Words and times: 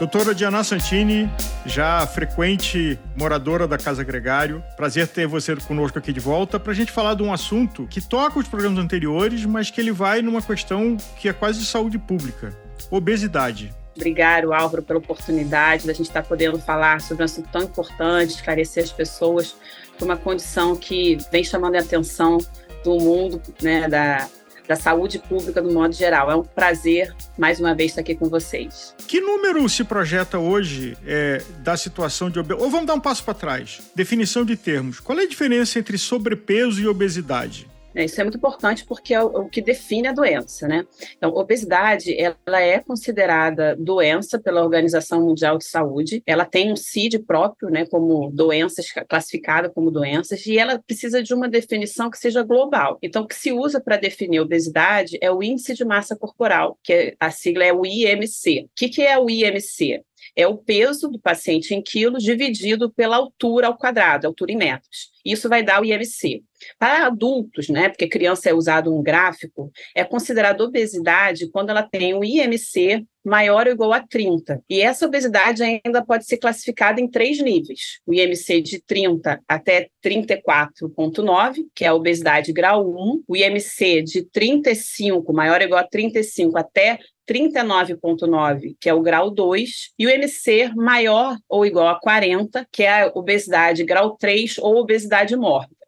Doutora 0.00 0.34
Diana 0.34 0.64
Santini, 0.64 1.30
já 1.66 2.06
frequente 2.06 2.98
moradora 3.14 3.68
da 3.68 3.76
Casa 3.76 4.02
Gregário, 4.02 4.64
prazer 4.74 5.06
ter 5.06 5.26
você 5.26 5.54
conosco 5.56 5.98
aqui 5.98 6.10
de 6.10 6.18
volta 6.18 6.58
para 6.58 6.72
a 6.72 6.74
gente 6.74 6.90
falar 6.90 7.12
de 7.12 7.22
um 7.22 7.30
assunto 7.30 7.86
que 7.86 8.00
toca 8.00 8.38
os 8.38 8.48
programas 8.48 8.82
anteriores, 8.82 9.44
mas 9.44 9.70
que 9.70 9.78
ele 9.78 9.92
vai 9.92 10.22
numa 10.22 10.40
questão 10.40 10.96
que 11.18 11.28
é 11.28 11.34
quase 11.34 11.58
de 11.58 11.66
saúde 11.66 11.98
pública: 11.98 12.56
obesidade. 12.90 13.74
Obrigado, 13.94 14.54
Álvaro, 14.54 14.82
pela 14.82 14.98
oportunidade 14.98 15.86
da 15.86 15.92
gente 15.92 16.06
estar 16.06 16.22
podendo 16.22 16.58
falar 16.58 17.02
sobre 17.02 17.22
um 17.22 17.26
assunto 17.26 17.50
tão 17.52 17.64
importante, 17.64 18.36
esclarecer 18.36 18.82
as 18.82 18.92
pessoas 18.92 19.54
por 19.98 20.06
uma 20.06 20.16
condição 20.16 20.74
que 20.76 21.18
vem 21.30 21.44
chamando 21.44 21.74
a 21.74 21.80
atenção 21.80 22.38
do 22.82 22.98
mundo, 22.98 23.38
né, 23.60 23.86
da, 23.86 24.26
da 24.70 24.76
saúde 24.76 25.18
pública 25.18 25.60
no 25.60 25.72
modo 25.72 25.92
geral. 25.92 26.30
É 26.30 26.36
um 26.36 26.44
prazer, 26.44 27.12
mais 27.36 27.58
uma 27.58 27.74
vez, 27.74 27.90
estar 27.90 28.02
aqui 28.02 28.14
com 28.14 28.28
vocês. 28.28 28.94
Que 29.08 29.20
número 29.20 29.68
se 29.68 29.82
projeta 29.82 30.38
hoje 30.38 30.96
é, 31.04 31.42
da 31.58 31.76
situação 31.76 32.30
de 32.30 32.38
obesidade? 32.38 32.62
Ou 32.64 32.70
vamos 32.70 32.86
dar 32.86 32.94
um 32.94 33.00
passo 33.00 33.24
para 33.24 33.34
trás. 33.34 33.80
Definição 33.96 34.44
de 34.44 34.56
termos. 34.56 35.00
Qual 35.00 35.18
é 35.18 35.24
a 35.24 35.28
diferença 35.28 35.76
entre 35.80 35.98
sobrepeso 35.98 36.80
e 36.80 36.86
obesidade? 36.86 37.66
É, 37.94 38.04
isso 38.04 38.20
é 38.20 38.24
muito 38.24 38.36
importante 38.36 38.84
porque 38.84 39.12
é 39.14 39.22
o, 39.22 39.26
o, 39.26 39.48
que 39.48 39.60
define 39.60 40.08
a 40.08 40.12
doença, 40.12 40.68
né? 40.68 40.86
Então, 41.16 41.30
obesidade, 41.30 42.14
ela 42.16 42.60
é 42.60 42.78
considerada 42.78 43.76
doença 43.76 44.38
pela 44.38 44.62
Organização 44.62 45.22
Mundial 45.22 45.58
de 45.58 45.64
Saúde. 45.64 46.22
Ela 46.26 46.44
tem 46.44 46.72
um 46.72 46.76
CID 46.76 47.20
próprio, 47.20 47.68
né, 47.68 47.86
como 47.86 48.30
doenças 48.30 48.86
classificada 49.08 49.68
como 49.68 49.90
doenças, 49.90 50.46
e 50.46 50.58
ela 50.58 50.78
precisa 50.78 51.22
de 51.22 51.34
uma 51.34 51.48
definição 51.48 52.10
que 52.10 52.18
seja 52.18 52.42
global. 52.42 52.98
Então, 53.02 53.22
o 53.22 53.26
que 53.26 53.34
se 53.34 53.52
usa 53.52 53.80
para 53.80 53.96
definir 53.96 54.40
obesidade 54.40 55.18
é 55.20 55.30
o 55.30 55.42
índice 55.42 55.74
de 55.74 55.84
massa 55.84 56.16
corporal, 56.16 56.78
que 56.82 56.92
é, 56.92 57.14
a 57.18 57.30
sigla 57.30 57.64
é 57.64 57.72
o 57.72 57.84
IMC. 57.84 58.64
O 58.64 58.70
que, 58.74 58.88
que 58.88 59.02
é 59.02 59.18
o 59.18 59.28
IMC? 59.28 60.02
É 60.36 60.46
o 60.46 60.56
peso 60.56 61.08
do 61.08 61.18
paciente 61.18 61.74
em 61.74 61.82
quilos 61.82 62.22
dividido 62.22 62.90
pela 62.90 63.16
altura 63.16 63.66
ao 63.66 63.76
quadrado, 63.76 64.26
altura 64.26 64.52
em 64.52 64.56
metros. 64.56 65.10
Isso 65.24 65.48
vai 65.48 65.62
dar 65.62 65.82
o 65.82 65.84
IMC. 65.84 66.42
Para 66.78 67.06
adultos, 67.06 67.68
né, 67.68 67.88
porque 67.88 68.08
criança 68.08 68.50
é 68.50 68.54
usado 68.54 68.94
um 68.94 69.02
gráfico, 69.02 69.70
é 69.94 70.04
considerada 70.04 70.62
obesidade 70.62 71.50
quando 71.50 71.70
ela 71.70 71.82
tem 71.82 72.14
um 72.14 72.24
IMC 72.24 73.04
maior 73.24 73.66
ou 73.66 73.72
igual 73.72 73.92
a 73.92 74.00
30. 74.00 74.62
E 74.68 74.80
essa 74.80 75.06
obesidade 75.06 75.62
ainda 75.62 76.04
pode 76.04 76.26
ser 76.26 76.38
classificada 76.38 77.00
em 77.00 77.08
três 77.08 77.40
níveis: 77.40 78.00
o 78.06 78.14
IMC 78.14 78.60
de 78.60 78.82
30 78.82 79.40
até 79.48 79.88
34,9, 80.04 81.64
que 81.74 81.84
é 81.84 81.88
a 81.88 81.94
obesidade 81.94 82.52
grau 82.52 82.86
1, 82.86 83.24
o 83.26 83.36
IMC 83.36 84.02
de 84.02 84.22
35, 84.24 85.32
maior 85.32 85.60
ou 85.60 85.66
igual 85.66 85.80
a 85.80 85.88
35 85.88 86.58
até 86.58 86.98
39,9, 87.30 88.76
que 88.80 88.88
é 88.88 88.94
o 88.94 89.00
grau 89.00 89.30
2, 89.30 89.92
e 89.96 90.04
o 90.04 90.10
MC 90.10 90.72
maior 90.74 91.36
ou 91.48 91.64
igual 91.64 91.86
a 91.86 92.00
40, 92.00 92.66
que 92.72 92.82
é 92.82 93.02
a 93.02 93.12
obesidade 93.14 93.84
grau 93.84 94.16
3 94.16 94.58
ou 94.58 94.76
obesidade 94.76 95.36
mórbida. 95.36 95.79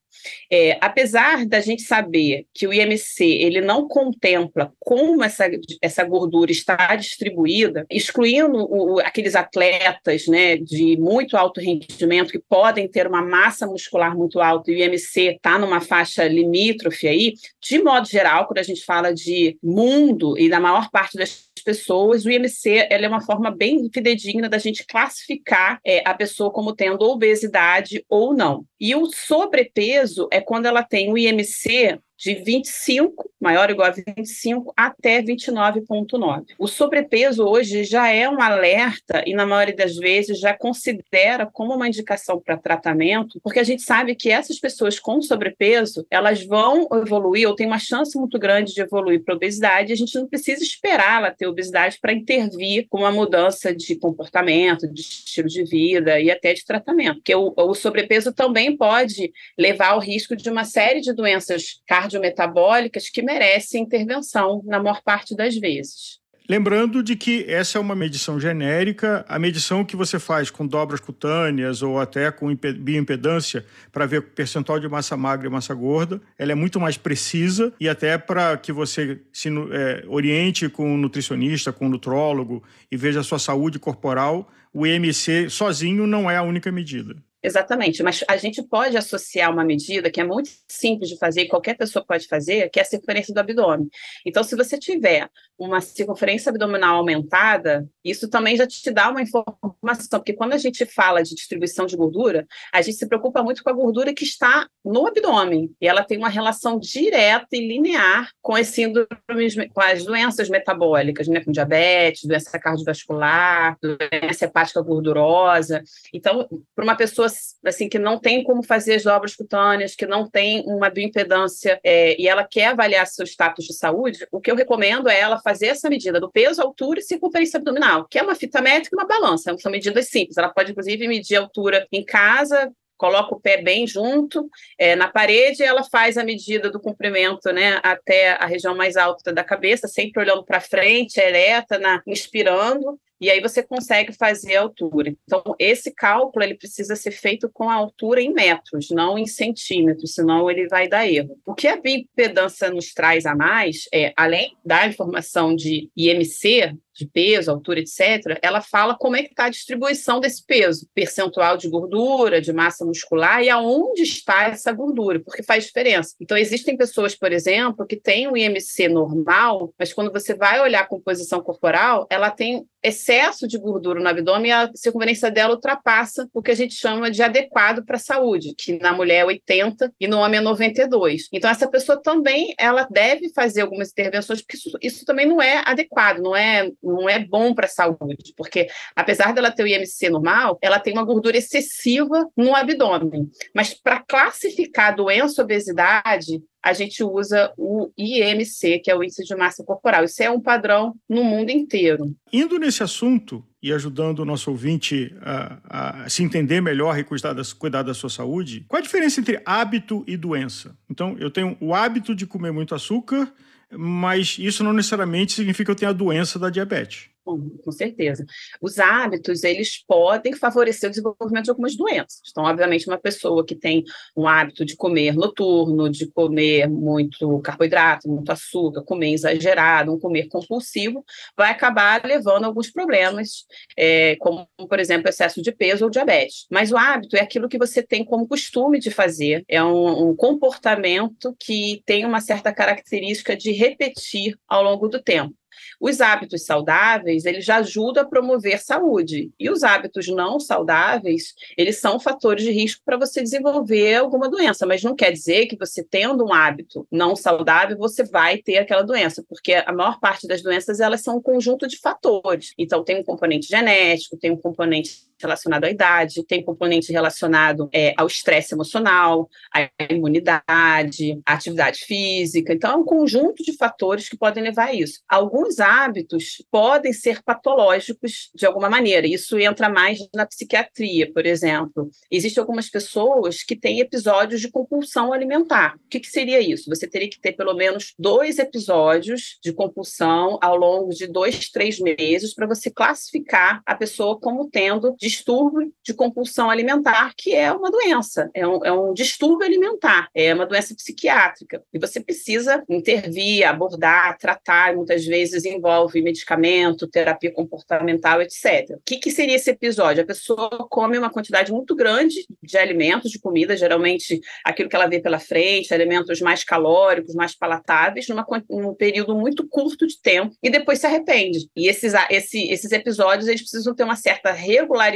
É, 0.51 0.79
apesar 0.81 1.47
da 1.47 1.61
gente 1.61 1.83
saber 1.83 2.47
que 2.55 2.67
o 2.67 2.73
IMC 2.73 3.25
ele 3.25 3.61
não 3.61 3.89
contempla 3.89 4.73
como 4.79 5.23
essa, 5.23 5.49
essa 5.81 6.05
gordura 6.05 6.51
está 6.51 6.95
distribuída, 6.97 7.87
excluindo 7.91 8.57
o, 8.57 9.01
aqueles 9.01 9.35
atletas 9.35 10.27
né, 10.27 10.57
de 10.57 10.97
muito 10.99 11.37
alto 11.37 11.61
rendimento 11.61 12.33
que 12.33 12.39
podem 12.39 12.89
ter 12.89 13.07
uma 13.07 13.23
massa 13.23 13.67
muscular 13.67 14.17
muito 14.17 14.41
alta 14.41 14.71
e 14.71 14.75
o 14.75 14.79
IMC 14.79 15.35
está 15.37 15.59
numa 15.59 15.81
faixa 15.81 16.27
limítrofe 16.27 17.07
aí, 17.07 17.35
de 17.61 17.83
modo 17.83 18.09
geral, 18.09 18.47
quando 18.47 18.59
a 18.59 18.63
gente 18.63 18.85
fala 18.85 19.13
de 19.13 19.57
mundo 19.63 20.39
e 20.39 20.49
da 20.49 20.61
maior 20.61 20.91
parte 20.91 21.17
das 21.17 21.52
pessoas, 21.63 22.25
o 22.25 22.31
IMC 22.31 22.89
é 22.91 23.09
uma 23.09 23.21
forma 23.21 23.51
bem 23.51 23.89
fidedigna 23.93 24.49
da 24.49 24.59
gente 24.59 24.85
classificar 24.87 25.81
é, 25.85 26.03
a 26.09 26.15
pessoa 26.15 26.51
como 26.51 26.75
tendo 26.75 27.03
obesidade 27.03 28.05
ou 28.09 28.35
não. 28.35 28.65
E 28.81 28.95
o 28.95 29.07
sobrepeso 29.07 30.29
é 30.31 30.41
quando 30.41 30.67
ela 30.67 30.83
tem 30.83 31.13
o 31.13 31.19
IMC 31.19 31.99
de 32.23 32.37
25, 32.37 33.29
maior 33.41 33.69
ou 33.69 33.75
igual 33.75 33.89
a 33.89 34.13
25, 34.17 34.73
até 34.77 35.21
29,9. 35.21 36.45
O 36.57 36.69
sobrepeso 36.69 37.45
hoje 37.45 37.83
já 37.83 38.09
é 38.09 38.29
um 38.29 38.41
alerta 38.41 39.25
e, 39.27 39.35
na 39.35 39.45
maioria 39.45 39.75
das 39.75 39.97
vezes, 39.97 40.39
já 40.39 40.57
considera 40.57 41.47
como 41.53 41.75
uma 41.75 41.89
indicação 41.89 42.41
para 42.41 42.57
tratamento, 42.57 43.41
porque 43.43 43.59
a 43.59 43.65
gente 43.65 43.83
sabe 43.83 44.15
que 44.15 44.31
essas 44.31 44.61
pessoas 44.61 45.01
com 45.01 45.21
sobrepeso, 45.21 46.07
elas 46.09 46.47
vão 46.47 46.87
evoluir 46.93 47.49
ou 47.49 47.57
tem 47.57 47.67
uma 47.67 47.81
chance 47.81 48.17
muito 48.17 48.39
grande 48.39 48.73
de 48.73 48.83
evoluir 48.83 49.25
para 49.25 49.35
obesidade 49.35 49.91
e 49.91 49.95
a 49.95 49.97
gente 49.97 50.15
não 50.15 50.29
precisa 50.29 50.63
esperar 50.63 51.19
ela 51.19 51.33
ter 51.33 51.49
obesidade 51.49 51.99
para 52.01 52.13
intervir 52.13 52.87
com 52.89 52.99
uma 52.99 53.11
mudança 53.11 53.75
de 53.75 53.97
comportamento, 53.97 54.87
de 54.87 55.01
estilo 55.01 55.49
de 55.49 55.65
vida 55.65 56.21
e 56.21 56.31
até 56.31 56.55
de 56.55 56.65
tratamento, 56.65 57.17
porque 57.17 57.35
o, 57.35 57.53
o 57.57 57.75
sobrepeso 57.75 58.33
também 58.33 58.77
pode 58.77 59.33
levar 59.59 59.89
ao 59.89 59.99
risco 59.99 60.37
de 60.37 60.49
uma 60.49 60.65
série 60.65 61.01
de 61.01 61.13
doenças 61.13 61.81
cardiovasculares 61.85 62.12
cardiometabólicas 62.13 63.09
que 63.09 63.23
merecem 63.23 63.83
intervenção 63.83 64.63
na 64.65 64.83
maior 64.83 65.03
parte 65.03 65.35
das 65.35 65.57
vezes. 65.57 66.21
Lembrando 66.49 67.05
de 67.05 67.15
que 67.15 67.45
essa 67.49 67.79
é 67.79 67.81
uma 67.81 67.95
medição 67.95 68.39
genérica, 68.39 69.25
a 69.29 69.39
medição 69.39 69.85
que 69.85 69.95
você 69.95 70.19
faz 70.19 70.51
com 70.51 70.67
dobras 70.67 71.01
cutâneas 71.01 71.83
ou 71.83 72.01
até 72.01 72.31
com 72.33 72.55
bioimpedância 72.55 73.65
para 73.93 74.07
ver 74.07 74.19
o 74.19 74.23
percentual 74.23 74.81
de 74.81 74.89
massa 74.89 75.17
magra 75.17 75.47
e 75.47 75.51
massa 75.51 75.73
gorda, 75.73 76.21
ela 76.37 76.51
é 76.51 76.55
muito 76.55 76.81
mais 76.81 76.97
precisa 76.97 77.73
e 77.79 77.89
até 77.89 78.19
para 78.19 78.57
que 78.57 78.73
você 78.73 79.21
se 79.33 79.49
é, 79.71 80.05
oriente 80.09 80.69
com 80.69 80.95
um 80.95 80.99
nutricionista, 80.99 81.73
com 81.73 81.87
um 81.87 81.91
nutrólogo 81.91 82.63
e 82.91 82.97
veja 82.97 83.21
a 83.21 83.25
sua 83.25 83.39
saúde 83.39 83.79
corporal, 83.79 84.51
o 84.75 84.85
IMC 84.85 85.49
sozinho 85.49 86.09
não 86.09 86.29
é 86.29 86.37
a 86.37 86.43
única 86.43 86.73
medida. 86.73 87.15
Exatamente, 87.45 88.05
mas 88.05 88.25
a 88.29 88.37
gente 88.37 88.63
pode 88.63 88.97
associar 88.97 89.51
uma 89.51 89.65
medida 89.65 90.11
que 90.11 90.21
é 90.21 90.25
muito 90.25 90.49
simples 90.69 91.09
de 91.09 91.19
fazer, 91.19 91.43
e 91.43 91.49
qualquer 91.49 91.77
pessoa 91.77 92.05
pode 92.07 92.29
fazer, 92.29 92.71
que 92.71 92.79
é 92.79 92.83
a 92.83 92.85
circunferência 92.85 93.35
do 93.35 93.41
abdômen. 93.41 93.89
Então, 94.25 94.45
se 94.45 94.55
você 94.55 94.79
tiver 94.79 95.29
uma 95.59 95.81
circunferência 95.81 96.51
abdominal 96.51 96.97
aumentada, 96.97 97.85
isso 98.05 98.29
também 98.29 98.57
já 98.57 98.67
te 98.67 98.91
dá 98.93 99.11
uma 99.11 99.23
informação, 99.23 100.21
porque 100.21 100.33
quando 100.33 100.53
a 100.53 100.59
gente 100.59 100.87
fala 100.87 101.23
de 101.23 101.35
distribuição 101.35 101.85
de 101.85 101.97
gordura, 101.97 102.47
a 102.73 102.81
gente 102.81 102.97
se 102.97 103.09
preocupa 103.09 103.43
muito 103.43 103.65
com 103.65 103.71
a 103.71 103.73
gordura 103.73 104.15
que 104.15 104.25
está 104.25 104.69
no 104.85 105.07
abdômen, 105.07 105.75
e 105.81 105.89
ela 105.89 106.05
tem 106.05 106.19
uma 106.19 106.29
relação 106.29 106.79
direta 106.79 107.49
e 107.53 107.67
linear 107.67 108.31
com 108.41 108.55
as 108.55 108.69
síndromes, 108.69 109.57
com 109.73 109.81
as 109.81 110.05
doenças 110.05 110.49
metabólicas, 110.49 111.27
né, 111.27 111.41
com 111.41 111.51
diabetes, 111.51 112.25
doença 112.25 112.57
cardiovascular, 112.59 113.77
doença 113.81 114.45
hepática 114.45 114.81
gordurosa. 114.81 115.83
Então, 116.15 116.49
para 116.75 116.85
uma 116.85 116.95
pessoa 116.95 117.32
assim 117.65 117.89
que 117.89 117.99
não 117.99 118.19
tem 118.19 118.43
como 118.43 118.63
fazer 118.63 118.95
as 118.95 119.05
dobras 119.05 119.35
cutâneas, 119.35 119.95
que 119.95 120.07
não 120.07 120.29
tem 120.29 120.65
uma 120.67 120.91
bioimpedância 120.91 121.81
é, 121.85 122.21
e 122.21 122.29
ela 122.29 122.45
quer 122.45 122.67
avaliar 122.67 123.07
seu 123.07 123.25
status 123.27 123.65
de 123.65 123.75
saúde, 123.75 124.27
o 124.31 124.41
que 124.41 124.51
eu 124.51 124.57
recomendo 124.57 125.09
é 125.09 125.19
ela 125.19 125.39
fazer 125.39 125.67
essa 125.67 125.89
medida 125.89 126.21
do 126.21 126.31
peso, 126.31 126.63
altura 126.63 127.01
e 127.01 127.03
circunferência 127.03 127.59
abdominal, 127.59 128.07
que 128.09 128.19
é 128.19 128.23
uma 128.23 128.35
fita 128.35 128.61
métrica 128.61 128.97
e 128.97 128.99
uma 128.99 129.07
balança. 129.07 129.57
São 129.59 129.71
medidas 129.71 130.09
simples. 130.09 130.37
Ela 130.37 130.49
pode, 130.49 130.73
inclusive, 130.73 131.09
medir 131.09 131.37
a 131.37 131.41
altura 131.41 131.87
em 131.93 132.05
casa, 132.05 132.73
coloca 133.03 133.35
o 133.35 133.41
pé 133.41 133.61
bem 133.61 133.85
junto 133.85 134.49
é, 134.79 134.95
na 134.95 135.09
parede, 135.09 135.65
ela 135.65 135.83
faz 135.83 136.17
a 136.17 136.23
medida 136.23 136.71
do 136.71 136.79
comprimento 136.81 137.53
né, 137.53 137.81
até 137.83 138.35
a 138.35 138.47
região 138.47 138.77
mais 138.77 138.97
alta 138.97 139.33
da 139.33 139.43
cabeça, 139.43 139.89
sempre 139.89 140.23
olhando 140.23 140.45
para 140.45 140.61
frente, 140.61 141.19
ereta, 141.19 141.81
na, 141.81 142.01
inspirando, 142.07 142.97
e 143.23 143.31
aí 143.31 143.41
você 143.41 143.63
consegue 143.63 144.13
fazer 144.13 144.57
a 144.57 144.63
altura. 144.63 145.15
Então, 145.25 145.55
esse 145.57 145.95
cálculo 145.95 146.45
ele 146.45 146.57
precisa 146.57 146.97
ser 146.97 147.13
feito 147.13 147.49
com 147.49 147.71
a 147.71 147.75
altura 147.75 148.21
em 148.21 148.33
metros, 148.33 148.91
não 148.91 149.17
em 149.17 149.27
centímetros, 149.27 150.15
senão 150.15 150.51
ele 150.51 150.67
vai 150.67 150.89
dar 150.89 151.09
erro. 151.09 151.39
O 151.47 151.55
que 151.55 151.69
a 151.69 151.81
bioimpedância 151.81 152.69
nos 152.69 152.93
traz 152.93 153.25
a 153.25 153.37
mais 153.37 153.85
é, 153.95 154.13
além 154.17 154.57
da 154.65 154.89
informação 154.89 155.55
de 155.55 155.89
IMC, 155.97 156.77
de 156.95 157.07
peso, 157.07 157.51
altura, 157.51 157.81
etc., 157.81 158.39
ela 158.43 158.61
fala 158.61 158.97
como 158.97 159.17
é 159.17 159.23
que 159.23 159.31
está 159.31 159.45
a 159.45 159.51
distribuição 159.51 160.21
desse 160.21 160.45
peso, 160.45 160.87
percentual 160.95 161.57
de 161.57 161.69
gordura, 161.69 162.41
de 162.41 162.53
massa 162.53 162.85
muscular 162.85 163.43
e 163.43 163.49
aonde 163.49 164.03
está 164.03 164.45
essa 164.45 164.73
gordura, 164.73 165.21
porque 165.21 165.43
faz 165.43 165.65
diferença. 165.65 166.15
Então, 166.21 166.37
existem 166.37 166.77
pessoas, 166.77 167.15
por 167.15 167.33
exemplo, 167.33 167.87
que 167.87 167.97
têm 167.97 168.29
o 168.29 168.37
IMC 168.37 168.89
normal, 168.89 169.73
mas 169.79 169.93
quando 169.93 170.13
você 170.13 170.35
vai 170.35 170.61
olhar 170.61 170.81
a 170.81 170.87
composição 170.87 171.43
corporal, 171.43 172.07
ela 172.11 172.31
tem 172.31 172.65
excesso 172.83 173.47
de 173.47 173.57
gordura 173.59 174.01
no 174.01 174.09
abdômen 174.09 174.51
e 174.51 174.53
a 174.53 174.71
circunferência 174.75 175.31
dela 175.31 175.55
ultrapassa 175.55 176.29
o 176.35 176.43
que 176.43 176.51
a 176.51 176.55
gente 176.55 176.75
chama 176.75 177.11
de 177.11 177.23
adequado 177.23 177.85
para 177.85 177.97
a 177.97 178.01
saúde, 178.01 178.55
que 178.59 178.79
na 178.79 178.93
mulher 178.93 179.19
é 179.19 179.25
80 179.25 179.93
e 180.01 180.09
no 180.09 180.19
homem 180.19 180.39
é 180.39 180.43
92. 180.43 181.29
Então, 181.33 181.49
essa 181.49 181.69
pessoa 181.69 182.01
também 182.03 182.55
ela 182.59 182.87
deve 182.91 183.33
fazer 183.33 183.61
algumas 183.61 183.91
intervenções, 183.91 184.43
porque 184.43 184.57
isso, 184.57 184.79
isso 184.83 185.05
também 185.05 185.27
não 185.27 185.41
é 185.41 185.63
adequado, 185.65 186.19
não 186.19 186.35
é 186.35 186.71
não 186.83 187.09
é 187.09 187.19
bom 187.19 187.55
para 187.55 187.67
a 187.67 187.69
saúde, 187.69 188.35
porque 188.37 188.67
apesar 188.95 189.33
dela 189.33 189.51
ter 189.51 189.63
o 189.63 189.67
IMC 189.67 190.11
normal, 190.11 190.59
ela 190.61 190.81
tem 190.81 190.93
uma 190.93 191.05
gordura 191.05 191.37
excessiva 191.37 192.29
no 192.37 192.55
abdômen. 192.55 193.31
Mas 193.55 193.75
para 193.75 194.03
classificar 194.03 194.89
a 194.89 194.97
doença 194.97 195.43
obesidade, 195.43 196.43
a 196.63 196.73
gente 196.73 197.03
usa 197.03 197.53
o 197.59 197.91
IMC, 197.99 198.79
que 198.79 198.91
é 198.91 198.97
o 198.97 199.03
índice 199.03 199.25
de 199.25 199.35
massa 199.35 199.65
corporal. 199.65 200.05
Isso 200.05 200.23
é 200.23 200.31
um 200.31 200.41
padrão 200.41 200.95
no 201.09 201.25
mundo 201.25 201.51
inteiro. 201.51 202.15
Indo 202.33 202.59
nesse 202.59 202.83
assunto 202.83 203.45
e 203.61 203.73
ajudando 203.73 204.21
o 204.21 204.25
nosso 204.25 204.51
ouvinte 204.51 205.15
a, 205.21 206.05
a 206.05 206.09
se 206.09 206.23
entender 206.23 206.61
melhor 206.61 206.97
e 206.99 207.05
cuidar 207.05 207.33
da, 207.33 207.43
cuidar 207.59 207.83
da 207.83 207.95
sua 207.95 208.11
saúde, 208.11 208.65
qual 208.69 208.79
a 208.79 208.83
diferença 208.83 209.21
entre 209.21 209.41
hábito 209.45 210.05
e 210.07 210.17
doença? 210.17 210.77
Então, 210.89 211.17
eu 211.19 211.31
tenho 211.31 211.57
o 211.61 211.75
hábito 211.75 212.15
de 212.15 212.27
comer 212.27 212.53
muito 212.53 212.75
açúcar, 212.75 213.33
mas 213.77 214.37
isso 214.39 214.63
não 214.63 214.73
necessariamente 214.73 215.33
significa 215.33 215.67
que 215.67 215.71
eu 215.71 215.77
tenho 215.77 215.91
a 215.91 215.95
doença 215.95 216.39
da 216.39 216.51
diabetes. 216.51 217.09
Com, 217.25 217.51
com 217.51 217.71
certeza. 217.71 218.25
Os 218.61 218.81
hábitos, 218.81 219.45
eles 219.45 219.85
podem 219.87 220.35
favorecer 220.35 220.89
o 220.89 220.91
desenvolvimento 220.91 221.45
de 221.45 221.51
algumas 221.51 221.77
doenças. 221.77 222.21
Então, 222.29 222.43
obviamente, 222.43 222.89
uma 222.89 222.99
pessoa 222.99 223.47
que 223.47 223.55
tem 223.55 223.85
um 224.17 224.27
hábito 224.27 224.65
de 224.65 224.75
comer 224.75 225.15
noturno, 225.15 225.89
de 225.89 226.11
comer 226.11 226.69
muito 226.69 227.39
carboidrato, 227.41 228.09
muito 228.09 228.31
açúcar, 228.33 228.83
comer 228.83 229.13
exagerado, 229.13 229.93
um 229.93 230.01
comer 230.01 230.27
compulsivo, 230.27 231.05
vai 231.37 231.53
acabar 231.53 232.05
levando 232.05 232.43
a 232.43 232.47
alguns 232.49 232.73
problemas, 232.73 233.45
é, 233.77 234.17
como, 234.17 234.49
por 234.69 234.81
exemplo, 234.81 235.09
excesso 235.09 235.41
de 235.41 235.53
peso 235.53 235.85
ou 235.85 235.91
diabetes. 235.91 236.47
Mas 236.51 236.73
o 236.73 236.77
hábito 236.77 237.17
é 237.17 237.21
aquilo 237.21 237.49
que 237.49 237.59
você 237.59 237.85
tem 237.85 238.05
como 238.05 238.27
costume 238.27 238.81
de 238.81 238.91
fazer, 238.91 239.45
é 239.49 239.63
um, 239.63 240.11
um 240.11 240.17
comportamento 240.17 241.37
que 241.39 241.83
tem 241.87 242.05
uma 242.05 242.21
certa 242.21 242.53
característica 242.53 243.37
de 243.37 243.53
repetir 243.53 244.37
ao 244.49 244.65
longo 244.65 244.89
do 244.89 245.01
tempo. 245.01 245.33
Os 245.83 246.01
hábitos 246.01 246.47
saudáveis, 246.47 247.25
eles 247.25 247.49
ajudam 247.49 248.05
a 248.05 248.07
promover 248.07 248.63
saúde. 248.63 249.33
E 249.37 249.51
os 249.51 249.65
hábitos 249.65 250.07
não 250.07 250.39
saudáveis, 250.39 251.35
eles 251.59 251.81
são 251.81 251.99
fatores 251.99 252.45
de 252.45 252.53
risco 252.53 252.81
para 252.85 252.97
você 252.97 253.21
desenvolver 253.21 253.97
alguma 253.97 254.31
doença, 254.31 254.65
mas 254.65 254.85
não 254.85 254.95
quer 254.95 255.11
dizer 255.11 255.47
que 255.47 255.59
você 255.59 255.83
tendo 255.83 256.25
um 256.25 256.33
hábito 256.33 256.87
não 256.89 257.17
saudável, 257.17 257.77
você 257.77 258.05
vai 258.05 258.39
ter 258.39 258.59
aquela 258.59 258.83
doença, 258.83 259.25
porque 259.29 259.55
a 259.55 259.73
maior 259.73 259.99
parte 259.99 260.29
das 260.29 260.41
doenças, 260.41 260.79
elas 260.79 261.01
são 261.01 261.17
um 261.17 261.21
conjunto 261.21 261.67
de 261.67 261.77
fatores. 261.77 262.55
Então, 262.57 262.85
tem 262.85 263.01
um 263.01 263.05
componente 263.05 263.49
genético, 263.49 264.17
tem 264.17 264.31
um 264.31 264.37
componente 264.37 265.11
relacionado 265.23 265.65
à 265.65 265.71
idade, 265.71 266.25
tem 266.27 266.45
componente 266.45 266.93
relacionado 266.93 267.69
é, 267.73 267.95
ao 267.97 268.07
estresse 268.07 268.55
emocional, 268.55 269.29
à 269.55 269.69
imunidade, 269.91 271.21
à 271.27 271.35
atividade 271.35 271.81
física. 271.81 272.53
Então, 272.53 272.73
é 272.73 272.77
um 272.77 272.85
conjunto 272.85 273.43
de 273.43 273.57
fatores 273.57 274.09
que 274.09 274.17
podem 274.17 274.43
levar 274.43 274.69
a 274.69 274.75
isso. 274.75 275.01
Alguns 275.09 275.59
hábitos 275.61 276.45
podem 276.51 276.93
ser 276.93 277.23
patológicos 277.23 278.31
de 278.35 278.47
alguma 278.47 278.69
maneira. 278.69 279.07
Isso 279.07 279.39
entra 279.39 279.69
mais 279.69 279.99
na 280.15 280.27
psiquiatria, 280.27 281.13
por 281.13 281.27
exemplo. 281.27 281.91
Existem 282.11 282.41
algumas 282.41 282.69
pessoas 282.69 283.43
que 283.43 283.57
têm 283.57 283.81
episódios 283.81 284.41
de 284.41 284.51
compulsão 284.51 285.13
alimentar. 285.13 285.77
O 285.77 285.89
que, 285.89 286.01
que 286.01 286.09
seria 286.09 286.41
isso? 286.41 286.69
Você 286.69 286.89
teria 286.89 287.09
que 287.09 287.21
ter 287.21 287.33
pelo 287.33 287.55
menos 287.55 287.95
dois 287.99 288.39
episódios 288.39 289.39
de 289.43 289.53
compulsão 289.53 290.39
ao 290.43 290.57
longo 290.57 290.91
de 290.91 291.07
dois, 291.07 291.51
três 291.51 291.79
meses 291.79 292.35
para 292.35 292.47
você 292.47 292.71
classificar 292.71 293.63
a 293.67 293.75
pessoa 293.75 294.19
como 294.19 294.49
tendo 294.49 294.95
distúrbio 295.13 295.73
de 295.85 295.95
compulsão 295.95 296.49
alimentar, 296.49 297.13
que 297.17 297.35
é 297.35 297.53
uma 297.53 297.71
doença, 297.71 298.31
é 298.35 298.47
um, 298.47 298.65
é 298.65 298.73
um 298.73 298.95
distúrbio 298.95 299.47
alimentar, 299.47 300.09
é 300.15 300.35
uma 300.35 300.47
doença 300.47 300.75
psiquiátrica. 300.75 301.63
E 301.73 301.79
você 301.79 302.01
precisa 302.01 302.63
intervir, 302.69 303.47
abordar, 303.47 304.17
tratar, 304.19 304.75
muitas 304.75 305.05
vezes 305.05 305.45
envolve 305.45 306.01
medicamento, 306.03 306.87
terapia 306.87 307.31
comportamental, 307.31 308.23
etc. 308.23 308.71
O 308.71 308.83
que, 308.85 308.97
que 308.97 309.11
seria 309.11 309.37
esse 309.37 309.51
episódio? 309.51 310.03
A 310.03 310.07
pessoa 310.07 310.49
come 310.71 310.99
uma 310.99 311.11
quantidade 311.11 311.53
muito 311.53 311.75
grande 311.75 312.27
de 312.43 312.57
alimentos, 312.57 313.11
de 313.11 313.19
comida, 313.19 313.57
geralmente 313.57 314.21
aquilo 314.45 314.69
que 314.69 314.77
ela 314.77 314.87
vê 314.87 315.01
pela 315.01 315.19
frente, 315.19 315.75
alimentos 315.75 316.21
mais 316.21 316.43
calóricos, 316.45 317.15
mais 317.15 317.35
palatáveis, 317.35 318.09
numa, 318.09 318.27
num 318.49 318.75
período 318.75 319.15
muito 319.15 319.47
curto 319.47 319.87
de 319.87 320.01
tempo, 320.01 320.35
e 320.43 320.49
depois 320.49 320.79
se 320.79 320.87
arrepende. 320.87 321.49
E 321.55 321.69
esses, 321.69 321.93
esse, 322.11 322.51
esses 322.51 322.73
episódios, 322.73 323.29
eles 323.29 323.43
precisam 323.43 323.75
ter 323.75 323.85
uma 323.85 323.97
certa 323.97 324.33
regularidade 324.33 324.92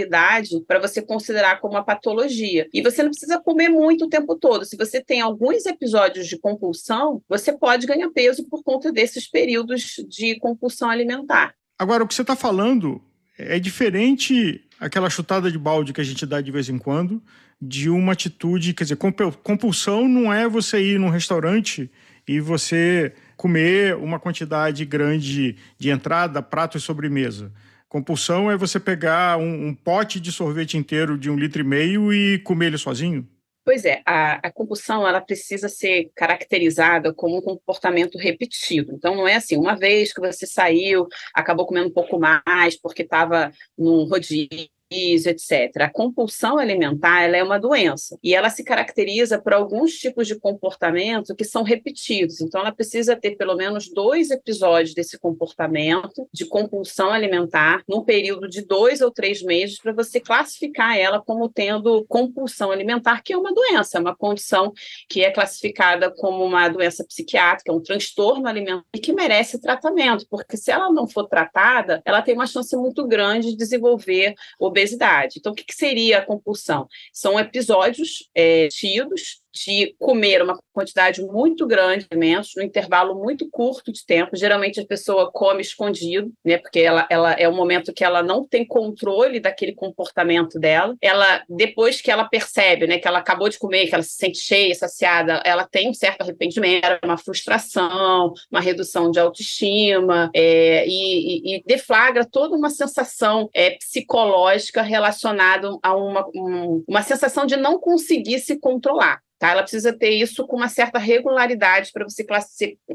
para 0.66 0.78
você 0.78 1.00
considerar 1.00 1.60
como 1.60 1.74
uma 1.74 1.84
patologia. 1.84 2.68
E 2.72 2.82
você 2.82 3.02
não 3.02 3.10
precisa 3.10 3.40
comer 3.40 3.68
muito 3.68 4.04
o 4.04 4.08
tempo 4.08 4.36
todo. 4.36 4.64
Se 4.64 4.76
você 4.76 5.02
tem 5.02 5.20
alguns 5.20 5.64
episódios 5.66 6.26
de 6.26 6.38
compulsão, 6.38 7.22
você 7.28 7.52
pode 7.52 7.86
ganhar 7.86 8.10
peso 8.10 8.46
por 8.48 8.62
conta 8.62 8.92
desses 8.92 9.28
períodos 9.28 9.96
de 10.08 10.38
compulsão 10.38 10.90
alimentar. 10.90 11.54
Agora, 11.78 12.04
o 12.04 12.08
que 12.08 12.14
você 12.14 12.22
está 12.22 12.36
falando 12.36 13.00
é 13.38 13.58
diferente 13.58 14.62
aquela 14.80 15.10
chutada 15.10 15.50
de 15.50 15.58
balde 15.58 15.92
que 15.92 16.00
a 16.00 16.04
gente 16.04 16.26
dá 16.26 16.40
de 16.40 16.50
vez 16.50 16.68
em 16.68 16.78
quando, 16.78 17.22
de 17.60 17.88
uma 17.88 18.12
atitude, 18.12 18.74
quer 18.74 18.84
dizer, 18.84 18.98
compulsão 19.42 20.06
não 20.08 20.32
é 20.32 20.48
você 20.48 20.82
ir 20.82 20.98
num 20.98 21.08
restaurante 21.08 21.90
e 22.28 22.40
você 22.40 23.14
comer 23.36 23.96
uma 23.96 24.18
quantidade 24.18 24.84
grande 24.84 25.56
de 25.78 25.90
entrada, 25.90 26.42
prato 26.42 26.76
e 26.76 26.80
sobremesa. 26.80 27.52
Compulsão 27.88 28.50
é 28.50 28.56
você 28.56 28.80
pegar 28.80 29.38
um, 29.38 29.68
um, 29.68 29.74
pote 29.74 30.18
de 30.18 30.32
sorvete 30.32 30.76
inteiro 30.76 31.16
de 31.16 31.30
um 31.30 31.36
litro 31.36 31.60
e 31.60 31.64
meio 31.64 32.12
e 32.12 32.38
comer 32.40 32.66
ele 32.66 32.78
sozinho? 32.78 33.26
Pois 33.64 33.84
é, 33.84 34.00
a, 34.06 34.34
a, 34.46 34.52
compulsão 34.52 35.06
ela 35.06 35.20
precisa 35.20 35.68
ser 35.68 36.10
caracterizada 36.14 37.12
como 37.12 37.38
um 37.38 37.40
comportamento 37.40 38.16
repetido. 38.16 38.92
Então, 38.94 39.16
não 39.16 39.26
é 39.26 39.34
assim, 39.34 39.56
uma 39.56 39.74
vez 39.74 40.12
que 40.12 40.20
você 40.20 40.46
saiu, 40.46 41.08
acabou 41.34 41.66
comendo 41.66 41.88
um 41.88 41.92
pouco 41.92 42.16
mais 42.16 42.80
porque 42.80 43.02
estava 43.02 43.52
num 43.76 44.04
rodízio, 44.04 44.68
etc. 44.90 45.82
A 45.82 45.90
compulsão 45.90 46.58
alimentar 46.58 47.22
ela 47.22 47.36
é 47.36 47.42
uma 47.42 47.58
doença 47.58 48.18
e 48.22 48.34
ela 48.34 48.50
se 48.50 48.62
caracteriza 48.62 49.40
por 49.40 49.52
alguns 49.52 49.92
tipos 49.92 50.26
de 50.26 50.38
comportamento 50.38 51.34
que 51.34 51.44
são 51.44 51.62
repetidos. 51.62 52.40
Então, 52.40 52.60
ela 52.60 52.72
precisa 52.72 53.16
ter 53.16 53.36
pelo 53.36 53.56
menos 53.56 53.88
dois 53.92 54.30
episódios 54.30 54.94
desse 54.94 55.18
comportamento 55.18 56.28
de 56.32 56.46
compulsão 56.46 57.10
alimentar 57.10 57.82
num 57.88 58.04
período 58.04 58.48
de 58.48 58.64
dois 58.64 59.00
ou 59.00 59.10
três 59.10 59.42
meses 59.42 59.78
para 59.78 59.92
você 59.92 60.20
classificar 60.20 60.96
ela 60.96 61.20
como 61.20 61.48
tendo 61.48 62.04
compulsão 62.08 62.70
alimentar, 62.70 63.22
que 63.22 63.32
é 63.32 63.36
uma 63.36 63.52
doença, 63.52 63.98
é 63.98 64.00
uma 64.00 64.16
condição 64.16 64.72
que 65.08 65.22
é 65.22 65.30
classificada 65.30 66.10
como 66.10 66.44
uma 66.44 66.68
doença 66.68 67.04
psiquiátrica, 67.04 67.72
um 67.72 67.82
transtorno 67.82 68.46
alimentar 68.46 68.84
e 68.94 68.98
que 68.98 69.12
merece 69.12 69.60
tratamento, 69.60 70.26
porque 70.28 70.56
se 70.56 70.70
ela 70.70 70.90
não 70.90 71.06
for 71.06 71.26
tratada, 71.28 72.02
ela 72.04 72.22
tem 72.22 72.34
uma 72.34 72.46
chance 72.46 72.76
muito 72.76 73.06
grande 73.06 73.50
de 73.50 73.56
desenvolver 73.56 74.34
obesidade. 74.76 75.38
Então, 75.38 75.52
o 75.52 75.54
que, 75.54 75.64
que 75.64 75.74
seria 75.74 76.18
a 76.18 76.24
compulsão? 76.24 76.86
São 77.12 77.40
episódios 77.40 78.28
é, 78.34 78.68
tidos 78.68 79.40
de 79.64 79.94
comer 79.98 80.42
uma 80.42 80.58
quantidade 80.72 81.22
muito 81.22 81.66
grande 81.66 82.00
de 82.04 82.08
alimentos 82.10 82.52
no 82.56 82.62
intervalo 82.62 83.14
muito 83.14 83.48
curto 83.50 83.92
de 83.92 84.04
tempo. 84.04 84.36
Geralmente 84.36 84.80
a 84.80 84.86
pessoa 84.86 85.30
come 85.32 85.62
escondido, 85.62 86.30
né? 86.44 86.58
Porque 86.58 86.80
ela, 86.80 87.06
ela 87.10 87.32
é 87.32 87.48
o 87.48 87.54
momento 87.54 87.92
que 87.94 88.04
ela 88.04 88.22
não 88.22 88.46
tem 88.46 88.66
controle 88.66 89.40
daquele 89.40 89.74
comportamento 89.74 90.58
dela. 90.58 90.94
Ela 91.00 91.42
depois 91.48 92.00
que 92.00 92.10
ela 92.10 92.24
percebe, 92.24 92.86
né, 92.86 92.98
que 92.98 93.08
ela 93.08 93.18
acabou 93.18 93.48
de 93.48 93.58
comer, 93.58 93.86
que 93.86 93.94
ela 93.94 94.02
se 94.02 94.16
sente 94.16 94.38
cheia, 94.38 94.74
saciada, 94.74 95.42
ela 95.44 95.66
tem 95.66 95.88
um 95.88 95.94
certo 95.94 96.22
arrependimento, 96.22 96.98
uma 97.04 97.16
frustração, 97.16 98.34
uma 98.50 98.60
redução 98.60 99.10
de 99.10 99.18
autoestima 99.18 100.30
é, 100.34 100.86
e, 100.86 101.54
e, 101.54 101.56
e, 101.56 101.62
deflagra 101.64 102.24
toda 102.24 102.56
uma 102.56 102.70
sensação 102.70 103.48
é, 103.54 103.70
psicológica 103.70 104.82
relacionada 104.82 105.70
a 105.82 105.94
uma, 105.94 106.26
um, 106.34 106.84
uma 106.86 107.02
sensação 107.02 107.46
de 107.46 107.56
não 107.56 107.78
conseguir 107.78 108.38
se 108.40 108.58
controlar. 108.58 109.20
Tá? 109.38 109.50
Ela 109.50 109.62
precisa 109.62 109.92
ter 109.92 110.10
isso 110.10 110.46
com 110.46 110.56
uma 110.56 110.68
certa 110.68 110.98
regularidade 110.98 111.90
para 111.92 112.04
você 112.04 112.24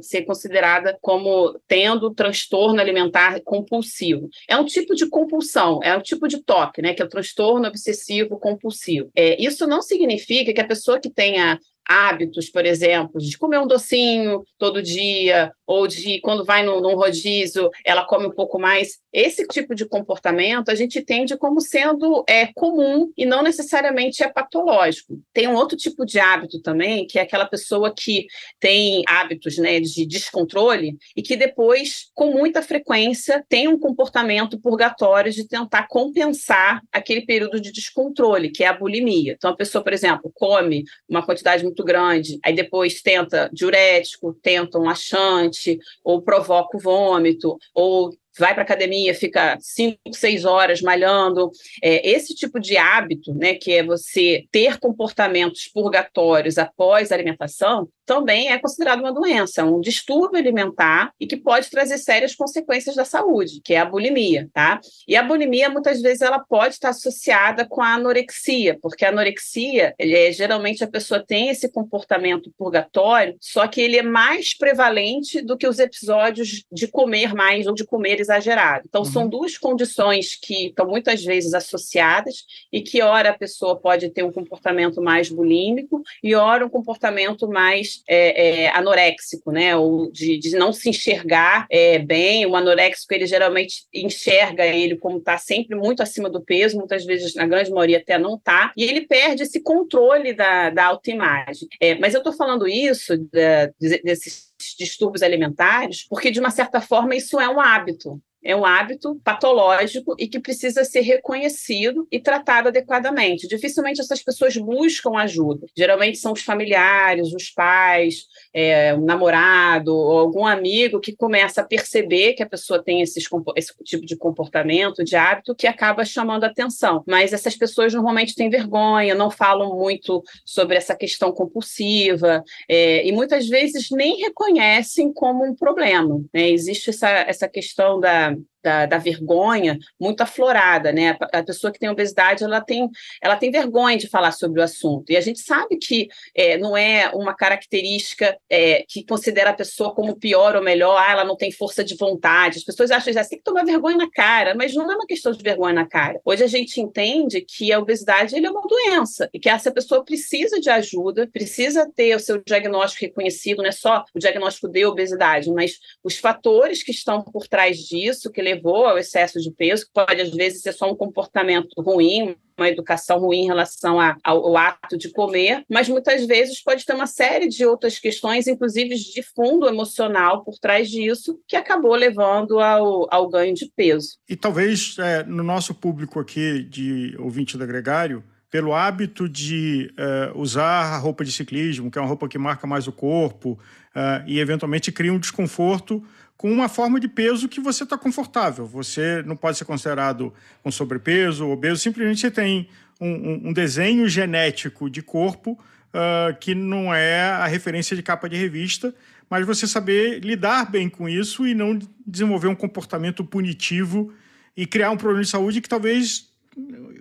ser, 0.01 0.24
considerada 0.24 0.98
como 1.01 1.60
tendo 1.67 2.13
transtorno 2.13 2.81
alimentar 2.81 3.39
compulsivo. 3.43 4.27
É 4.48 4.57
um 4.57 4.65
tipo 4.65 4.95
de 4.95 5.07
compulsão, 5.07 5.79
é 5.83 5.95
um 5.95 6.01
tipo 6.01 6.27
de 6.27 6.43
toque, 6.43 6.81
né? 6.81 6.93
Que 6.93 7.01
é 7.01 7.05
o 7.05 7.10
transtorno 7.10 7.67
obsessivo 7.67 8.39
compulsivo. 8.39 9.10
É, 9.15 9.41
isso 9.41 9.67
não 9.67 9.81
significa 9.81 10.51
que 10.51 10.62
a 10.62 10.67
pessoa 10.67 11.00
que 11.00 11.10
tenha 11.10 11.60
hábitos, 11.88 12.50
por 12.50 12.65
exemplo, 12.65 13.19
de 13.19 13.38
comer 13.38 13.60
um 13.60 13.67
docinho 13.67 14.43
todo 14.57 14.81
dia, 14.81 15.51
ou 15.72 15.88
de 15.88 16.20
quando 16.20 16.44
vai 16.44 16.63
num, 16.66 16.82
num, 16.82 16.96
rodízio, 16.96 17.70
ela 17.86 18.04
come 18.04 18.28
um 18.28 18.32
pouco 18.32 18.60
mais. 18.60 19.00
Esse 19.13 19.48
tipo 19.48 19.74
de 19.74 19.86
comportamento 19.86 20.70
a 20.70 20.75
gente 20.75 21.00
entende 21.00 21.38
como 21.38 21.62
sendo 21.62 22.25
é, 22.28 22.48
comum 22.54 23.12
e 23.16 23.25
não 23.25 23.42
necessariamente 23.42 24.22
é 24.22 24.28
patológico. 24.28 25.18
Tem 25.34 25.48
um 25.48 25.56
outro 25.56 25.78
tipo 25.78 26.06
de 26.06 26.20
hábito 26.20 26.62
também, 26.62 27.08
que 27.08 27.18
é 27.18 27.22
aquela 27.22 27.46
pessoa 27.46 27.94
que 27.96 28.25
tem 28.60 29.04
hábitos 29.08 29.58
né, 29.58 29.80
de 29.80 30.06
descontrole 30.06 30.98
e 31.16 31.22
que 31.22 31.38
depois, 31.38 32.10
com 32.13 32.32
muita 32.32 32.62
frequência, 32.62 33.44
tem 33.48 33.70
um 33.70 33.80
comportamento 33.80 34.60
purgatório 34.60 35.32
de 35.32 35.48
tentar 35.48 35.88
compensar 35.88 36.82
aquele 36.92 37.22
período 37.22 37.62
de 37.62 37.72
descontrole, 37.72 38.51
que 38.51 38.63
é 38.63 38.68
a 38.68 38.74
bulimia. 38.74 39.34
Então, 39.38 39.51
a 39.51 39.56
pessoa, 39.56 39.82
por 39.82 39.94
exemplo, 39.94 40.32
come 40.36 40.84
uma 41.08 41.25
quantidade 41.25 41.63
muito 41.63 41.84
grande, 41.84 42.40
aí 42.44 42.54
depois 42.54 43.01
tenta 43.01 43.50
diurético, 43.54 44.34
tenta 44.42 44.78
um 44.78 44.84
laxante, 44.84 45.61
ou 46.03 46.22
provoca 46.22 46.77
o 46.77 46.80
vômito, 46.80 47.58
ou 47.74 48.12
vai 48.38 48.53
para 48.53 48.63
academia, 48.63 49.13
fica 49.13 49.57
cinco, 49.59 50.00
seis 50.13 50.45
horas 50.45 50.81
malhando. 50.81 51.51
É, 51.83 52.09
esse 52.09 52.33
tipo 52.33 52.59
de 52.59 52.77
hábito, 52.77 53.33
né, 53.33 53.55
que 53.55 53.73
é 53.73 53.83
você 53.83 54.45
ter 54.51 54.79
comportamentos 54.79 55.67
purgatórios 55.67 56.57
após 56.57 57.11
a 57.11 57.15
alimentação, 57.15 57.89
também 58.05 58.51
é 58.51 58.59
considerado 58.59 59.00
uma 59.00 59.13
doença, 59.13 59.63
um 59.63 59.79
distúrbio 59.79 60.38
alimentar 60.38 61.13
e 61.17 61.25
que 61.25 61.38
pode 61.38 61.69
trazer 61.69 61.97
sérias 61.97 62.35
consequências 62.35 62.95
da 62.95 63.05
saúde, 63.05 63.61
que 63.63 63.73
é 63.73 63.79
a 63.79 63.85
bulimia, 63.85 64.50
tá? 64.53 64.81
E 65.07 65.15
a 65.15 65.23
bulimia, 65.23 65.69
muitas 65.69 66.01
vezes, 66.01 66.21
ela 66.21 66.39
pode 66.39 66.73
estar 66.73 66.89
associada 66.89 67.65
com 67.65 67.81
a 67.81 67.93
anorexia, 67.93 68.77
porque 68.81 69.05
a 69.05 69.09
anorexia, 69.09 69.93
é, 69.97 70.31
geralmente 70.31 70.83
a 70.83 70.89
pessoa 70.89 71.23
tem 71.25 71.50
esse 71.50 71.71
comportamento 71.71 72.51
purgatório, 72.57 73.35
só 73.39 73.65
que 73.67 73.79
ele 73.79 73.97
é 73.97 74.03
mais 74.03 74.57
prevalente 74.57 75.41
do 75.41 75.57
que 75.57 75.67
os 75.67 75.79
episódios 75.79 76.65
de 76.71 76.88
comer 76.88 77.33
mais 77.33 77.65
ou 77.65 77.73
de 77.73 77.85
comer 77.85 78.19
exagerado. 78.22 78.86
Então, 78.88 79.01
uhum. 79.01 79.12
são 79.12 79.28
duas 79.28 79.58
condições 79.58 80.36
que 80.36 80.68
estão 80.68 80.88
muitas 80.88 81.24
vezes 81.24 81.54
associadas 81.54 82.46
e 82.72 82.82
que, 82.82 83.01
ora, 83.01 83.30
a 83.30 83.38
pessoa 83.38 83.75
pode 83.75 84.10
ter 84.10 84.24
um 84.24 84.32
comportamento 84.32 85.01
mais 85.01 85.30
bulímico 85.30 86.01
e, 86.24 86.36
ora, 86.36 86.66
um 86.66 86.70
comportamento 86.70 87.48
mais 87.48 88.04
é, 88.08 88.63
é, 88.63 88.70
anoréxico, 88.70 89.51
né? 89.51 89.75
Ou 89.75 90.12
de, 90.12 90.38
de 90.38 90.56
não 90.56 90.72
se 90.72 90.90
enxergar 90.90 91.66
é, 91.70 92.00
bem. 92.00 92.46
O 92.46 92.56
anoréxico, 92.56 93.13
ele 93.13 93.25
geralmente 93.25 93.84
enxerga 93.94 94.66
ele 94.66 94.96
como 94.96 95.18
está 95.18 95.38
sempre 95.38 95.75
muito 95.75 96.01
acima 96.01 96.30
do 96.30 96.42
peso, 96.42 96.78
muitas 96.78 97.06
vezes, 97.06 97.36
na 97.36 97.48
grande 97.48 97.72
maioria, 97.72 97.98
até 97.98 98.18
não 98.18 98.36
está, 98.36 98.72
e 98.78 98.84
ele 98.84 99.01
perde 99.01 99.44
esse 99.44 99.62
controle 99.62 100.34
da, 100.34 100.70
da 100.70 100.86
autoimagem. 100.86 101.68
É, 101.80 101.96
mas 101.96 102.13
eu 102.13 102.20
estou 102.20 102.34
falando 102.34 102.68
isso, 102.68 103.18
da, 103.18 103.72
desses 104.04 104.50
distúrbios 104.77 105.22
alimentares, 105.22 106.06
porque, 106.08 106.32
de 106.32 106.39
uma 106.39 106.51
certa 106.51 106.82
forma, 106.82 107.15
isso 107.15 107.39
é 107.39 107.50
um 107.50 107.60
hábito 107.60 108.22
é 108.43 108.55
um 108.55 108.65
hábito 108.65 109.19
patológico 109.24 110.15
e 110.17 110.27
que 110.27 110.39
precisa 110.39 110.83
ser 110.83 111.01
reconhecido 111.01 112.07
e 112.12 112.19
tratado 112.19 112.69
adequadamente. 112.69 113.48
Dificilmente 113.48 114.01
essas 114.01 114.24
pessoas 114.24 114.57
buscam 114.57 115.17
ajuda. 115.17 115.67
Geralmente 115.77 116.17
são 116.17 116.33
os 116.33 116.41
familiares, 116.41 117.33
os 117.33 117.50
pais, 117.50 118.25
é, 118.53 118.93
um 118.95 119.05
namorado 119.05 119.95
ou 119.95 120.19
algum 120.19 120.45
amigo 120.45 121.00
que 121.00 121.15
começa 121.15 121.62
a 121.62 121.65
perceber 121.65 122.33
que 122.33 122.43
a 122.43 122.50
pessoa 122.50 122.83
tem 122.83 123.01
esses, 123.01 123.27
esse 123.55 123.74
tipo 123.83 124.05
de 124.05 124.15
comportamento, 124.15 125.03
de 125.03 125.15
hábito, 125.15 125.55
que 125.55 125.67
acaba 125.67 126.03
chamando 126.03 126.43
atenção. 126.43 127.03
Mas 127.07 127.33
essas 127.33 127.55
pessoas 127.55 127.93
normalmente 127.93 128.36
têm 128.36 128.50
vergonha, 128.50 129.13
não 129.13 129.29
falam 129.29 129.77
muito 129.77 130.24
sobre 130.45 130.77
essa 130.77 130.95
questão 130.95 131.31
compulsiva 131.31 132.43
é, 132.67 133.05
e 133.05 133.12
muitas 133.12 133.48
vezes 133.48 133.89
nem 133.91 134.17
reconhecem 134.17 135.13
como 135.13 135.45
um 135.45 135.55
problema. 135.55 136.21
Né? 136.33 136.50
Existe 136.50 136.89
essa, 136.89 137.10
essa 137.10 137.48
questão 137.48 138.00
da 138.00 138.30
um, 138.31 138.45
da, 138.63 138.86
da, 138.86 138.98
vergonha 138.98 139.77
muito 140.00 140.22
aflorada, 140.22 140.91
né? 140.91 141.18
A 141.34 141.44
pessoa 141.44 141.72
que 141.72 141.80
tem 141.80 141.89
obesidade, 141.89 142.44
ela 142.44 142.62
tem, 142.62 142.89
ela 143.22 143.36
tem 143.36 143.51
vergonha 143.51 143.98
de 143.98 144.08
falar 144.08 144.32
sobre 144.32 144.60
o 144.60 144.63
assunto. 144.63 145.12
E 145.12 145.18
a 145.18 145.22
gente 145.22 145.39
sabe 145.39 145.77
que 145.77 146.08
é, 146.36 146.58
não 146.58 146.75
é 146.75 147.12
uma 147.13 147.36
característica 147.36 148.38
é, 148.50 148.84
que 148.88 149.06
considera 149.06 149.50
a 149.50 149.53
pessoa 149.53 149.94
como 149.94 150.15
pior 150.15 150.56
ou 150.56 150.63
melhor, 150.63 150.98
ah, 150.98 151.12
ela 151.12 151.24
não 151.24 151.36
tem 151.36 151.51
força 151.51 151.84
de 151.84 151.96
vontade. 151.96 152.60
As 152.60 152.63
pessoas 152.63 152.91
acham 152.91 153.12
que 153.12 153.20
assim, 153.20 153.32
tem 153.32 153.39
que 153.39 153.44
tomar 153.44 153.65
vergonha 153.65 153.98
na 153.98 154.10
cara, 154.10 154.56
mas 154.56 154.74
não 154.74 154.91
é 154.91 154.96
uma 154.96 155.06
questão 155.06 155.32
de 155.32 155.41
vergonha 155.41 155.74
na 155.74 155.88
cara. 155.88 156.20
Hoje 156.24 156.44
a 156.44 156.48
gente 156.48 156.80
entende 156.80 157.41
que 157.41 157.72
a 157.72 157.80
obesidade 157.80 158.36
é 158.36 158.50
uma 158.50 158.62
doença 158.62 159.30
e 159.34 159.39
que 159.39 159.50
essa 159.50 159.72
pessoa 159.72 160.03
precisa 160.03 160.60
de 160.60 160.70
ajuda, 160.70 161.27
precisa 161.32 161.89
ter 161.96 162.15
o 162.15 162.20
seu 162.20 162.41
diagnóstico 162.44 163.06
reconhecido, 163.06 163.60
não 163.60 163.70
é 163.70 163.72
só 163.72 164.03
o 164.13 164.20
diagnóstico 164.20 164.68
de 164.68 164.86
obesidade, 164.86 165.51
mas 165.51 165.80
os 166.03 166.18
fatores 166.18 166.84
que 166.84 166.91
estão 166.91 167.24
por 167.24 167.48
trás 167.48 167.77
disso, 167.77 168.32
que 168.32 168.41
levou 168.53 168.86
ao 168.86 168.98
excesso 168.98 169.39
de 169.39 169.51
peso, 169.51 169.86
que 169.86 169.93
pode 169.93 170.22
às 170.22 170.31
vezes 170.31 170.62
ser 170.62 170.74
só 170.74 170.91
um 170.91 170.96
comportamento 170.96 171.81
ruim, 171.81 172.36
uma 172.58 172.70
educação 172.70 173.20
ruim 173.20 173.39
em 173.39 173.48
relação 173.48 174.00
a, 174.00 174.15
ao, 174.24 174.46
ao, 174.46 174.58
ato 174.58 174.98
de 174.98 175.10
comer, 175.12 175.63
mas 175.70 175.89
muitas 175.89 176.25
vezes 176.25 176.63
pode 176.63 176.86
ter 176.86 176.93
uma 176.93 177.08
série 177.08 177.48
de 177.48 177.65
outras 177.65 177.98
questões, 177.98 178.48
inclusive 178.48 178.96
de 178.96 179.24
fundo 179.36 179.67
emocional 179.67 180.43
por 180.43 180.58
trás 180.60 180.89
disso, 180.89 181.39
que 181.48 181.55
acabou 181.55 181.96
levando 181.96 182.60
ao, 182.60 183.08
ao 183.13 183.29
ganho 183.29 183.53
de 183.53 183.72
peso. 183.75 184.17
E 184.29 184.36
talvez 184.36 184.96
é, 185.00 185.24
no 185.24 185.43
nosso 185.43 185.74
público 185.74 186.20
aqui 186.20 186.63
de 186.63 187.15
ouvinte 187.20 187.58
do 187.58 187.63
agregário, 187.63 188.24
pelo 188.51 188.74
hábito 188.74 189.29
de 189.29 189.93
uh, 189.93 190.38
usar 190.38 190.93
a 190.93 190.98
roupa 190.98 191.24
de 191.24 191.31
ciclismo, 191.31 191.89
que 191.89 191.98
é 191.98 192.01
uma 192.01 192.08
roupa 192.08 192.27
que 192.27 192.38
marca 192.38 192.67
mais 192.67 192.86
o 192.86 192.91
corpo, 192.91 193.51
uh, 193.51 194.27
e 194.27 194.39
eventualmente 194.39 194.91
cria 194.91 195.13
um 195.13 195.17
desconforto 195.17 196.03
com 196.41 196.51
uma 196.51 196.67
forma 196.67 197.00
de 197.00 197.07
peso 197.07 197.48
que 197.48 197.62
você 197.62 197.83
está 197.83 197.95
confortável. 197.95 198.65
Você 198.65 199.21
não 199.27 199.36
pode 199.36 199.60
ser 199.60 199.65
considerado 199.65 200.33
com 200.63 200.71
sobrepeso, 200.71 201.48
obeso, 201.48 201.79
simplesmente 201.79 202.19
você 202.19 202.31
tem 202.31 202.67
um, 203.00 203.50
um, 203.50 203.53
desenho 203.53 204.10
genético 204.10 204.89
de 204.89 205.03
corpo 205.03 205.51
uh, 205.51 206.36
que 206.39 206.55
não 206.55 206.91
é 206.91 207.29
a 207.29 207.45
referência 207.45 207.95
de 207.95 208.01
capa 208.01 208.27
de 208.27 208.38
revista, 208.38 208.91
mas 209.29 209.45
você 209.45 209.67
saber 209.67 210.19
lidar 210.21 210.71
bem 210.71 210.89
com 210.89 211.07
isso 211.07 211.45
e 211.45 211.53
não 211.53 211.77
desenvolver 212.07 212.48
um 212.48 212.55
comportamento 212.55 213.24
punitivo 213.24 214.12
e 214.57 214.65
criar 214.65 214.89
um 214.89 214.98
problema 214.98 215.24
de 215.24 215.29
saúde 215.29 215.62
que 215.62 215.69
talvez 215.69 216.27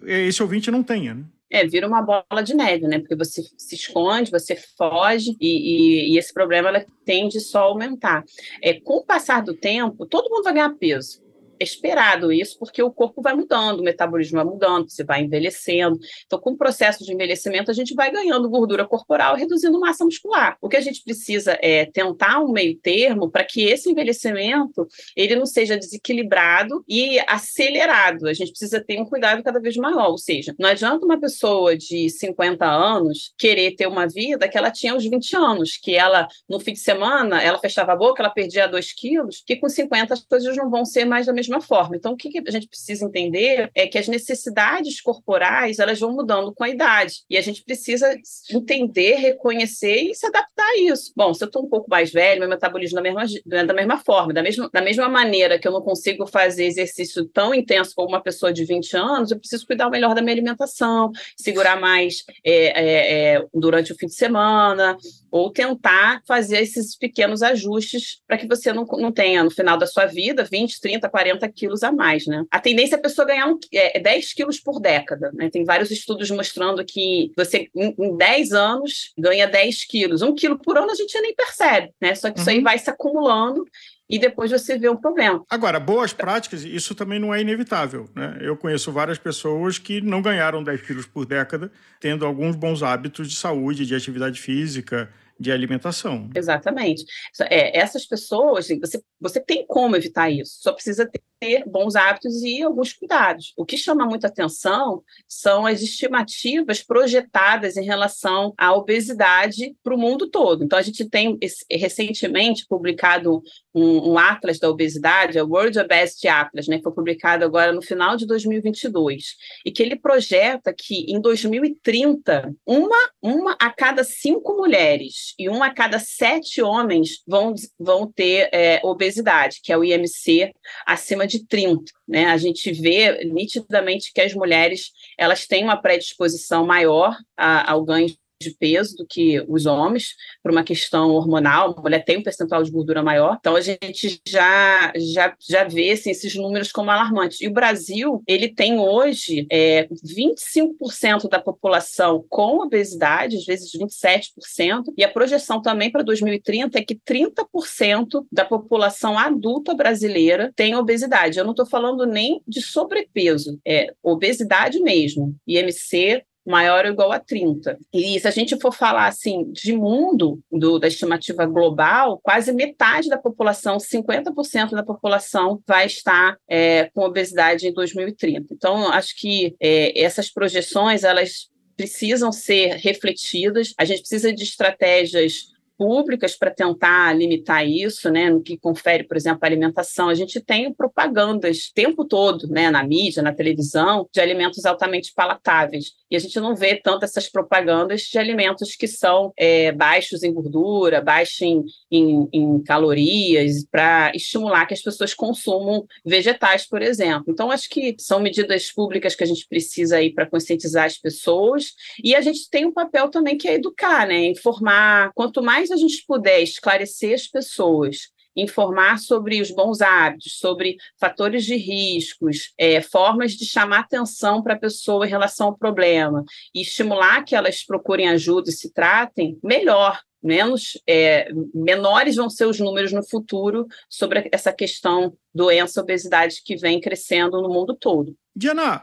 esse 0.05 0.43
ouvinte 0.43 0.71
não 0.71 0.83
tenha. 0.83 1.15
Né? 1.15 1.25
É, 1.51 1.67
vira 1.67 1.87
uma 1.87 2.01
bola 2.01 2.43
de 2.43 2.55
neve, 2.55 2.87
né? 2.87 2.99
Porque 2.99 3.17
você 3.17 3.43
se 3.57 3.75
esconde, 3.75 4.31
você 4.31 4.55
foge 4.55 5.37
e, 5.41 5.49
e, 5.49 6.15
e 6.15 6.19
esse 6.19 6.33
problema 6.33 6.69
ela 6.69 6.87
tende 7.05 7.41
só 7.41 7.61
a 7.61 7.63
aumentar. 7.63 8.25
É, 8.63 8.81
com 8.81 8.99
o 8.99 9.05
passar 9.05 9.43
do 9.43 9.55
tempo, 9.55 10.07
todo 10.07 10.31
mundo 10.31 10.45
vai 10.45 10.55
ganhar 10.55 10.75
peso 10.77 11.21
esperado 11.61 12.33
isso, 12.33 12.59
porque 12.59 12.83
o 12.83 12.91
corpo 12.91 13.21
vai 13.23 13.35
mudando, 13.35 13.81
o 13.81 13.85
metabolismo 13.85 14.37
vai 14.37 14.45
mudando, 14.45 14.91
você 14.91 15.05
vai 15.05 15.23
envelhecendo. 15.23 15.99
Então, 16.27 16.41
com 16.41 16.53
o 16.53 16.57
processo 16.57 17.05
de 17.05 17.13
envelhecimento, 17.13 17.71
a 17.71 17.75
gente 17.75 17.95
vai 17.95 18.11
ganhando 18.11 18.49
gordura 18.49 18.87
corporal, 18.87 19.37
reduzindo 19.37 19.79
massa 19.79 20.05
muscular. 20.05 20.57
O 20.61 20.69
que 20.69 20.77
a 20.77 20.81
gente 20.81 21.03
precisa 21.05 21.59
é 21.61 21.85
tentar 21.87 22.41
um 22.41 22.51
meio 22.51 22.77
termo 22.79 23.31
para 23.31 23.45
que 23.45 23.65
esse 23.65 23.91
envelhecimento 23.91 24.87
ele 25.15 25.37
não 25.37 25.47
seja 25.47 25.77
desequilibrado 25.77 26.85
e 26.89 27.19
acelerado. 27.27 28.27
A 28.27 28.33
gente 28.33 28.51
precisa 28.51 28.83
ter 28.83 29.01
um 29.01 29.05
cuidado 29.05 29.43
cada 29.43 29.61
vez 29.61 29.77
maior. 29.77 30.11
Ou 30.11 30.19
seja, 30.19 30.55
não 30.59 30.69
adianta 30.69 31.05
uma 31.05 31.21
pessoa 31.21 31.77
de 31.77 32.09
50 32.09 32.65
anos 32.65 33.33
querer 33.39 33.77
ter 33.77 33.87
uma 33.87 34.07
vida 34.07 34.49
que 34.49 34.57
ela 34.57 34.71
tinha 34.71 34.93
aos 34.93 35.05
20 35.05 35.37
anos, 35.37 35.77
que 35.77 35.95
ela, 35.95 36.27
no 36.49 36.61
fim 36.61 36.73
de 36.73 36.81
semana, 36.81 37.43
ela 37.43 37.59
fechava 37.59 37.93
a 37.93 37.97
boca, 37.97 38.23
ela 38.23 38.31
perdia 38.31 38.67
2 38.67 38.93
quilos, 38.93 39.43
que 39.47 39.57
com 39.57 39.69
50 39.69 40.15
as 40.15 40.25
coisas 40.25 40.57
não 40.57 40.71
vão 40.71 40.85
ser 40.85 41.05
mais 41.05 41.27
da 41.27 41.33
mesma 41.33 41.50
mesma 41.51 41.61
forma. 41.61 41.97
Então, 41.97 42.13
o 42.13 42.17
que 42.17 42.43
a 42.47 42.51
gente 42.51 42.69
precisa 42.69 43.05
entender 43.05 43.71
é 43.75 43.87
que 43.87 43.99
as 43.99 44.09
necessidades 44.09 45.01
corporais 45.01 45.79
elas 45.79 45.99
vão 45.99 46.13
mudando 46.13 46.55
com 46.55 46.65
a 46.65 46.69
idade 46.69 47.23
e 47.29 47.37
a 47.37 47.41
gente 47.41 47.65
precisa 47.65 48.15
entender, 48.51 49.17
reconhecer 49.17 50.03
e 50.03 50.15
se 50.15 50.27
adaptar 50.27 50.65
a 50.65 50.79
isso. 50.79 51.13
Bom, 51.17 51.35
se 51.35 51.43
eu 51.43 51.47
estou 51.47 51.65
um 51.65 51.69
pouco 51.69 51.91
mais 51.91 52.13
velho, 52.13 52.41
meu 52.41 52.49
metabolismo 52.49 52.97
da 52.97 53.03
mesma, 53.03 53.25
da 53.67 53.75
mesma 53.75 53.99
forma, 53.99 54.33
da 54.33 54.43
mesma, 54.43 54.71
da 54.73 54.81
mesma 54.81 55.09
maneira 55.09 55.59
que 55.59 55.67
eu 55.67 55.73
não 55.73 55.83
consigo 55.83 56.27
fazer 56.27 56.65
exercício 56.65 57.27
tão 57.27 57.55
intenso 57.55 57.93
como 57.95 58.09
uma 58.09 58.23
pessoa 58.23 58.53
de 58.53 58.65
20 58.65 58.97
anos, 58.97 59.31
eu 59.31 59.39
preciso 59.39 59.67
cuidar 59.67 59.91
melhor 59.91 60.15
da 60.15 60.23
minha 60.23 60.35
alimentação, 60.35 61.11
segurar 61.37 61.81
mais 61.81 62.25
é, 62.45 62.55
é, 62.55 63.35
é, 63.35 63.47
durante 63.53 63.93
o 63.93 63.97
fim 63.97 64.07
de 64.07 64.15
semana, 64.15 64.97
ou 65.31 65.51
tentar 65.51 66.23
fazer 66.27 66.61
esses 66.61 66.97
pequenos 66.97 67.43
ajustes 67.43 68.21
para 68.27 68.39
que 68.39 68.47
você 68.47 68.73
não, 68.73 68.85
não 68.85 69.13
tenha, 69.13 69.45
no 69.45 69.51
final 69.51 69.79
da 69.79 69.87
sua 69.87 70.07
vida, 70.07 70.45
20, 70.45 70.81
30, 70.81 71.09
40 71.09 71.40
quilos 71.49 71.83
a 71.83 71.93
mais, 71.93 72.27
né? 72.27 72.45
A 72.51 72.61
tendência 72.61 72.97
é 72.97 72.99
a 72.99 73.03
pessoa 73.03 73.27
ganhar 73.27 73.47
um, 73.47 73.59
é, 73.73 73.99
10 74.01 74.33
quilos 74.35 74.61
por 74.61 74.81
década, 74.81 75.31
né? 75.35 75.51
Tem 75.51 75.65
vários 75.65 75.91
estudos 75.91 76.31
mostrando 76.31 76.85
que 76.85 77.33
você, 77.37 77.69
em, 77.75 77.95
em 77.99 78.17
10 78.17 78.53
anos, 78.53 79.13
ganha 79.19 79.47
10 79.47 79.85
quilos. 79.87 80.23
Um 80.23 80.35
quilo 80.35 80.59
por 80.59 80.77
ano 80.77 80.91
a 80.91 80.95
gente 80.95 81.19
nem 81.21 81.35
percebe, 81.35 81.91
né? 82.01 82.15
Só 82.15 82.31
que 82.31 82.37
uhum. 82.39 82.41
isso 82.43 82.51
aí 82.51 82.59
uhum. 82.59 82.65
vai 82.65 82.79
se 82.79 82.91
acumulando 82.91 83.65
e 84.11 84.19
depois 84.19 84.51
você 84.51 84.77
vê 84.77 84.89
um 84.89 84.97
problema. 84.97 85.45
Agora, 85.49 85.79
boas 85.79 86.13
práticas, 86.13 86.65
isso 86.65 86.97
também 86.97 87.21
não 87.21 87.33
é 87.33 87.41
inevitável. 87.41 88.11
Né? 88.15 88.39
Eu 88.41 88.57
conheço 88.57 88.91
várias 88.91 89.19
pessoas 89.19 89.79
que 89.79 90.01
não 90.01 90.21
ganharam 90.21 90.65
10 90.65 90.83
quilos 90.83 91.07
por 91.07 91.25
década, 91.25 91.71
tendo 92.01 92.27
alguns 92.27 92.57
bons 92.57 92.83
hábitos 92.83 93.31
de 93.31 93.37
saúde, 93.37 93.87
de 93.87 93.95
atividade 93.95 94.41
física, 94.41 95.09
de 95.41 95.51
alimentação. 95.51 96.29
Exatamente. 96.35 97.03
É, 97.49 97.79
essas 97.79 98.05
pessoas, 98.07 98.69
você, 98.69 99.03
você 99.19 99.41
tem 99.41 99.67
como 99.67 99.97
evitar 99.97 100.31
isso, 100.31 100.59
só 100.61 100.73
precisa 100.73 101.11
ter 101.41 101.65
bons 101.67 101.97
hábitos 101.97 102.43
e 102.43 102.63
alguns 102.63 102.93
cuidados. 102.93 103.55
O 103.57 103.65
que 103.65 103.79
chama 103.79 104.05
muita 104.05 104.27
atenção 104.27 105.03
são 105.27 105.65
as 105.65 105.81
estimativas 105.81 106.83
projetadas 106.83 107.79
em 107.79 107.85
relação 107.85 108.53
à 108.59 108.75
obesidade 108.75 109.75
para 109.83 109.95
o 109.95 109.99
mundo 109.99 110.29
todo. 110.29 110.63
Então, 110.63 110.79
a 110.79 110.83
gente 110.83 111.09
tem 111.09 111.39
recentemente 111.71 112.67
publicado 112.69 113.43
um, 113.75 114.13
um, 114.13 114.19
atlas 114.19 114.59
da 114.59 114.69
obesidade, 114.69 115.39
é 115.39 115.43
o 115.43 115.49
World 115.49 115.79
Obesity 115.79 116.29
Atlas, 116.29 116.67
né, 116.67 116.79
que 116.79 116.83
foi 116.83 116.93
publicado 116.93 117.45
agora 117.45 117.73
no 117.73 117.83
final 117.83 118.17
de 118.17 118.27
2022, 118.27 119.37
e 119.65 119.71
que 119.71 119.83
ele 119.83 119.97
projeta 119.97 120.75
que 120.77 121.05
em 121.09 121.21
2030, 121.21 122.55
uma, 122.67 123.11
uma 123.23 123.57
a 123.61 123.71
cada 123.71 124.03
cinco 124.05 124.57
mulheres 124.57 125.35
e 125.39 125.49
uma 125.49 125.67
a 125.67 125.75
cada 125.75 125.99
sete 125.99 126.63
homens 126.63 127.23
vão, 127.27 127.55
vão 127.79 128.11
ter 128.11 128.49
é, 128.53 128.81
obesidade, 128.83 129.61
que 129.63 129.73
é 129.73 129.79
o 129.79 129.85
IMC 129.85 130.53
acima 130.87 131.27
de 131.27 131.47
30. 131.47 131.85
Né? 132.07 132.27
A 132.27 132.37
gente 132.37 132.73
vê 132.73 133.25
nitidamente 133.25 134.13
que 134.13 134.21
as 134.21 134.35
mulheres 134.35 134.91
elas 135.19 135.47
têm 135.47 135.65
uma 135.65 135.81
predisposição 135.81 136.67
maior 136.67 137.17
a, 137.37 137.71
ao 137.71 137.85
ganho 137.85 138.09
de 138.41 138.51
peso 138.51 138.97
do 138.97 139.07
que 139.07 139.45
os 139.47 139.67
homens, 139.67 140.15
por 140.43 140.51
uma 140.51 140.65
questão 140.65 141.11
hormonal, 141.11 141.75
a 141.77 141.83
mulher 141.83 142.05
tem 142.05 142.17
um 142.17 142.23
percentual 142.23 142.63
de 142.63 142.71
gordura 142.71 143.03
maior, 143.03 143.37
então 143.39 143.55
a 143.55 143.61
gente 143.61 144.21
já, 144.27 144.93
já, 144.97 145.35
já 145.39 145.65
vê 145.65 145.93
assim, 145.93 146.11
esses 146.11 146.35
números 146.35 146.73
como 146.73 146.91
alarmantes. 146.91 147.41
E 147.43 147.47
o 147.47 147.53
Brasil, 147.53 148.23
ele 148.27 148.49
tem 148.49 148.79
hoje 148.79 149.47
é, 149.51 149.87
25% 149.89 151.29
da 151.29 151.39
população 151.39 152.25
com 152.31 152.61
obesidade, 152.61 153.37
às 153.37 153.45
vezes 153.45 153.71
27%, 153.73 154.85
e 154.97 155.05
a 155.05 155.13
projeção 155.13 155.61
também 155.61 155.91
para 155.91 156.03
2030 156.03 156.79
é 156.79 156.83
que 156.83 156.95
30% 156.95 158.25
da 158.33 158.45
população 158.45 159.19
adulta 159.19 159.75
brasileira 159.75 160.51
tem 160.57 160.75
obesidade. 160.75 161.39
Eu 161.39 161.45
não 161.45 161.53
estou 161.53 161.67
falando 161.67 162.07
nem 162.07 162.41
de 162.49 162.63
sobrepeso, 162.63 163.61
é 163.67 163.93
obesidade 164.03 164.81
mesmo, 164.81 165.37
IMC 165.47 166.25
maior 166.47 166.85
ou 166.85 166.93
igual 166.93 167.13
a 167.13 167.19
30. 167.19 167.79
E 167.93 168.19
se 168.19 168.27
a 168.27 168.31
gente 168.31 168.59
for 168.61 168.73
falar 168.73 169.07
assim 169.07 169.51
de 169.53 169.73
mundo, 169.73 170.41
do, 170.51 170.79
da 170.79 170.89
estimativa 170.89 171.47
global, 171.47 172.21
quase 172.23 172.53
metade 172.53 173.09
da 173.09 173.19
população, 173.19 173.77
50% 173.77 174.71
da 174.71 174.83
população, 174.83 175.63
vai 175.67 175.87
estar 175.87 176.37
é, 176.49 176.91
com 176.95 177.03
obesidade 177.03 177.67
em 177.67 177.73
2030. 177.73 178.55
Então, 178.55 178.89
acho 178.89 179.15
que 179.17 179.55
é, 179.61 180.01
essas 180.01 180.31
projeções, 180.31 181.05
elas 181.05 181.51
precisam 181.77 182.31
ser 182.31 182.75
refletidas, 182.75 183.73
a 183.79 183.87
gente 183.87 184.01
precisa 184.01 184.33
de 184.33 184.43
estratégias 184.43 185.50
públicas 185.81 186.37
para 186.37 186.51
tentar 186.51 187.17
limitar 187.17 187.67
isso, 187.67 188.11
né, 188.11 188.29
no 188.29 188.43
que 188.43 188.59
confere, 188.59 189.03
por 189.03 189.17
exemplo, 189.17 189.39
a 189.41 189.47
alimentação. 189.47 190.11
A 190.11 190.15
gente 190.15 190.39
tem 190.39 190.71
propagandas 190.75 191.69
o 191.69 191.75
tempo 191.75 192.05
todo, 192.05 192.47
né, 192.49 192.71
na 192.71 192.85
mídia, 192.85 193.23
na 193.23 193.33
televisão, 193.33 194.07
de 194.13 194.21
alimentos 194.21 194.67
altamente 194.67 195.11
palatáveis. 195.15 195.93
E 196.11 196.17
a 196.17 196.19
gente 196.19 196.39
não 196.39 196.55
vê 196.55 196.77
tanto 196.77 197.07
essas 197.07 197.31
propagandas 197.31 198.03
de 198.03 198.19
alimentos 198.19 198.77
que 198.77 198.87
são 198.87 199.33
é, 199.39 199.73
baixos 199.73 200.23
em 200.23 200.35
gordura, 200.35 201.01
baixos 201.01 201.41
em, 201.41 201.65
em, 201.91 202.29
em 202.31 202.63
calorias, 202.63 203.65
para 203.65 204.13
estimular 204.15 204.67
que 204.67 204.75
as 204.75 204.83
pessoas 204.83 205.15
consumam 205.15 205.87
vegetais, 206.05 206.69
por 206.69 206.83
exemplo. 206.83 207.25
Então, 207.29 207.51
acho 207.51 207.71
que 207.71 207.97
são 207.99 208.21
medidas 208.21 208.71
públicas 208.71 209.15
que 209.15 209.25
a 209.25 209.27
gente 209.27 209.49
precisa 209.49 209.97
aí 209.97 210.13
para 210.13 210.29
conscientizar 210.29 210.85
as 210.85 210.99
pessoas. 210.99 211.73
E 212.05 212.15
a 212.15 212.21
gente 212.21 212.51
tem 212.51 212.67
um 212.67 212.73
papel 212.73 213.09
também 213.09 213.39
que 213.39 213.49
é 213.49 213.55
educar, 213.55 214.07
né, 214.07 214.27
informar. 214.27 215.11
Quanto 215.15 215.43
mais 215.43 215.70
a 215.71 215.77
gente 215.77 216.05
puder 216.07 216.41
esclarecer 216.43 217.15
as 217.15 217.27
pessoas, 217.27 218.11
informar 218.37 218.99
sobre 218.99 219.41
os 219.41 219.51
bons 219.51 219.81
hábitos, 219.81 220.39
sobre 220.39 220.77
fatores 220.99 221.45
de 221.45 221.57
riscos, 221.57 222.53
é, 222.57 222.81
formas 222.81 223.33
de 223.33 223.45
chamar 223.45 223.81
atenção 223.81 224.43
para 224.43 224.55
a 224.55 224.59
pessoa 224.59 225.07
em 225.07 225.11
relação 225.11 225.49
ao 225.49 225.59
problema 225.59 226.25
e 226.55 226.63
estimular 226.63 227.25
que 227.25 227.35
elas 227.35 227.65
procurem 227.65 228.09
ajuda 228.09 228.51
e 228.51 228.55
se 228.55 228.73
tratem, 228.73 229.39
melhor. 229.43 230.01
Menos, 230.23 230.79
é, 230.87 231.31
menores 231.55 232.17
vão 232.17 232.29
ser 232.29 232.45
os 232.45 232.61
números 232.61 232.93
no 232.93 233.03
futuro 233.03 233.67
sobre 233.89 234.29
essa 234.31 234.53
questão 234.53 235.17
doença, 235.35 235.81
obesidade 235.81 236.43
que 236.45 236.57
vem 236.57 236.79
crescendo 236.79 237.41
no 237.41 237.49
mundo 237.49 237.75
todo. 237.75 238.15
Diana, 238.37 238.83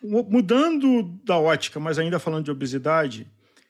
mudando 0.00 1.02
da 1.24 1.36
ótica, 1.38 1.80
mas 1.80 1.98
ainda 1.98 2.20
falando 2.20 2.44
de 2.44 2.52
obesidade, 2.52 3.28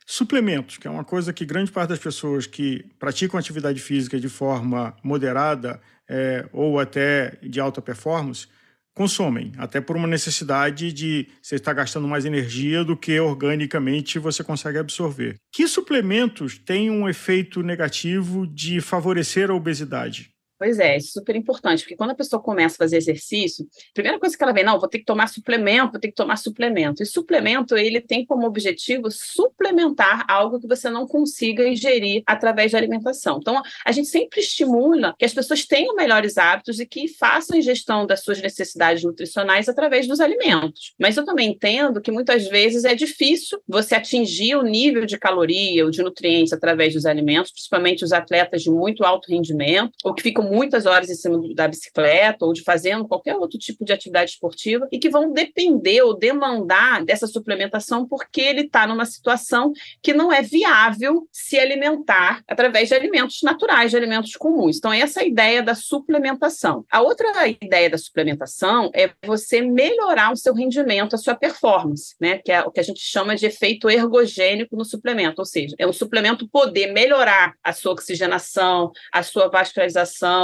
Suplementos, 0.08 0.78
que 0.78 0.86
é 0.86 0.90
uma 0.90 1.04
coisa 1.04 1.32
que 1.32 1.44
grande 1.44 1.72
parte 1.72 1.88
das 1.88 1.98
pessoas 1.98 2.46
que 2.46 2.84
praticam 2.96 3.40
atividade 3.40 3.80
física 3.80 4.20
de 4.20 4.28
forma 4.28 4.96
moderada 5.02 5.80
é, 6.08 6.48
ou 6.52 6.78
até 6.78 7.36
de 7.42 7.58
alta 7.58 7.82
performance 7.82 8.46
consomem, 8.94 9.52
até 9.58 9.80
por 9.80 9.96
uma 9.96 10.06
necessidade 10.06 10.92
de 10.92 11.28
você 11.42 11.56
estar 11.56 11.74
gastando 11.74 12.06
mais 12.06 12.24
energia 12.24 12.84
do 12.84 12.96
que 12.96 13.18
organicamente 13.18 14.18
você 14.18 14.44
consegue 14.44 14.78
absorver. 14.78 15.34
Que 15.52 15.66
suplementos 15.66 16.56
têm 16.56 16.88
um 16.88 17.08
efeito 17.08 17.62
negativo 17.62 18.46
de 18.46 18.80
favorecer 18.80 19.50
a 19.50 19.54
obesidade? 19.54 20.30
Pois 20.58 20.78
é, 20.78 20.96
é 20.96 21.00
super 21.00 21.36
importante, 21.36 21.82
porque 21.82 21.96
quando 21.96 22.10
a 22.10 22.14
pessoa 22.14 22.42
começa 22.42 22.76
a 22.76 22.78
fazer 22.78 22.96
exercício, 22.96 23.66
a 23.90 23.92
primeira 23.92 24.18
coisa 24.18 24.36
que 24.36 24.42
ela 24.42 24.52
vê, 24.52 24.62
não, 24.62 24.80
vou 24.80 24.88
ter 24.88 25.00
que 25.00 25.04
tomar 25.04 25.26
suplemento, 25.26 25.92
vou 25.92 26.00
ter 26.00 26.08
que 26.08 26.14
tomar 26.14 26.36
suplemento. 26.36 27.02
E 27.02 27.06
suplemento, 27.06 27.76
ele 27.76 28.00
tem 28.00 28.24
como 28.24 28.46
objetivo 28.46 29.10
suplementar 29.10 30.24
algo 30.26 30.58
que 30.58 30.66
você 30.66 30.88
não 30.88 31.06
consiga 31.06 31.68
ingerir 31.68 32.22
através 32.26 32.72
da 32.72 32.78
alimentação. 32.78 33.38
Então, 33.38 33.60
a 33.84 33.92
gente 33.92 34.08
sempre 34.08 34.40
estimula 34.40 35.14
que 35.18 35.26
as 35.26 35.34
pessoas 35.34 35.66
tenham 35.66 35.94
melhores 35.94 36.38
hábitos 36.38 36.80
e 36.80 36.86
que 36.86 37.06
façam 37.06 37.58
ingestão 37.58 38.06
das 38.06 38.22
suas 38.22 38.40
necessidades 38.40 39.04
nutricionais 39.04 39.68
através 39.68 40.06
dos 40.08 40.20
alimentos. 40.20 40.94
Mas 40.98 41.18
eu 41.18 41.24
também 41.24 41.50
entendo 41.50 42.00
que 42.00 42.10
muitas 42.10 42.48
vezes 42.48 42.84
é 42.84 42.94
difícil 42.94 43.60
você 43.68 43.94
atingir 43.94 44.56
o 44.56 44.62
nível 44.62 45.04
de 45.04 45.18
caloria 45.18 45.84
ou 45.84 45.90
de 45.90 46.02
nutrientes 46.02 46.54
através 46.54 46.94
dos 46.94 47.04
alimentos, 47.04 47.52
principalmente 47.52 48.04
os 48.04 48.12
atletas 48.12 48.62
de 48.62 48.70
muito 48.70 49.04
alto 49.04 49.30
rendimento, 49.30 49.92
ou 50.02 50.14
que 50.14 50.22
ficam 50.22 50.45
muitas 50.46 50.86
horas 50.86 51.10
em 51.10 51.14
cima 51.14 51.40
da 51.54 51.68
bicicleta 51.68 52.44
ou 52.44 52.52
de 52.52 52.62
fazendo 52.62 53.06
qualquer 53.06 53.36
outro 53.36 53.58
tipo 53.58 53.84
de 53.84 53.92
atividade 53.92 54.32
esportiva 54.32 54.88
e 54.90 54.98
que 54.98 55.10
vão 55.10 55.32
depender 55.32 56.02
ou 56.02 56.16
demandar 56.16 57.04
dessa 57.04 57.26
suplementação 57.26 58.06
porque 58.06 58.40
ele 58.40 58.62
está 58.62 58.86
numa 58.86 59.04
situação 59.04 59.72
que 60.02 60.12
não 60.12 60.32
é 60.32 60.42
viável 60.42 61.26
se 61.32 61.58
alimentar 61.58 62.42
através 62.48 62.88
de 62.88 62.94
alimentos 62.94 63.40
naturais, 63.42 63.90
de 63.90 63.96
alimentos 63.96 64.36
comuns. 64.36 64.76
Então, 64.76 64.92
essa 64.92 65.20
é 65.20 65.24
a 65.24 65.26
ideia 65.26 65.62
da 65.62 65.74
suplementação. 65.74 66.84
A 66.90 67.00
outra 67.00 67.26
ideia 67.48 67.90
da 67.90 67.98
suplementação 67.98 68.90
é 68.94 69.10
você 69.24 69.60
melhorar 69.60 70.32
o 70.32 70.36
seu 70.36 70.54
rendimento, 70.54 71.14
a 71.14 71.18
sua 71.18 71.34
performance, 71.34 72.14
né? 72.20 72.38
Que 72.38 72.52
é 72.52 72.62
o 72.62 72.70
que 72.70 72.80
a 72.80 72.82
gente 72.82 73.00
chama 73.00 73.36
de 73.36 73.46
efeito 73.46 73.90
ergogênico 73.90 74.76
no 74.76 74.84
suplemento, 74.84 75.40
ou 75.40 75.44
seja, 75.44 75.74
é 75.78 75.86
um 75.86 75.92
suplemento 75.92 76.48
poder 76.48 76.92
melhorar 76.92 77.54
a 77.62 77.72
sua 77.72 77.92
oxigenação, 77.92 78.92
a 79.12 79.22
sua 79.22 79.48
vascularização 79.48 80.35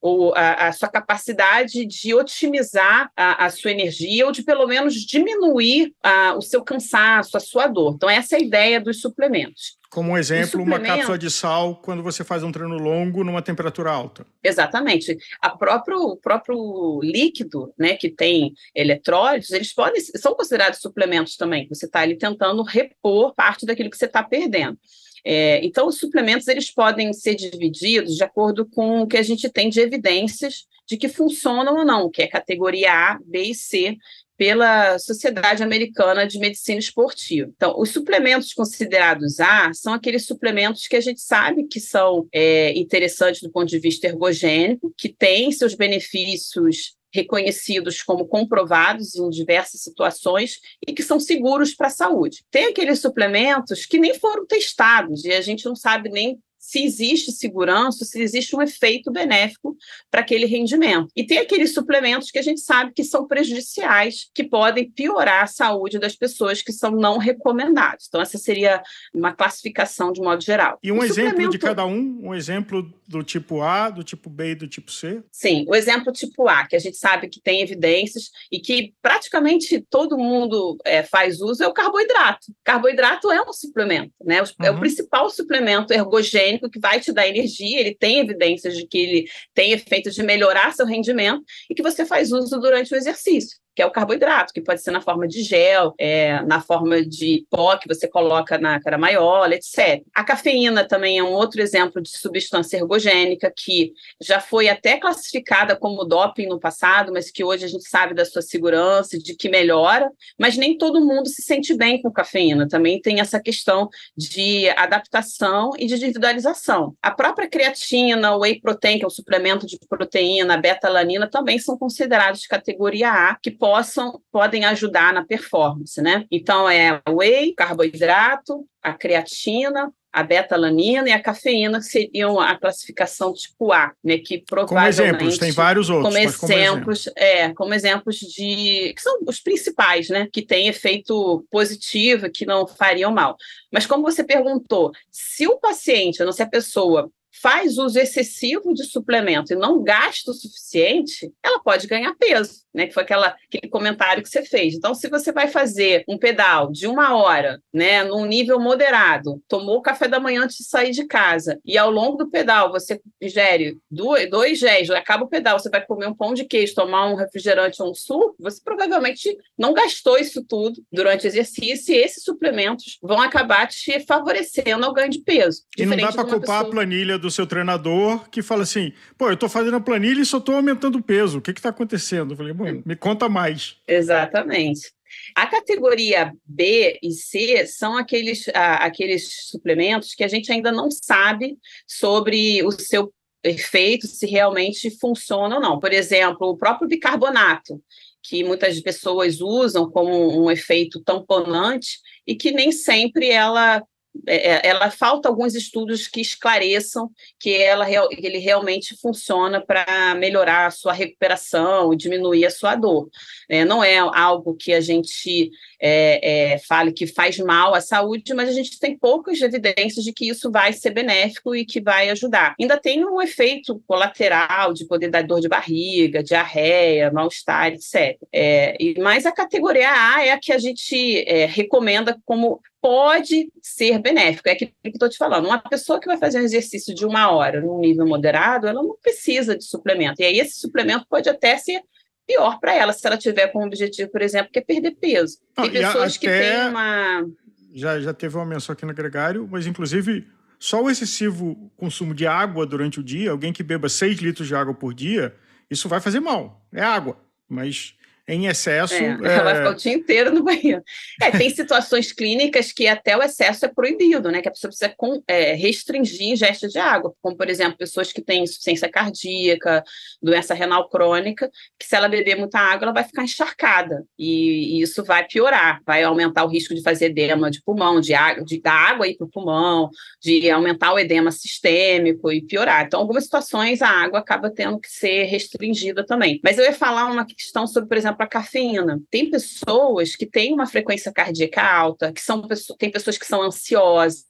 ou 0.00 0.34
a, 0.34 0.68
a 0.68 0.72
sua 0.72 0.88
capacidade 0.88 1.84
de 1.86 2.14
otimizar 2.14 3.10
a, 3.16 3.46
a, 3.46 3.50
sua 3.50 3.70
energia 3.70 4.26
ou 4.26 4.32
de 4.32 4.42
pelo 4.42 4.66
menos 4.66 4.94
diminuir 4.94 5.92
a, 6.02 6.34
o 6.34 6.42
seu 6.42 6.62
cansaço, 6.62 7.36
a 7.36 7.40
sua 7.40 7.66
dor. 7.66 7.94
Então, 7.96 8.08
essa 8.08 8.36
é 8.36 8.38
a 8.38 8.42
ideia 8.42 8.80
dos 8.80 9.00
suplementos. 9.00 9.78
Como 9.90 10.12
um 10.12 10.18
exemplo, 10.18 10.62
uma 10.62 10.78
cápsula 10.78 11.16
de 11.16 11.30
sal 11.30 11.76
quando 11.76 12.02
você 12.02 12.22
faz 12.22 12.42
um 12.42 12.52
treino 12.52 12.76
longo 12.76 13.24
numa 13.24 13.40
temperatura 13.40 13.90
alta. 13.90 14.26
Exatamente. 14.44 15.16
A 15.40 15.48
próprio, 15.48 15.98
o 15.98 16.16
próprio 16.16 17.00
líquido, 17.02 17.72
né, 17.78 17.96
que 17.96 18.10
tem 18.10 18.52
eletrólitos, 18.74 19.50
eles 19.50 19.72
podem 19.72 19.98
são 20.00 20.34
considerados 20.34 20.80
suplementos 20.80 21.36
também. 21.36 21.66
Você 21.70 21.86
está 21.86 22.00
ali 22.00 22.18
tentando 22.18 22.62
repor 22.62 23.34
parte 23.34 23.64
daquilo 23.64 23.88
que 23.88 23.96
você 23.96 24.04
está 24.04 24.22
perdendo. 24.22 24.78
É, 25.24 25.64
então, 25.64 25.86
os 25.86 25.98
suplementos 25.98 26.48
eles 26.48 26.70
podem 26.70 27.12
ser 27.12 27.34
divididos 27.34 28.16
de 28.16 28.24
acordo 28.24 28.66
com 28.66 29.00
o 29.02 29.06
que 29.06 29.16
a 29.16 29.22
gente 29.22 29.48
tem 29.48 29.68
de 29.68 29.80
evidências 29.80 30.66
de 30.86 30.96
que 30.96 31.08
funcionam 31.08 31.76
ou 31.76 31.84
não, 31.84 32.10
que 32.10 32.22
é 32.22 32.26
categoria 32.26 32.90
A, 32.92 33.18
B 33.24 33.42
e 33.42 33.54
C, 33.54 33.96
pela 34.38 34.98
Sociedade 35.00 35.64
Americana 35.64 36.24
de 36.24 36.38
Medicina 36.38 36.78
Esportiva. 36.78 37.50
Então, 37.54 37.74
os 37.76 37.90
suplementos 37.90 38.54
considerados 38.54 39.40
A 39.40 39.74
são 39.74 39.92
aqueles 39.92 40.26
suplementos 40.26 40.86
que 40.86 40.94
a 40.94 41.00
gente 41.00 41.20
sabe 41.20 41.64
que 41.64 41.80
são 41.80 42.26
é, 42.32 42.72
interessantes 42.78 43.42
do 43.42 43.50
ponto 43.50 43.68
de 43.68 43.80
vista 43.80 44.06
ergogênico, 44.06 44.94
que 44.96 45.08
têm 45.08 45.50
seus 45.50 45.74
benefícios 45.74 46.96
reconhecidos 47.12 48.02
como 48.02 48.26
comprovados 48.26 49.16
em 49.16 49.28
diversas 49.30 49.82
situações 49.82 50.60
e 50.86 50.92
que 50.92 51.02
são 51.02 51.18
seguros 51.18 51.74
para 51.74 51.86
a 51.86 51.90
saúde. 51.90 52.44
Tem 52.50 52.66
aqueles 52.66 53.00
suplementos 53.00 53.86
que 53.86 53.98
nem 53.98 54.14
foram 54.18 54.46
testados 54.46 55.24
e 55.24 55.32
a 55.32 55.40
gente 55.40 55.64
não 55.64 55.74
sabe 55.74 56.08
nem 56.10 56.38
se 56.68 56.84
existe 56.84 57.32
segurança, 57.32 58.04
se 58.04 58.20
existe 58.20 58.54
um 58.54 58.60
efeito 58.60 59.10
benéfico 59.10 59.74
para 60.10 60.20
aquele 60.20 60.44
rendimento. 60.44 61.08
E 61.16 61.24
tem 61.24 61.38
aqueles 61.38 61.72
suplementos 61.72 62.30
que 62.30 62.38
a 62.38 62.42
gente 62.42 62.60
sabe 62.60 62.92
que 62.92 63.02
são 63.02 63.26
prejudiciais, 63.26 64.28
que 64.34 64.44
podem 64.44 64.90
piorar 64.90 65.44
a 65.44 65.46
saúde 65.46 65.98
das 65.98 66.14
pessoas 66.14 66.60
que 66.60 66.70
são 66.70 66.90
não 66.90 67.16
recomendados. 67.16 68.04
Então, 68.06 68.20
essa 68.20 68.36
seria 68.36 68.82
uma 69.14 69.32
classificação 69.32 70.12
de 70.12 70.20
modo 70.20 70.44
geral. 70.44 70.78
E 70.82 70.92
um 70.92 70.98
o 70.98 71.04
exemplo 71.04 71.30
suplemento... 71.30 71.52
de 71.52 71.58
cada 71.58 71.86
um, 71.86 72.18
um 72.22 72.34
exemplo 72.34 72.92
do 73.06 73.22
tipo 73.22 73.62
A, 73.62 73.88
do 73.88 74.04
tipo 74.04 74.28
B 74.28 74.50
e 74.50 74.54
do 74.54 74.68
tipo 74.68 74.92
C? 74.92 75.22
Sim, 75.32 75.64
o 75.66 75.74
exemplo 75.74 76.12
tipo 76.12 76.46
A, 76.48 76.66
que 76.66 76.76
a 76.76 76.78
gente 76.78 76.98
sabe 76.98 77.28
que 77.28 77.40
tem 77.40 77.62
evidências 77.62 78.30
e 78.52 78.60
que 78.60 78.92
praticamente 79.00 79.82
todo 79.88 80.18
mundo 80.18 80.76
é, 80.84 81.02
faz 81.02 81.40
uso, 81.40 81.64
é 81.64 81.66
o 81.66 81.72
carboidrato. 81.72 82.52
Carboidrato 82.62 83.32
é 83.32 83.40
um 83.40 83.54
suplemento, 83.54 84.12
né? 84.22 84.42
É 84.60 84.70
o 84.70 84.74
uhum. 84.74 84.80
principal 84.80 85.30
suplemento 85.30 85.94
ergogênico 85.94 86.57
que 86.70 86.80
vai 86.80 87.00
te 87.00 87.12
dar 87.12 87.28
energia, 87.28 87.80
ele 87.80 87.94
tem 87.94 88.18
evidências 88.18 88.76
de 88.76 88.86
que 88.86 88.98
ele 88.98 89.30
tem 89.54 89.72
efeitos 89.72 90.14
de 90.14 90.22
melhorar 90.22 90.72
seu 90.72 90.86
rendimento 90.86 91.42
e 91.70 91.74
que 91.74 91.82
você 91.82 92.04
faz 92.04 92.32
uso 92.32 92.58
durante 92.58 92.92
o 92.92 92.96
exercício 92.96 93.58
que 93.78 93.82
é 93.82 93.86
o 93.86 93.92
carboidrato, 93.92 94.52
que 94.52 94.60
pode 94.60 94.82
ser 94.82 94.90
na 94.90 95.00
forma 95.00 95.28
de 95.28 95.40
gel, 95.40 95.94
é, 96.00 96.42
na 96.42 96.60
forma 96.60 97.00
de 97.00 97.46
pó 97.48 97.76
que 97.76 97.86
você 97.86 98.08
coloca 98.08 98.58
na 98.58 98.80
caramaiola, 98.82 99.54
etc. 99.54 100.02
A 100.12 100.24
cafeína 100.24 100.82
também 100.82 101.16
é 101.16 101.22
um 101.22 101.32
outro 101.32 101.62
exemplo 101.62 102.02
de 102.02 102.08
substância 102.08 102.76
ergogênica 102.76 103.52
que 103.56 103.92
já 104.20 104.40
foi 104.40 104.68
até 104.68 104.98
classificada 104.98 105.76
como 105.76 106.04
doping 106.04 106.48
no 106.48 106.58
passado, 106.58 107.12
mas 107.12 107.30
que 107.30 107.44
hoje 107.44 107.66
a 107.66 107.68
gente 107.68 107.88
sabe 107.88 108.14
da 108.14 108.24
sua 108.24 108.42
segurança, 108.42 109.16
de 109.16 109.36
que 109.36 109.48
melhora, 109.48 110.10
mas 110.36 110.56
nem 110.56 110.76
todo 110.76 111.06
mundo 111.06 111.28
se 111.28 111.42
sente 111.42 111.72
bem 111.72 112.02
com 112.02 112.10
cafeína. 112.10 112.66
Também 112.66 113.00
tem 113.00 113.20
essa 113.20 113.38
questão 113.38 113.88
de 114.16 114.68
adaptação 114.70 115.70
e 115.78 115.86
de 115.86 115.94
individualização. 115.94 116.96
A 117.00 117.12
própria 117.12 117.48
creatina, 117.48 118.34
o 118.34 118.40
whey 118.40 118.60
protein, 118.60 118.98
que 118.98 119.04
é 119.04 119.06
o 119.06 119.10
suplemento 119.10 119.68
de 119.68 119.78
proteína, 119.88 120.54
a 120.54 120.56
beta-alanina, 120.56 121.30
também 121.30 121.60
são 121.60 121.78
considerados 121.78 122.40
de 122.40 122.48
categoria 122.48 123.12
A, 123.12 123.36
que 123.40 123.52
possam 123.68 124.18
podem 124.32 124.64
ajudar 124.64 125.12
na 125.12 125.22
performance, 125.22 126.00
né? 126.00 126.24
Então 126.30 126.68
é 126.68 127.02
whey, 127.06 127.52
carboidrato, 127.54 128.64
a 128.82 128.94
creatina, 128.94 129.92
a 130.10 130.22
beta-alanina 130.22 131.06
e 131.06 131.12
a 131.12 131.22
cafeína, 131.22 131.78
que 131.78 131.84
seriam 131.84 132.40
a 132.40 132.56
classificação 132.58 133.34
tipo 133.34 133.70
A, 133.70 133.92
né? 134.02 134.16
Que 134.16 134.38
provavelmente... 134.38 134.96
Como 134.96 135.10
exemplos, 135.10 135.38
tem 135.38 135.52
vários 135.52 135.90
outros. 135.90 136.14
Como 136.14 136.18
exemplos, 136.18 137.04
como 137.04 137.14
é, 137.18 137.52
como 137.52 137.74
exemplos 137.74 138.16
de... 138.16 138.94
que 138.96 139.02
são 139.02 139.18
os 139.26 139.38
principais, 139.38 140.08
né? 140.08 140.28
Que 140.32 140.40
têm 140.40 140.68
efeito 140.68 141.44
positivo, 141.50 142.30
que 142.30 142.46
não 142.46 142.66
fariam 142.66 143.12
mal. 143.12 143.36
Mas 143.70 143.84
como 143.84 144.02
você 144.02 144.24
perguntou, 144.24 144.92
se 145.10 145.46
o 145.46 145.58
paciente, 145.58 146.22
ou 146.22 146.26
não 146.26 146.32
se 146.32 146.42
a 146.42 146.48
pessoa 146.48 147.10
faz 147.40 147.78
uso 147.78 147.98
excessivo 147.98 148.72
de 148.74 148.84
suplemento 148.84 149.52
e 149.52 149.56
não 149.56 149.82
gasta 149.82 150.30
o 150.30 150.34
suficiente, 150.34 151.32
ela 151.42 151.60
pode 151.60 151.86
ganhar 151.86 152.14
peso, 152.14 152.62
né? 152.74 152.86
Que 152.86 152.94
foi 152.94 153.02
aquela, 153.02 153.36
aquele 153.46 153.68
comentário 153.70 154.22
que 154.22 154.28
você 154.28 154.42
fez. 154.42 154.74
Então, 154.74 154.94
se 154.94 155.08
você 155.08 155.32
vai 155.32 155.48
fazer 155.48 156.04
um 156.08 156.18
pedal 156.18 156.70
de 156.70 156.86
uma 156.86 157.16
hora, 157.16 157.60
né, 157.72 158.04
num 158.04 158.24
nível 158.24 158.58
moderado, 158.60 159.42
tomou 159.48 159.76
o 159.76 159.82
café 159.82 160.08
da 160.08 160.20
manhã 160.20 160.42
antes 160.42 160.58
de 160.58 160.64
sair 160.64 160.90
de 160.90 161.06
casa, 161.06 161.58
e 161.64 161.78
ao 161.78 161.90
longo 161.90 162.16
do 162.16 162.30
pedal 162.30 162.70
você 162.70 163.00
ingere 163.20 163.78
dois, 163.90 164.28
dois 164.30 164.58
géis, 164.58 164.90
acaba 164.90 165.24
o 165.24 165.28
pedal, 165.28 165.58
você 165.58 165.70
vai 165.70 165.84
comer 165.84 166.06
um 166.06 166.14
pão 166.14 166.34
de 166.34 166.44
queijo, 166.44 166.74
tomar 166.74 167.06
um 167.06 167.14
refrigerante 167.14 167.82
ou 167.82 167.90
um 167.90 167.94
suco, 167.94 168.36
você 168.38 168.60
provavelmente 168.62 169.36
não 169.56 169.72
gastou 169.72 170.18
isso 170.18 170.44
tudo 170.44 170.82
durante 170.92 171.26
o 171.26 171.28
exercício, 171.28 171.94
e 171.94 171.98
esses 171.98 172.24
suplementos 172.24 172.98
vão 173.02 173.20
acabar 173.20 173.66
te 173.66 174.04
favorecendo 174.06 174.84
ao 174.84 174.92
ganho 174.92 175.10
de 175.10 175.20
peso. 175.20 175.62
E 175.76 175.86
não 175.86 175.96
dá 175.96 176.12
para 176.12 176.24
culpar 176.24 176.40
pessoa... 176.40 176.60
a 176.60 176.64
planilha 176.64 177.18
do 177.18 177.27
do 177.28 177.34
seu 177.34 177.46
treinador 177.46 178.28
que 178.30 178.42
fala 178.42 178.62
assim: 178.62 178.92
pô, 179.16 179.30
eu 179.30 179.36
tô 179.36 179.48
fazendo 179.48 179.76
a 179.76 179.80
planilha 179.80 180.20
e 180.20 180.26
só 180.26 180.40
tô 180.40 180.52
aumentando 180.52 180.98
o 180.98 181.02
peso. 181.02 181.38
O 181.38 181.40
que 181.42 181.52
que 181.52 181.62
tá 181.62 181.68
acontecendo? 181.68 182.32
Eu 182.32 182.36
falei, 182.36 182.52
bom, 182.52 182.82
me 182.84 182.96
conta 182.96 183.28
mais. 183.28 183.76
Exatamente. 183.86 184.92
A 185.34 185.46
categoria 185.46 186.32
B 186.44 186.98
e 187.02 187.12
C 187.12 187.66
são 187.66 187.96
aqueles, 187.96 188.46
aqueles 188.54 189.46
suplementos 189.48 190.14
que 190.14 190.24
a 190.24 190.28
gente 190.28 190.52
ainda 190.52 190.70
não 190.70 190.90
sabe 190.90 191.56
sobre 191.86 192.62
o 192.62 192.70
seu 192.72 193.12
efeito, 193.42 194.06
se 194.06 194.26
realmente 194.26 194.90
funciona 194.98 195.56
ou 195.56 195.62
não. 195.62 195.78
Por 195.78 195.92
exemplo, 195.92 196.48
o 196.48 196.56
próprio 196.56 196.88
bicarbonato, 196.88 197.82
que 198.22 198.44
muitas 198.44 198.78
pessoas 198.80 199.40
usam 199.40 199.90
como 199.90 200.44
um 200.44 200.50
efeito 200.50 201.00
tamponante 201.02 201.98
e 202.26 202.34
que 202.34 202.50
nem 202.50 202.70
sempre 202.70 203.30
ela 203.30 203.82
ela 204.26 204.90
falta 204.90 205.28
alguns 205.28 205.54
estudos 205.54 206.06
que 206.06 206.20
esclareçam 206.20 207.10
que, 207.38 207.54
ela, 207.54 207.86
ele 208.10 208.38
realmente 208.38 208.96
funciona 208.96 209.60
para 209.60 210.14
melhorar 210.14 210.66
a 210.66 210.70
sua 210.70 210.92
recuperação 210.92 211.92
e 211.92 211.96
diminuir 211.96 212.44
a 212.44 212.50
sua 212.50 212.74
dor. 212.74 213.08
É, 213.48 213.64
não 213.64 213.82
é 213.82 213.96
algo 213.98 214.54
que 214.54 214.72
a 214.72 214.80
gente 214.80 215.50
é, 215.80 216.52
é, 216.52 216.58
fale 216.58 216.92
que 216.92 217.06
faz 217.06 217.38
mal 217.38 217.74
à 217.74 217.80
saúde, 217.80 218.34
mas 218.34 218.48
a 218.48 218.52
gente 218.52 218.78
tem 218.78 218.96
poucas 218.96 219.40
evidências 219.40 220.04
de 220.04 220.12
que 220.12 220.28
isso 220.28 220.50
vai 220.50 220.72
ser 220.72 220.90
benéfico 220.90 221.54
e 221.54 221.64
que 221.64 221.80
vai 221.80 222.10
ajudar. 222.10 222.54
Ainda 222.60 222.76
tem 222.76 223.04
um 223.04 223.22
efeito 223.22 223.82
colateral 223.86 224.72
de 224.72 224.86
poder 224.86 225.08
dar 225.08 225.22
dor 225.22 225.40
de 225.40 225.48
barriga, 225.48 226.22
diarreia, 226.22 227.10
mal-estar, 227.10 227.72
etc. 227.72 228.18
É, 228.32 228.76
mas 228.98 229.24
a 229.26 229.32
categoria 229.32 229.88
A 229.90 230.26
é 230.26 230.32
a 230.32 230.38
que 230.38 230.52
a 230.52 230.58
gente 230.58 231.24
recomenda 231.48 232.18
como 232.24 232.60
pode 232.80 233.50
ser 233.62 233.98
benéfico. 233.98 234.48
É 234.48 234.52
aquilo 234.52 234.72
que 234.82 234.88
estou 234.90 235.08
te 235.08 235.16
falando. 235.16 235.46
Uma 235.46 235.58
pessoa 235.58 236.00
que 236.00 236.06
vai 236.06 236.16
fazer 236.16 236.40
um 236.40 236.44
exercício 236.44 236.94
de 236.94 237.04
uma 237.04 237.30
hora 237.30 237.60
num 237.60 237.80
nível 237.80 238.06
moderado, 238.06 238.66
ela 238.66 238.82
não 238.82 238.96
precisa 239.00 239.56
de 239.56 239.64
suplemento. 239.64 240.22
E 240.22 240.24
aí 240.24 240.38
esse 240.38 240.60
suplemento 240.60 241.06
pode 241.08 241.28
até 241.28 241.56
ser 241.56 241.82
pior 242.26 242.60
para 242.60 242.74
ela, 242.74 242.92
se 242.92 243.06
ela 243.06 243.16
tiver 243.16 243.48
como 243.48 243.64
objetivo, 243.64 244.10
por 244.10 244.20
exemplo, 244.20 244.52
que 244.52 244.58
é 244.58 244.62
perder 244.62 244.92
peso. 244.92 245.38
Tem 245.54 245.70
pessoas 245.70 246.16
que 246.18 246.28
têm 246.28 246.68
uma... 246.68 247.26
Já, 247.74 247.98
já 248.00 248.12
teve 248.12 248.36
uma 248.36 248.44
menção 248.44 248.74
aqui 248.74 248.84
no 248.84 248.92
Gregário, 248.92 249.48
mas 249.50 249.66
inclusive 249.66 250.26
só 250.58 250.82
o 250.82 250.90
excessivo 250.90 251.70
consumo 251.76 252.14
de 252.14 252.26
água 252.26 252.66
durante 252.66 253.00
o 253.00 253.02
dia, 253.02 253.30
alguém 253.30 253.52
que 253.52 253.62
beba 253.62 253.88
6 253.88 254.18
litros 254.18 254.46
de 254.46 254.54
água 254.54 254.74
por 254.74 254.92
dia, 254.92 255.34
isso 255.70 255.88
vai 255.88 256.00
fazer 256.00 256.20
mal. 256.20 256.66
É 256.72 256.82
água. 256.82 257.16
Mas 257.48 257.94
em 258.28 258.46
excesso. 258.46 258.94
É, 258.94 259.06
ela 259.06 259.42
vai 259.42 259.54
ficar 259.56 259.70
o 259.70 259.74
dia 259.74 259.92
inteiro 259.94 260.32
no 260.32 260.44
banheiro. 260.44 260.82
É, 261.20 261.30
tem 261.30 261.48
situações 261.48 262.12
clínicas 262.12 262.70
que 262.70 262.86
até 262.86 263.16
o 263.16 263.22
excesso 263.22 263.64
é 263.64 263.68
proibido, 263.68 264.30
né? 264.30 264.42
Que 264.42 264.48
a 264.48 264.52
pessoa 264.52 264.68
precisa 264.68 264.92
com, 264.96 265.22
é, 265.26 265.54
restringir 265.54 266.32
ingesta 266.32 266.68
de 266.68 266.78
água, 266.78 267.14
como, 267.22 267.36
por 267.36 267.48
exemplo, 267.48 267.78
pessoas 267.78 268.12
que 268.12 268.20
têm 268.20 268.44
insuficiência 268.44 268.88
cardíaca, 268.88 269.82
doença 270.22 270.52
renal 270.52 270.88
crônica, 270.90 271.50
que 271.78 271.86
se 271.86 271.96
ela 271.96 272.08
beber 272.08 272.36
muita 272.36 272.58
água, 272.58 272.84
ela 272.84 272.92
vai 272.92 273.04
ficar 273.04 273.24
encharcada. 273.24 274.04
E, 274.18 274.78
e 274.78 274.82
isso 274.82 275.02
vai 275.02 275.26
piorar, 275.26 275.80
vai 275.86 276.02
aumentar 276.02 276.44
o 276.44 276.48
risco 276.48 276.74
de 276.74 276.82
fazer 276.82 277.06
edema 277.06 277.50
de 277.50 277.62
pulmão, 277.62 278.00
de, 278.00 278.12
água, 278.12 278.44
de 278.44 278.60
dar 278.60 278.90
água 278.90 279.06
para 279.16 279.26
o 279.26 279.30
pulmão, 279.30 279.88
de 280.20 280.50
aumentar 280.50 280.92
o 280.92 280.98
edema 280.98 281.30
sistêmico 281.30 282.30
e 282.30 282.42
piorar. 282.42 282.84
Então, 282.84 283.00
algumas 283.00 283.24
situações 283.24 283.80
a 283.80 283.88
água 283.88 284.18
acaba 284.18 284.50
tendo 284.50 284.78
que 284.78 284.88
ser 284.88 285.24
restringida 285.24 286.04
também. 286.04 286.40
Mas 286.44 286.58
eu 286.58 286.64
ia 286.64 286.72
falar 286.72 287.06
uma 287.06 287.24
questão 287.24 287.66
sobre, 287.66 287.88
por 287.88 287.96
exemplo, 287.96 288.17
para 288.18 288.26
cafeína. 288.26 289.00
Tem 289.10 289.30
pessoas 289.30 290.16
que 290.16 290.26
têm 290.26 290.52
uma 290.52 290.66
frequência 290.66 291.12
cardíaca 291.12 291.62
alta, 291.62 292.12
que 292.12 292.20
são 292.20 292.42
tem 292.76 292.90
pessoas 292.90 293.16
que 293.16 293.24
são 293.24 293.40
ansiosas 293.40 294.26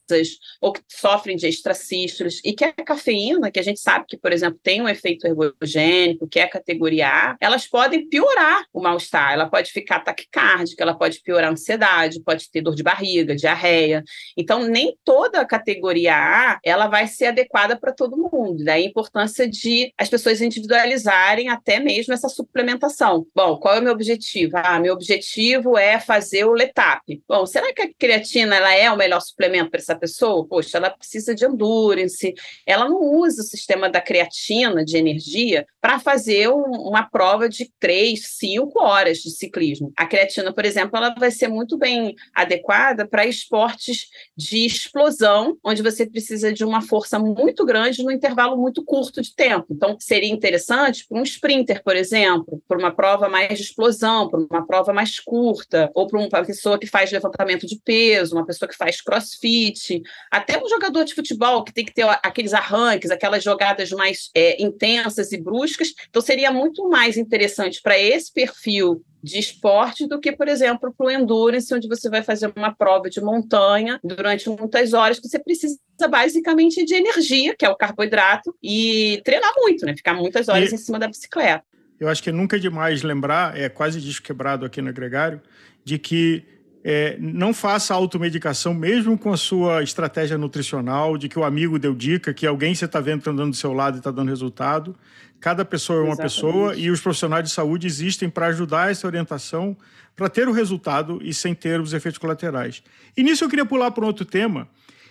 ou 0.61 0.73
que 0.73 0.81
sofrem 0.89 1.37
de 1.37 1.47
extracístoles, 1.47 2.41
e 2.45 2.55
que 2.55 2.65
a 2.65 2.73
cafeína, 2.73 3.51
que 3.51 3.61
a 3.61 3.63
gente 3.63 3.81
sabe 3.81 4.07
que, 4.09 4.17
por 4.17 4.33
exemplo, 4.33 4.59
tem 4.63 4.81
um 4.81 4.89
efeito 4.89 5.27
ergogênico, 5.27 6.29
que 6.29 6.41
é 6.41 6.47
categoria 6.47 7.09
A, 7.09 7.37
elas 7.41 7.67
podem 7.67 8.09
piorar 8.09 8.65
o 8.73 8.81
mal-estar. 8.81 9.33
Ela 9.33 9.49
pode 9.49 9.71
ficar 9.71 10.01
taquicárdica, 10.01 10.83
ela 10.83 10.97
pode 10.97 11.21
piorar 11.21 11.51
a 11.51 11.53
ansiedade, 11.53 12.23
pode 12.23 12.51
ter 12.51 12.63
dor 12.63 12.75
de 12.75 12.83
barriga, 12.83 13.35
diarreia. 13.35 14.03
Então, 14.37 14.65
nem 14.65 14.97
toda 15.05 15.41
a 15.41 15.47
categoria 15.47 16.15
A 16.15 16.59
ela 16.65 16.87
vai 16.87 17.07
ser 17.07 17.27
adequada 17.27 17.79
para 17.79 17.93
todo 17.93 18.17
mundo. 18.17 18.65
Daí 18.65 18.85
a 18.85 18.89
importância 18.89 19.49
de 19.49 19.93
as 19.97 20.09
pessoas 20.09 20.41
individualizarem 20.41 21.49
até 21.49 21.79
mesmo 21.81 22.15
essa 22.15 22.29
suplementação. 22.29 23.27
Bom, 23.35 23.57
qual 23.57 23.77
é 23.79 23.81
o 23.81 23.85
meu 23.85 23.93
objetivo? 23.93 24.57
Ah, 24.57 24.79
meu 24.79 24.93
objetivo 24.93 25.79
é 25.79 25.99
fazer 25.99 26.45
o 26.45 26.53
LETAP. 26.53 27.23
Bom, 27.27 27.47
será 27.47 27.73
que 27.73 27.83
a 27.83 27.95
creatina 27.95 28.57
ela 28.57 28.75
é 28.75 28.91
o 28.91 28.97
melhor 28.97 29.21
suplemento 29.21 29.71
para 29.71 29.81
essa 29.81 29.97
pessoa? 29.97 30.47
Poxa, 30.47 30.79
ela 30.79 30.91
precisa 30.91 31.35
de 31.35 31.45
endurance, 31.45 32.35
ela 32.67 32.89
não 32.89 33.01
usa 33.01 33.43
o 33.43 33.45
sistema 33.45 33.89
da 33.89 34.01
creatina 34.01 34.85
de 34.85 34.97
energia 34.97 35.67
para 35.81 35.99
fazer 35.99 36.49
um, 36.49 36.63
uma 36.63 37.09
prova 37.09 37.49
de 37.49 37.71
três, 37.79 38.37
cinco 38.37 38.83
horas 38.83 39.19
de 39.19 39.31
ciclismo. 39.31 39.93
A 39.97 40.07
creatina, 40.07 40.53
por 40.53 40.65
exemplo, 40.65 40.97
ela 40.97 41.15
vai 41.15 41.31
ser 41.31 41.49
muito 41.49 41.79
bem 41.79 42.15
adequada 42.35 43.07
para 43.07 43.27
esportes 43.27 44.07
de 44.37 44.67
explosão, 44.67 45.57
onde 45.65 45.83
você 45.83 46.07
precisa 46.07 46.53
de 46.53 46.65
uma 46.65 46.83
força 46.83 47.19
muito 47.19 47.65
grande 47.65 48.03
no 48.03 48.11
intervalo 48.11 48.57
muito 48.57 48.85
curto 48.85 49.23
de 49.23 49.35
tempo. 49.35 49.67
Então, 49.71 49.97
seria 50.01 50.33
interessante 50.33 51.07
para 51.09 51.19
um 51.19 51.23
sprinter, 51.23 51.83
por 51.83 51.97
exemplo, 51.97 52.63
para 52.67 52.79
uma 52.79 52.95
prova 52.95 53.29
mais 53.29 53.68
explosão, 53.69 54.29
para 54.29 54.41
uma 54.41 54.67
prova 54.67 54.93
mais 54.93 55.19
curta, 55.21 55.91
ou 55.95 56.07
para 56.07 56.19
uma 56.19 56.45
pessoa 56.45 56.79
que 56.79 56.87
faz 56.87 57.11
levantamento 57.11 57.67
de 57.67 57.81
peso, 57.85 58.35
uma 58.35 58.47
pessoa 58.47 58.69
que 58.69 58.77
faz 58.77 59.01
crossfit, 59.01 60.03
até 60.31 60.63
um 60.63 60.69
jogador 60.69 61.05
de 61.05 61.15
futebol 61.15 61.65
que 61.65 61.73
tem 61.73 61.85
que 61.85 61.95
ter 61.95 62.07
aqueles 62.23 62.55
arranques, 62.55 63.11
aquelas 63.11 63.43
jogadas 63.43 63.91
mais 63.91 64.31
é, 64.35 64.63
intensas 64.63 65.33
e 65.33 65.39
bruscas. 65.41 65.93
Então, 66.09 66.23
seria 66.23 66.51
muito 66.51 66.89
mais 66.89 67.17
interessante 67.17 67.81
para 67.83 67.99
esse 67.99 68.33
perfil 68.33 69.03
de 69.23 69.39
esporte 69.39 70.07
do 70.07 70.21
que, 70.21 70.33
por 70.33 70.49
exemplo, 70.49 70.95
para 70.97 71.07
o 71.07 71.11
endurance, 71.11 71.75
onde 71.75 71.89
você 71.89 72.09
vai 72.09 72.23
fazer 72.23 72.53
uma 72.57 72.75
prova 72.75 73.11
de 73.11 73.21
montanha 73.21 73.99
durante 74.03 74.49
muitas 74.49 74.93
horas, 74.93 75.19
que 75.19 75.29
você 75.29 75.39
precisa 75.39 75.79
basicamente 76.09 76.85
de 76.85 76.95
energia, 76.95 77.57
que 77.57 77.65
é 77.65 77.69
o 77.69 77.77
carboidrato, 77.77 78.57
e 78.63 79.21
treinar 79.25 79.53
muito, 79.57 79.85
né? 79.85 79.97
Ficar 79.97 80.15
muitas 80.15 80.49
horas 80.49 80.71
e... 80.71 80.75
em 80.75 80.79
cima 80.79 80.99
da 80.99 81.09
bicicleta 81.09 81.65
eu 81.99 82.09
acho 82.09 82.23
que 82.23 82.33
nunca 82.33 82.57
é 82.57 82.59
demais 82.59 83.03
lembrar, 83.03 83.57
é 83.59 83.69
quase 83.69 84.01
disco 84.01 84.27
quebrado 84.27 84.65
aqui 84.65 84.81
no 84.83 84.93
Gregário, 84.93 85.41
de 85.85 85.99
que 85.99 86.45
É, 86.85 87.17
não 87.19 87.53
faça 87.53 87.93
automedicação, 87.93 88.73
mesmo 88.73 89.19
com 89.19 89.33
a 89.33 89.37
sua 89.37 89.83
estratégia 89.83 90.39
nutricional, 90.39 91.19
de 91.19 91.29
que 91.29 91.37
o 91.37 91.45
amigo 91.45 91.77
deu 91.77 91.93
dica, 91.93 92.33
que 92.33 92.47
alguém 92.47 92.73
você 92.73 92.85
está 92.85 93.01
vendo 93.01 93.19
está 93.19 93.33
andando 93.33 93.51
do 93.51 93.57
seu 93.57 93.73
lado 93.73 93.97
e 93.97 93.99
está 93.99 94.13
dando 94.13 94.29
resultado. 94.29 94.95
Cada 95.41 95.65
pessoa 95.65 95.99
é 95.99 96.03
uma 96.03 96.13
Exatamente. 96.13 96.35
pessoa 96.35 96.77
e 96.77 96.89
os 96.89 97.01
profissionais 97.01 97.45
de 97.45 97.51
saúde 97.51 97.87
existem 97.87 98.31
para 98.31 98.47
ajudar 98.47 98.93
essa 98.93 99.07
orientação, 99.09 99.77
para 100.17 100.29
ter 100.31 100.49
o 100.49 100.53
resultado 100.53 101.19
e 101.21 101.35
sem 101.35 101.53
ter 101.53 101.81
os 101.81 101.93
efeitos 101.93 102.19
colaterais. 102.19 102.81
E 103.17 103.23
nisso 103.25 103.45
eu 103.45 103.49
queria 103.51 103.67
pular 103.67 103.91
para 103.91 104.05
um 104.05 104.07
outro 104.07 104.25
tema, 104.25 104.69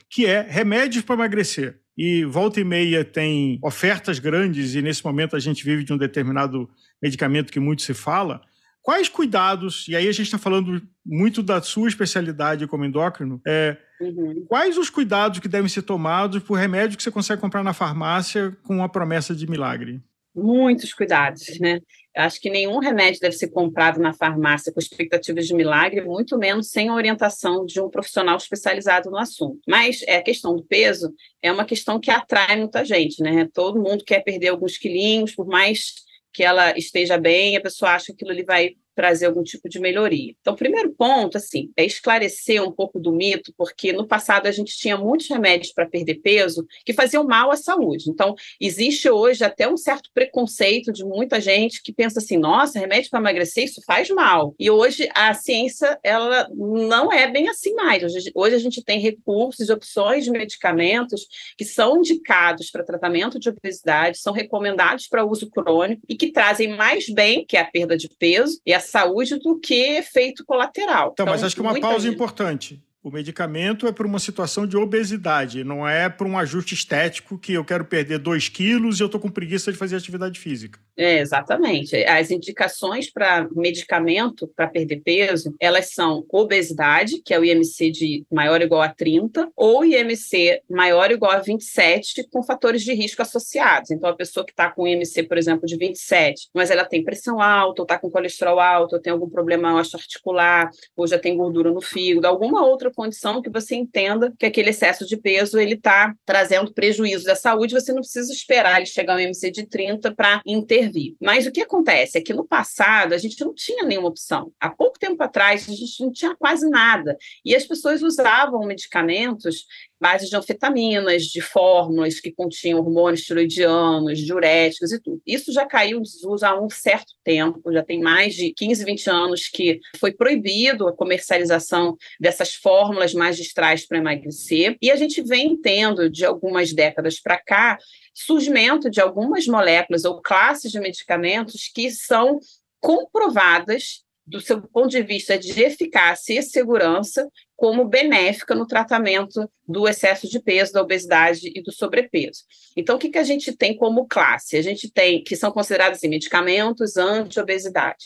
que 0.10 0.26
é 0.26 0.42
remédios 0.50 1.04
para 1.04 1.16
emagrecer. 1.16 1.76
E 1.98 2.24
volta 2.26 2.60
e 2.60 2.64
meia 2.64 3.04
tem 3.04 3.58
ofertas 3.62 4.20
grandes, 4.20 4.76
e 4.76 4.82
nesse 4.82 5.04
momento 5.04 5.36
a 5.36 5.40
gente 5.40 5.64
vive 5.64 5.84
de 5.84 5.92
um 5.92 5.98
determinado 5.98 6.70
medicamento 7.02 7.52
que 7.52 7.60
muito 7.60 7.82
se 7.82 7.94
fala. 7.94 8.42
Quais 8.84 9.10
cuidados, 9.10 9.88
e 9.88 9.96
aí 9.96 10.08
a 10.08 10.12
gente 10.12 10.28
está 10.28 10.38
falando 10.38 10.82
muito 11.06 11.42
da 11.42 11.62
sua 11.62 11.90
especialidade 11.90 12.68
como 12.68 12.86
endócrino, 12.86 13.42
é, 13.46 13.76
uhum. 14.00 14.46
quais 14.48 14.78
os 14.78 14.90
cuidados 14.90 15.40
que 15.40 15.48
devem 15.48 15.68
ser 15.68 15.82
tomados 15.82 16.42
por 16.42 16.54
remédio 16.54 16.96
que 16.96 17.04
você 17.04 17.12
consegue 17.12 17.42
comprar 17.42 17.64
na 17.64 17.74
farmácia 17.74 18.56
com 18.64 18.84
a 18.84 18.88
promessa 18.88 19.36
de 19.36 19.50
milagre? 19.50 20.02
Muitos 20.38 20.94
cuidados, 20.94 21.60
né? 21.60 21.80
Eu 22.16 22.24
acho 22.24 22.42
que 22.42 22.50
nenhum 22.50 22.80
remédio 22.80 23.20
deve 23.20 23.36
ser 23.36 23.50
comprado 23.50 24.00
na 24.00 24.12
farmácia 24.12 24.74
com 24.74 24.80
expectativas 24.80 25.46
de 25.46 25.54
milagre, 25.54 26.02
muito 26.02 26.38
menos 26.38 26.70
sem 26.72 26.90
a 26.90 26.96
orientação 26.96 27.64
de 27.64 27.80
um 27.80 27.90
profissional 27.90 28.38
especializado 28.38 29.12
no 29.12 29.18
assunto. 29.18 29.60
Mas 29.68 30.02
é, 30.08 30.18
a 30.18 30.24
questão 30.24 30.56
do 30.56 30.64
peso 30.64 31.14
é 31.42 31.52
uma 31.52 31.64
questão 31.64 32.00
que 32.00 32.10
atrai 32.10 32.58
muita 32.58 32.84
gente, 32.84 33.22
né? 33.22 33.48
Todo 33.54 33.82
mundo 33.82 34.04
quer 34.04 34.24
perder 34.24 34.48
alguns 34.48 34.78
quilinhos, 34.78 35.36
por 35.36 35.46
mais 35.46 35.94
que 36.34 36.44
ela 36.44 36.78
esteja 36.78 37.18
bem, 37.18 37.56
a 37.56 37.62
pessoa 37.62 37.92
acha 37.92 38.08
que 38.08 38.14
aquilo 38.14 38.32
ali 38.32 38.44
vai 38.44 38.76
trazer 38.98 39.28
algum 39.28 39.44
tipo 39.44 39.70
de 39.70 39.80
melhoria. 39.80 40.34
Então, 40.42 40.56
o 40.56 40.58
primeiro 40.58 40.92
ponto, 40.92 41.38
assim, 41.38 41.70
é 41.78 41.86
esclarecer 41.86 42.64
um 42.64 42.72
pouco 42.72 43.00
do 43.00 43.12
mito, 43.12 43.54
porque 43.56 43.94
no 43.94 44.08
passado 44.08 44.48
a 44.48 44.52
gente 44.52 44.76
tinha 44.76 44.98
muitos 44.98 45.30
remédios 45.30 45.72
para 45.72 45.86
perder 45.86 46.16
peso 46.16 46.66
que 46.84 46.94
faziam 46.94 47.24
mal 47.24 47.52
à 47.52 47.56
saúde. 47.56 48.10
Então, 48.10 48.34
existe 48.60 49.08
hoje 49.08 49.44
até 49.44 49.70
um 49.70 49.78
certo 49.78 50.10
preconceito 50.16 50.92
de 50.92 51.06
muita 51.06 51.40
gente 51.40 51.84
que 51.84 51.94
pensa 51.94 52.18
assim, 52.18 52.38
nossa, 52.38 52.80
remédio 52.80 53.12
para 53.12 53.20
emagrecer, 53.20 53.66
isso 53.66 53.84
faz 53.86 54.10
mal. 54.10 54.56
E 54.58 54.72
hoje 54.72 55.08
a 55.14 55.32
ciência, 55.36 56.00
ela 56.04 56.50
não 56.56 57.14
é 57.14 57.30
bem 57.30 57.50
assim 57.50 57.76
mais. 57.76 58.02
Hoje, 58.34 58.56
a 58.56 58.60
gente 58.60 58.84
tem 58.84 59.00
recursos 59.00 59.70
e 59.70 59.72
opções 59.72 60.24
de 60.24 60.32
medicamentos 60.32 61.28
que 61.56 61.66
são 61.66 62.00
indicados 62.00 62.72
para 62.72 62.84
tratamento 62.84 63.40
de 63.40 63.50
obesidade, 63.50 64.18
são 64.18 64.34
recomendados 64.34 65.08
para 65.08 65.24
uso 65.24 65.52
crônico 65.52 66.02
e 66.10 66.16
que 66.16 66.32
trazem 66.32 66.76
mais 66.76 67.08
bem, 67.08 67.46
que 67.46 67.58
é 67.58 67.62
a 67.62 67.66
perda 67.66 67.96
de 67.96 68.10
peso 68.18 68.60
e 68.66 68.74
a 68.74 68.80
saúde 68.88 69.38
do 69.38 69.60
que 69.60 69.98
efeito 69.98 70.46
colateral. 70.46 71.12
Então, 71.14 71.24
então 71.24 71.26
mas 71.28 71.44
acho 71.44 71.56
que 71.56 71.62
uma 71.62 71.80
pausa 71.80 72.00
gente... 72.06 72.16
importante. 72.16 72.82
O 73.08 73.10
medicamento 73.10 73.88
é 73.88 73.92
para 73.94 74.06
uma 74.06 74.20
situação 74.20 74.68
de 74.68 74.76
obesidade, 74.76 75.64
não 75.64 75.88
é 75.88 76.10
para 76.10 76.28
um 76.28 76.38
ajuste 76.38 76.74
estético 76.74 77.38
que 77.38 77.54
eu 77.54 77.64
quero 77.64 77.86
perder 77.86 78.20
2 78.20 78.50
quilos 78.50 79.00
e 79.00 79.04
eu 79.04 79.06
estou 79.06 79.22
com 79.22 79.30
preguiça 79.30 79.72
de 79.72 79.78
fazer 79.78 79.96
atividade 79.96 80.38
física. 80.38 80.78
É, 80.98 81.20
exatamente. 81.20 81.96
As 82.04 82.32
indicações 82.32 83.10
para 83.10 83.48
medicamento 83.56 84.46
para 84.54 84.68
perder 84.68 85.02
peso, 85.06 85.56
elas 85.58 85.94
são 85.94 86.26
obesidade, 86.30 87.22
que 87.24 87.34
é 87.34 87.40
o 87.40 87.46
IMC 87.46 87.92
de 87.92 88.26
maior 88.30 88.60
ou 88.60 88.66
igual 88.66 88.82
a 88.82 88.90
30, 88.90 89.52
ou 89.56 89.86
IMC 89.86 90.64
maior 90.70 91.10
ou 91.10 91.16
igual 91.16 91.32
a 91.32 91.40
27, 91.40 92.28
com 92.30 92.44
fatores 92.44 92.84
de 92.84 92.94
risco 92.94 93.22
associados. 93.22 93.90
Então, 93.90 94.10
a 94.10 94.16
pessoa 94.16 94.46
que 94.46 94.52
está 94.52 94.70
com 94.70 94.86
IMC, 94.86 95.24
por 95.24 95.38
exemplo, 95.38 95.66
de 95.66 95.78
27, 95.78 96.50
mas 96.54 96.70
ela 96.70 96.84
tem 96.84 97.06
pressão 97.06 97.40
alta, 97.40 97.84
ou 97.84 97.86
está 97.86 97.98
com 97.98 98.12
colesterol 98.12 98.60
alto, 98.60 98.96
ou 98.96 99.02
tem 99.02 99.14
algum 99.14 99.30
problema 99.30 99.80
osteoarticular, 99.80 100.70
ou 100.94 101.08
já 101.08 101.18
tem 101.18 101.38
gordura 101.38 101.72
no 101.72 101.80
fígado, 101.80 102.28
alguma 102.28 102.66
outra 102.66 102.92
condição 102.98 103.44
que 103.44 103.50
você 103.50 103.76
entenda 103.76 104.34
que 104.40 104.46
aquele 104.48 104.72
excesso 104.72 105.06
de 105.06 105.16
peso 105.16 105.60
ele 105.60 105.76
está 105.76 106.16
trazendo 106.26 106.74
prejuízo 106.74 107.30
à 107.30 107.36
saúde, 107.36 107.76
você 107.76 107.94
não 107.94 108.02
precisa 108.02 108.34
esperar 108.34 108.78
ele 108.78 108.88
chegar 108.88 109.14
ao 109.14 109.20
MC 109.20 109.52
de 109.52 109.68
30 109.68 110.16
para 110.16 110.42
intervir. 110.44 111.16
Mas 111.22 111.46
o 111.46 111.52
que 111.52 111.62
acontece 111.62 112.18
é 112.18 112.22
que 112.22 112.34
no 112.34 112.44
passado 112.44 113.14
a 113.14 113.18
gente 113.20 113.40
não 113.40 113.54
tinha 113.54 113.84
nenhuma 113.84 114.08
opção. 114.08 114.52
Há 114.60 114.72
pouco 114.72 114.98
tempo 114.98 115.22
atrás 115.22 115.70
a 115.70 115.74
gente 115.74 116.04
não 116.04 116.12
tinha 116.12 116.36
quase 116.36 116.68
nada 116.68 117.16
e 117.46 117.56
as 117.56 117.66
pessoas 117.66 118.02
usavam 118.02 118.66
medicamentos 118.66 119.68
base 120.00 120.30
de 120.30 120.36
anfetaminas, 120.36 121.24
de 121.24 121.42
fórmulas 121.42 122.20
que 122.20 122.32
continham 122.32 122.80
hormônios 122.80 123.24
tiroidianos, 123.24 124.20
diuréticos 124.20 124.92
e 124.92 125.02
tudo. 125.02 125.22
Isso 125.26 125.52
já 125.52 125.66
caiu 125.66 126.00
em 126.00 126.02
desuso 126.02 126.46
há 126.46 126.60
um 126.60 126.70
certo 126.70 127.14
tempo, 127.24 127.72
já 127.72 127.84
tem 127.84 128.00
mais 128.00 128.36
de 128.36 128.54
15, 128.54 128.86
20 128.86 129.10
anos 129.10 129.48
que 129.48 129.80
foi 130.00 130.12
proibido 130.12 130.88
a 130.88 130.96
comercialização 130.96 131.98
dessas 132.20 132.54
fórmulas 132.54 133.14
magistrais 133.14 133.86
para 133.86 133.98
emagrecer, 133.98 134.78
e 134.82 134.92
a 134.92 134.96
gente 134.96 135.22
vem 135.22 135.60
tendo, 135.60 136.10
de 136.10 136.26
algumas 136.26 136.74
décadas 136.74 137.20
para 137.20 137.38
cá, 137.38 137.78
surgimento 138.14 138.90
de 138.90 139.00
algumas 139.00 139.46
moléculas 139.48 140.06
ou 140.06 140.22
classes 140.22 140.72
de 140.72 140.80
medicamentos 140.80 141.70
que 141.74 141.92
são 141.92 142.40
comprovadas 142.80 144.07
do 144.28 144.42
seu 144.42 144.62
ponto 144.62 144.90
de 144.90 145.02
vista 145.02 145.38
de 145.38 145.62
eficácia 145.62 146.38
e 146.38 146.44
segurança, 146.44 147.26
como 147.56 147.88
benéfica 147.88 148.54
no 148.54 148.68
tratamento 148.68 149.50
do 149.66 149.88
excesso 149.88 150.28
de 150.28 150.40
peso, 150.40 150.74
da 150.74 150.82
obesidade 150.82 151.50
e 151.56 151.62
do 151.64 151.72
sobrepeso. 151.72 152.44
Então, 152.76 152.98
o 152.98 153.00
que, 153.00 153.10
que 153.10 153.18
a 153.18 153.24
gente 153.24 153.56
tem 153.56 153.76
como 153.76 154.06
classe? 154.06 154.58
A 154.58 154.62
gente 154.62 154.92
tem, 154.92 155.24
que 155.24 155.36
são 155.36 155.50
considerados 155.50 155.98
assim, 155.98 156.10
medicamentos 156.10 156.98
anti-obesidade. 156.98 158.06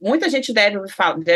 Muita 0.00 0.28
gente 0.28 0.52
deve 0.52 0.78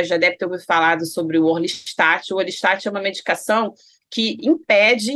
já 0.04 0.16
deve 0.16 0.36
ter 0.36 0.44
ouvido 0.44 0.64
falado 0.64 1.04
sobre 1.04 1.36
o 1.38 1.46
Orlistat. 1.46 2.32
O 2.32 2.36
Orlistat 2.36 2.86
é 2.86 2.90
uma 2.90 3.02
medicação 3.02 3.74
que 4.10 4.36
impede 4.40 5.14